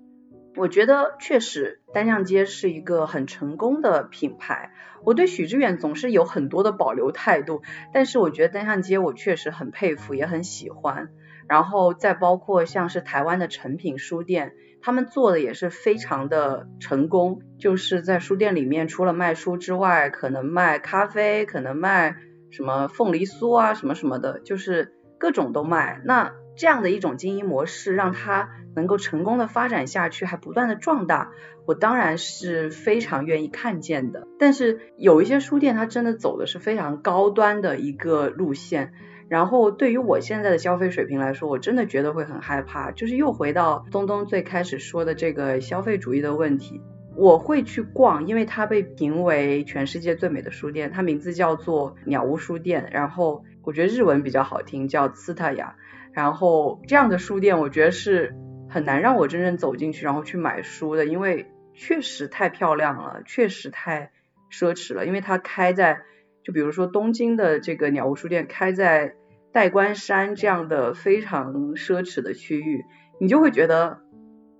[0.55, 4.71] 我觉得确实单向街是一个很成功的品牌。
[5.03, 7.63] 我对许知远总是有很多的保留态度，
[7.95, 11.09] 但是我觉得单向街我确实很佩服，也很喜欢。
[11.49, 14.53] 然后再包括像是台湾的诚品书店。
[14.83, 22.17] 他们做的也是非常的成功，就是在书店里面，除了卖书之外，可能卖咖啡，可能卖
[22.51, 26.03] 什么凤梨酥啊，什么什么的，就是各种都卖。
[26.05, 31.31] 那这样的一种经营模式，让它能够成功的发展下去，还不断的壮大，
[31.65, 34.27] 我当然是非常愿意看见的。
[34.39, 38.93] 但是有一些书店，它真的走的是非常高端的一个路线。
[39.33, 46.83] 然后对于我现在的消费水平来说，我真的觉得会很害怕，就是又回到东东最开始说的这个消费主义的问题。
[47.17, 55.77] 我会去逛，因为它被评为全世界最美的书店，它名字叫做鸟屋书店，然后我觉得日文比较好听，叫斯塔雅。
[56.13, 58.35] 然后这样的书店，我觉得是
[58.69, 64.11] 很难让我真正走进去，然后去买书的，因为确实太漂亮了，确实太
[64.51, 66.03] 奢侈了，因为它开在，
[66.45, 69.15] 就比如说东京的这个鸟屋书店开在。
[69.53, 72.85] 代官山这样的非常奢侈的区域，
[73.21, 74.01] 你就会觉得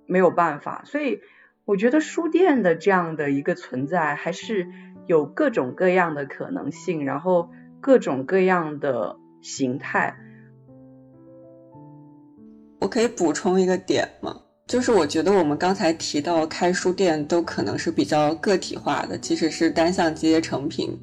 [0.05, 0.83] 没有办法。
[0.85, 1.21] 所以
[1.65, 4.67] 我觉得书店的这样的一个存在，还是
[5.07, 7.49] 有各种各样的可能性，然后
[7.81, 10.15] 各种各样的形态。
[12.79, 14.41] 我可以补充一个点吗？
[14.67, 20.97] 就是我觉得我们刚才提到开书店都可能是比较个体化的，即使是单向街成品，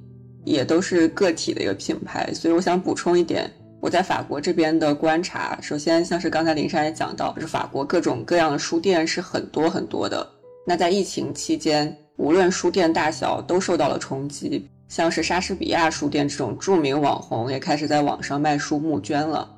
[0.45, 2.33] 也都是个体的一个品牌。
[2.33, 3.51] 所以我想补充一点，
[3.81, 10.29] 我在法国这边的观察，首先像是刚才林珊也讲到，就是法国各种各样的书店是很多很多的。
[10.67, 19.51] 那在疫情期间，无论书店大小都受到了冲击，像是莎士比亚书店这种著名网红也开始在网上卖书募捐了。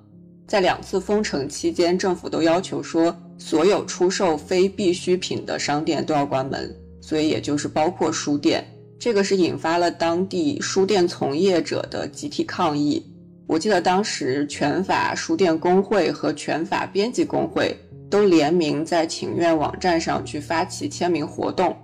[0.47, 8.65] 在两次封城期间，政府都要求说，所有出售非必需品的商店都要关门，所以也就是包括书店。
[9.01, 13.05] 这个是引发了当地书店从业者的集体抗议。
[13.53, 17.77] 我记得当时全法书店工会和全法编辑工会
[18.09, 21.77] 都联名在请愿网站上去发起签名活动，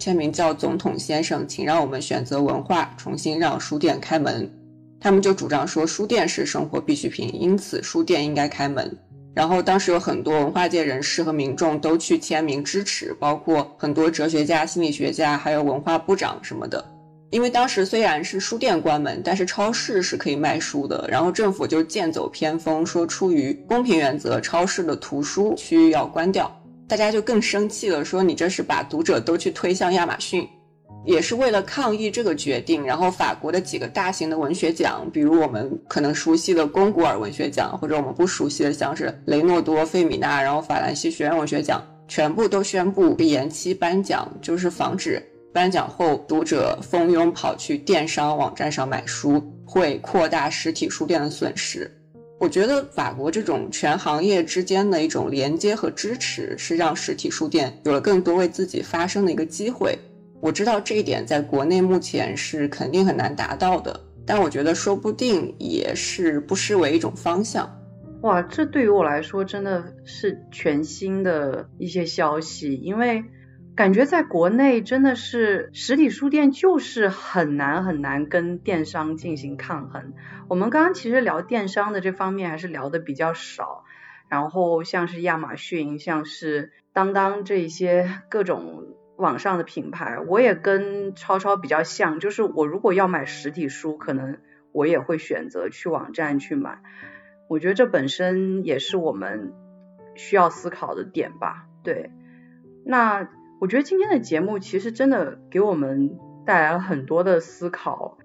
[0.00, 4.50] 签名叫“总统先生，请让我们选择文化，重新让书店开门”。
[4.98, 8.92] 他们就主张说，书店是生活必需品，因此书店应该开门。
[9.32, 16.84] 然后当时有很多文化界人士和民众都去签名支持，包括很多哲学家、心理学家，还有文化部长什么的。
[17.32, 21.08] 因为当时虽然是书店关门，但是超市是可以卖书的。
[21.10, 26.54] 然后政府就剑走偏锋，说出于公平原则，超市的图书区要关掉。
[26.86, 30.46] 大家就更生气了，说你这是把读者都去推向亚马逊。
[31.06, 45.20] 也是为了抗议这个决定，然后法国的几个大型的文学奖，比如我们可能熟悉的龚古尔文学奖，或者我们不熟悉的像是雷诺多、费米娜，然后法兰西学院文学奖，全部都宣布延期颁奖，就是防止
[45.52, 51.90] 颁奖后读者蜂拥跑去电商网站上买书，会扩大实体书店的损失。
[52.40, 59.96] 我觉得法国这种全行业之间的一种连接和支持，是让实体书店有了更多为自己发声的一个机会。
[60.40, 67.70] 我知道这一点在国内目前是肯定很难达到的，但我觉得说不定也是不失为一种方向。
[68.22, 73.22] 哇，这对于我来说真的是全新的一些消息，因为
[73.74, 80.12] 感觉在国内真的是实体书店就是很难很难跟电商进行抗衡。
[80.48, 83.84] 我们刚刚其实聊电商的这方面还是聊的比较少，
[84.28, 88.96] 然后像是亚马逊、像是当当这些各种。
[89.18, 94.38] 网上的品牌，我也跟超超比较像，就是我如果要买实体书，可能
[94.72, 96.80] 我也会选择去网站去买。
[97.46, 99.52] 我觉得这本身也是我们
[100.16, 101.66] 需要思考的点吧。
[101.84, 102.10] 对，
[102.84, 103.28] 那
[103.62, 108.18] 我觉得今天的节目其实真的给我们带来了很多的思考，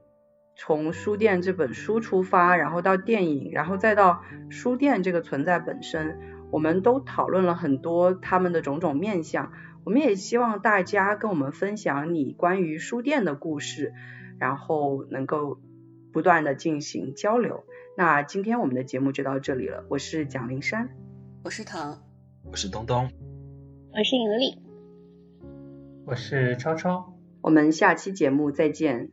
[0.56, 6.18] 从书店这本书出发，然后到电影，然后再到书店这个存在本身，
[6.50, 9.52] 我们都讨论了很多他们的种种面相。
[9.84, 13.94] 我们也希望大家跟我们分享你关于书店的故事，
[14.40, 15.60] 然后能够
[16.12, 17.64] 不断的进行交流。
[17.96, 20.90] 那今天我们的节目就到这里了，我是蒋灵山，
[21.44, 22.02] 我是唐，
[22.50, 23.08] 我是东东，
[23.92, 24.67] 我是尹丽，
[26.10, 29.10] 我是超超，我们下期节目再见。